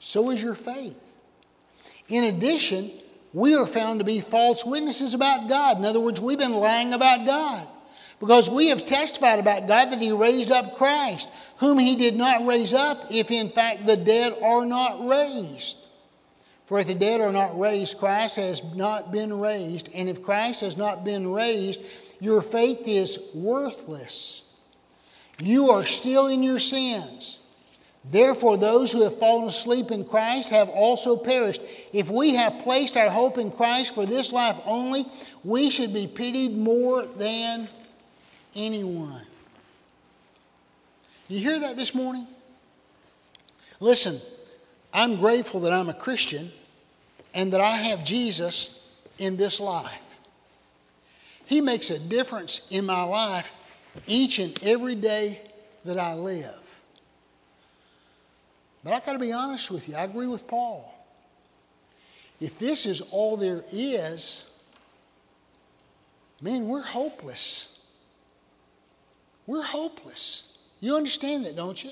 so 0.00 0.30
is 0.30 0.42
your 0.42 0.54
faith. 0.54 0.98
In 2.08 2.24
addition, 2.24 2.90
we 3.32 3.54
are 3.54 3.66
found 3.66 4.00
to 4.00 4.04
be 4.04 4.20
false 4.20 4.64
witnesses 4.64 5.14
about 5.14 5.48
God. 5.48 5.78
In 5.78 5.84
other 5.84 6.00
words, 6.00 6.20
we've 6.20 6.38
been 6.38 6.52
lying 6.52 6.92
about 6.92 7.24
God. 7.24 7.68
Because 8.18 8.50
we 8.50 8.68
have 8.68 8.84
testified 8.84 9.38
about 9.38 9.66
God 9.66 9.86
that 9.92 9.98
He 9.98 10.12
raised 10.12 10.50
up 10.50 10.76
Christ, 10.76 11.28
whom 11.56 11.78
He 11.78 11.96
did 11.96 12.16
not 12.16 12.46
raise 12.46 12.74
up, 12.74 13.06
if 13.10 13.30
in 13.30 13.48
fact 13.48 13.86
the 13.86 13.96
dead 13.96 14.34
are 14.42 14.66
not 14.66 15.08
raised. 15.08 15.78
For 16.70 16.78
if 16.78 16.86
the 16.86 16.94
dead 16.94 17.20
are 17.20 17.32
not 17.32 17.58
raised, 17.58 17.98
Christ 17.98 18.36
has 18.36 18.62
not 18.76 19.10
been 19.10 19.40
raised. 19.40 19.88
And 19.92 20.08
if 20.08 20.22
Christ 20.22 20.60
has 20.60 20.76
not 20.76 21.04
been 21.04 21.32
raised, 21.32 21.80
your 22.20 22.40
faith 22.42 22.82
is 22.86 23.18
worthless. 23.34 24.54
You 25.40 25.70
are 25.70 25.84
still 25.84 26.28
in 26.28 26.44
your 26.44 26.60
sins. 26.60 27.40
Therefore, 28.04 28.56
those 28.56 28.92
who 28.92 29.02
have 29.02 29.18
fallen 29.18 29.48
asleep 29.48 29.90
in 29.90 30.04
Christ 30.04 30.50
have 30.50 30.68
also 30.68 31.16
perished. 31.16 31.60
If 31.92 32.08
we 32.08 32.36
have 32.36 32.60
placed 32.60 32.96
our 32.96 33.10
hope 33.10 33.36
in 33.36 33.50
Christ 33.50 33.92
for 33.92 34.06
this 34.06 34.32
life 34.32 34.56
only, 34.64 35.06
we 35.42 35.70
should 35.70 35.92
be 35.92 36.06
pitied 36.06 36.56
more 36.56 37.04
than 37.04 37.68
anyone. 38.54 39.26
You 41.26 41.40
hear 41.40 41.58
that 41.58 41.76
this 41.76 41.96
morning? 41.96 42.28
Listen, 43.80 44.14
I'm 44.94 45.16
grateful 45.16 45.58
that 45.62 45.72
I'm 45.72 45.88
a 45.88 45.94
Christian 45.94 46.52
and 47.34 47.52
that 47.52 47.60
I 47.60 47.76
have 47.76 48.04
Jesus 48.04 48.96
in 49.18 49.36
this 49.36 49.60
life. 49.60 50.06
He 51.46 51.60
makes 51.60 51.90
a 51.90 51.98
difference 51.98 52.70
in 52.70 52.86
my 52.86 53.02
life 53.02 53.52
each 54.06 54.38
and 54.38 54.56
every 54.64 54.94
day 54.94 55.40
that 55.84 55.98
I 55.98 56.14
live. 56.14 56.62
But 58.84 58.92
I 58.92 59.00
got 59.00 59.12
to 59.12 59.18
be 59.18 59.32
honest 59.32 59.70
with 59.70 59.88
you, 59.88 59.96
I 59.96 60.04
agree 60.04 60.26
with 60.26 60.46
Paul. 60.46 60.94
If 62.40 62.58
this 62.58 62.86
is 62.86 63.02
all 63.12 63.36
there 63.36 63.62
is, 63.70 64.50
man, 66.40 66.66
we're 66.66 66.82
hopeless. 66.82 67.92
We're 69.46 69.62
hopeless. 69.62 70.64
You 70.80 70.96
understand 70.96 71.44
that, 71.44 71.56
don't 71.56 71.82
you? 71.82 71.90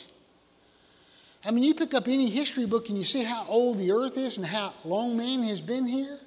I 1.44 1.50
mean, 1.50 1.64
you 1.64 1.74
pick 1.74 1.94
up 1.94 2.08
any 2.08 2.28
history 2.28 2.66
book 2.66 2.88
and 2.88 2.98
you 2.98 3.04
see 3.04 3.22
how 3.22 3.46
old 3.48 3.78
the 3.78 3.92
earth 3.92 4.16
is 4.16 4.38
and 4.38 4.46
how 4.46 4.74
long 4.84 5.16
man 5.16 5.42
has 5.44 5.60
been 5.60 5.86
here. 5.86 6.18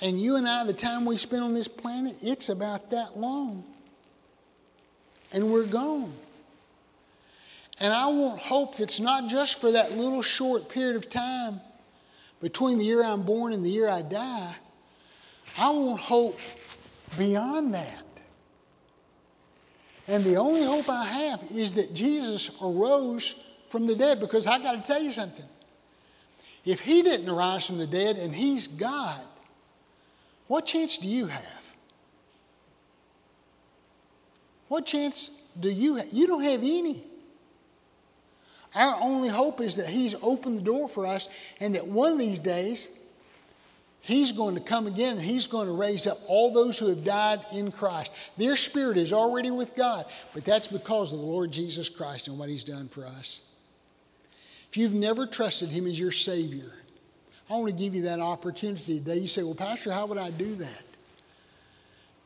And 0.00 0.20
you 0.20 0.36
and 0.36 0.46
I, 0.46 0.64
the 0.64 0.72
time 0.72 1.04
we 1.04 1.16
spend 1.16 1.42
on 1.42 1.54
this 1.54 1.68
planet, 1.68 2.16
it's 2.22 2.48
about 2.48 2.90
that 2.90 3.18
long. 3.18 3.64
And 5.32 5.50
we're 5.50 5.66
gone. 5.66 6.12
And 7.80 7.92
I 7.92 8.06
want 8.08 8.40
hope 8.40 8.76
that's 8.76 9.00
not 9.00 9.28
just 9.28 9.60
for 9.60 9.72
that 9.72 9.92
little 9.92 10.22
short 10.22 10.68
period 10.68 10.96
of 10.96 11.10
time 11.10 11.60
between 12.40 12.78
the 12.78 12.84
year 12.84 13.02
I'm 13.02 13.22
born 13.22 13.52
and 13.52 13.64
the 13.64 13.70
year 13.70 13.88
I 13.88 14.02
die. 14.02 14.54
I 15.58 15.70
want 15.70 16.00
hope 16.00 16.38
beyond 17.18 17.74
that. 17.74 18.04
And 20.06 20.22
the 20.22 20.36
only 20.36 20.62
hope 20.62 20.88
I 20.88 21.04
have 21.04 21.42
is 21.52 21.72
that 21.74 21.94
Jesus 21.94 22.50
arose 22.62 23.42
from 23.74 23.88
the 23.88 23.94
dead 23.96 24.20
because 24.20 24.46
I 24.46 24.60
got 24.60 24.80
to 24.80 24.86
tell 24.86 25.02
you 25.02 25.10
something. 25.10 25.44
If 26.64 26.80
he 26.82 27.02
didn't 27.02 27.28
arise 27.28 27.66
from 27.66 27.78
the 27.78 27.88
dead 27.88 28.14
and 28.18 28.32
he's 28.32 28.68
God, 28.68 29.20
what 30.46 30.64
chance 30.64 30.96
do 30.96 31.08
you 31.08 31.26
have? 31.26 31.74
What 34.68 34.86
chance 34.86 35.50
do 35.58 35.68
you 35.68 35.96
have? 35.96 36.06
You 36.12 36.28
don't 36.28 36.44
have 36.44 36.60
any. 36.60 37.02
Our 38.76 38.96
only 39.00 39.28
hope 39.28 39.60
is 39.60 39.74
that 39.74 39.88
he's 39.88 40.14
opened 40.22 40.60
the 40.60 40.62
door 40.62 40.88
for 40.88 41.04
us 41.04 41.28
and 41.58 41.74
that 41.74 41.84
one 41.84 42.12
of 42.12 42.18
these 42.20 42.38
days 42.38 42.88
He's 44.06 44.32
going 44.32 44.54
to 44.54 44.60
come 44.60 44.86
again 44.86 45.16
and 45.16 45.24
He's 45.24 45.46
going 45.46 45.66
to 45.66 45.72
raise 45.72 46.06
up 46.06 46.18
all 46.28 46.52
those 46.52 46.78
who 46.78 46.88
have 46.88 47.04
died 47.04 47.40
in 47.54 47.72
Christ. 47.72 48.12
Their 48.36 48.54
spirit 48.54 48.98
is 48.98 49.14
already 49.14 49.50
with 49.50 49.74
God, 49.74 50.04
but 50.34 50.44
that's 50.44 50.68
because 50.68 51.14
of 51.14 51.20
the 51.20 51.24
Lord 51.24 51.50
Jesus 51.50 51.88
Christ 51.88 52.28
and 52.28 52.38
what 52.38 52.50
He's 52.50 52.64
done 52.64 52.86
for 52.86 53.06
us. 53.06 53.40
If 54.74 54.78
you've 54.78 54.92
never 54.92 55.24
trusted 55.24 55.68
Him 55.68 55.86
as 55.86 56.00
your 56.00 56.10
Savior, 56.10 56.72
I 57.48 57.52
want 57.52 57.68
to 57.68 57.72
give 57.72 57.94
you 57.94 58.02
that 58.02 58.18
opportunity 58.18 58.98
today. 58.98 59.18
You 59.18 59.28
say, 59.28 59.44
Well, 59.44 59.54
Pastor, 59.54 59.92
how 59.92 60.06
would 60.06 60.18
I 60.18 60.32
do 60.32 60.52
that? 60.56 60.84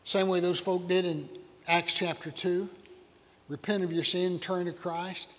Same 0.02 0.28
way 0.28 0.40
those 0.40 0.58
folk 0.58 0.88
did 0.88 1.04
in 1.04 1.28
Acts 1.66 1.92
chapter 1.92 2.30
2 2.30 2.66
repent 3.50 3.84
of 3.84 3.92
your 3.92 4.02
sin, 4.02 4.38
turn 4.38 4.64
to 4.64 4.72
Christ. 4.72 5.30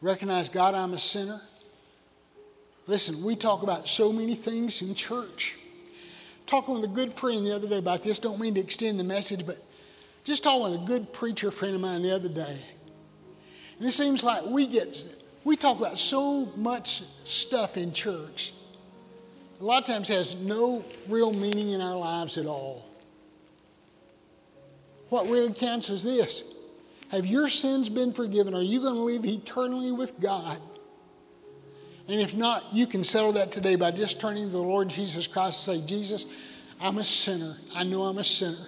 Recognize, 0.00 0.48
God, 0.48 0.74
I'm 0.74 0.94
a 0.94 0.98
sinner. 0.98 1.40
Listen, 2.88 3.22
we 3.22 3.36
talk 3.36 3.62
about 3.62 3.88
so 3.88 4.12
many 4.12 4.34
things 4.34 4.82
in 4.82 4.96
church. 4.96 5.56
Talking 6.46 6.74
with 6.74 6.82
a 6.82 6.92
good 6.92 7.12
friend 7.12 7.46
the 7.46 7.54
other 7.54 7.68
day 7.68 7.78
about 7.78 8.02
this, 8.02 8.18
don't 8.18 8.40
mean 8.40 8.54
to 8.54 8.60
extend 8.60 8.98
the 8.98 9.04
message, 9.04 9.46
but 9.46 9.60
just 10.24 10.42
talking 10.42 10.72
with 10.72 10.82
a 10.82 10.86
good 10.86 11.12
preacher 11.12 11.52
friend 11.52 11.76
of 11.76 11.80
mine 11.80 12.02
the 12.02 12.12
other 12.12 12.28
day. 12.28 12.60
And 13.78 13.86
it 13.86 13.92
seems 13.92 14.24
like 14.24 14.44
we 14.46 14.66
get, 14.66 15.21
we 15.44 15.56
talk 15.56 15.78
about 15.78 15.98
so 15.98 16.46
much 16.56 17.02
stuff 17.24 17.76
in 17.76 17.92
church. 17.92 18.52
A 19.60 19.64
lot 19.64 19.82
of 19.82 19.86
times 19.86 20.08
has 20.08 20.34
no 20.34 20.84
real 21.08 21.32
meaning 21.32 21.70
in 21.70 21.80
our 21.80 21.96
lives 21.96 22.38
at 22.38 22.46
all. 22.46 22.84
What 25.08 25.28
really 25.28 25.52
counts 25.52 25.90
is 25.90 26.04
this 26.04 26.42
Have 27.10 27.26
your 27.26 27.48
sins 27.48 27.88
been 27.88 28.12
forgiven? 28.12 28.54
Are 28.54 28.62
you 28.62 28.80
going 28.80 28.94
to 28.94 29.00
live 29.00 29.24
eternally 29.24 29.92
with 29.92 30.18
God? 30.20 30.58
And 32.08 32.20
if 32.20 32.34
not, 32.34 32.64
you 32.72 32.86
can 32.86 33.04
settle 33.04 33.32
that 33.32 33.52
today 33.52 33.76
by 33.76 33.92
just 33.92 34.20
turning 34.20 34.46
to 34.46 34.50
the 34.50 34.58
Lord 34.58 34.90
Jesus 34.90 35.26
Christ 35.26 35.68
and 35.68 35.80
say, 35.80 35.86
Jesus, 35.86 36.26
I'm 36.80 36.98
a 36.98 37.04
sinner. 37.04 37.56
I 37.76 37.84
know 37.84 38.02
I'm 38.02 38.18
a 38.18 38.24
sinner. 38.24 38.66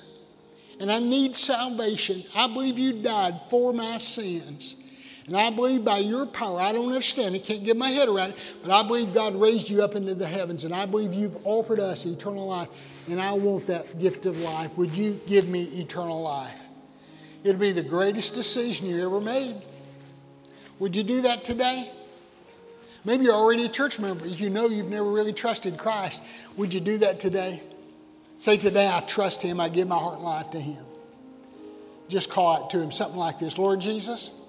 And 0.78 0.90
I 0.90 1.00
need 1.00 1.34
salvation. 1.34 2.22
I 2.36 2.46
believe 2.46 2.78
you 2.78 2.92
died 3.02 3.40
for 3.50 3.72
my 3.72 3.98
sins. 3.98 4.83
And 5.26 5.36
I 5.36 5.50
believe 5.50 5.84
by 5.84 5.98
your 5.98 6.26
power, 6.26 6.60
I 6.60 6.72
don't 6.72 6.88
understand 6.88 7.34
it, 7.34 7.44
can't 7.44 7.64
get 7.64 7.78
my 7.78 7.88
head 7.88 8.08
around 8.08 8.30
it, 8.30 8.54
but 8.62 8.70
I 8.70 8.86
believe 8.86 9.14
God 9.14 9.34
raised 9.34 9.70
you 9.70 9.82
up 9.82 9.94
into 9.94 10.14
the 10.14 10.26
heavens. 10.26 10.66
And 10.66 10.74
I 10.74 10.84
believe 10.84 11.14
you've 11.14 11.38
offered 11.46 11.80
us 11.80 12.04
eternal 12.04 12.46
life. 12.46 12.68
And 13.08 13.20
I 13.20 13.32
want 13.32 13.66
that 13.68 13.98
gift 13.98 14.26
of 14.26 14.38
life. 14.40 14.76
Would 14.76 14.90
you 14.90 15.18
give 15.26 15.48
me 15.48 15.62
eternal 15.62 16.22
life? 16.22 16.60
It'll 17.42 17.60
be 17.60 17.72
the 17.72 17.82
greatest 17.82 18.34
decision 18.34 18.86
you 18.86 19.04
ever 19.04 19.20
made. 19.20 19.54
Would 20.78 20.96
you 20.96 21.02
do 21.02 21.22
that 21.22 21.44
today? 21.44 21.90
Maybe 23.04 23.24
you're 23.24 23.34
already 23.34 23.64
a 23.64 23.68
church 23.68 24.00
member. 24.00 24.26
You 24.26 24.50
know 24.50 24.66
you've 24.66 24.88
never 24.88 25.10
really 25.10 25.32
trusted 25.32 25.76
Christ. 25.76 26.22
Would 26.56 26.72
you 26.72 26.80
do 26.80 26.98
that 26.98 27.20
today? 27.20 27.62
Say, 28.38 28.56
Today 28.56 28.90
I 28.90 29.00
trust 29.00 29.42
Him. 29.42 29.60
I 29.60 29.68
give 29.68 29.88
my 29.88 29.96
heart 29.96 30.16
and 30.16 30.24
life 30.24 30.50
to 30.52 30.60
Him. 30.60 30.82
Just 32.08 32.30
call 32.30 32.56
out 32.56 32.70
to 32.70 32.80
Him 32.80 32.90
something 32.90 33.18
like 33.18 33.38
this 33.38 33.58
Lord 33.58 33.80
Jesus, 33.80 34.40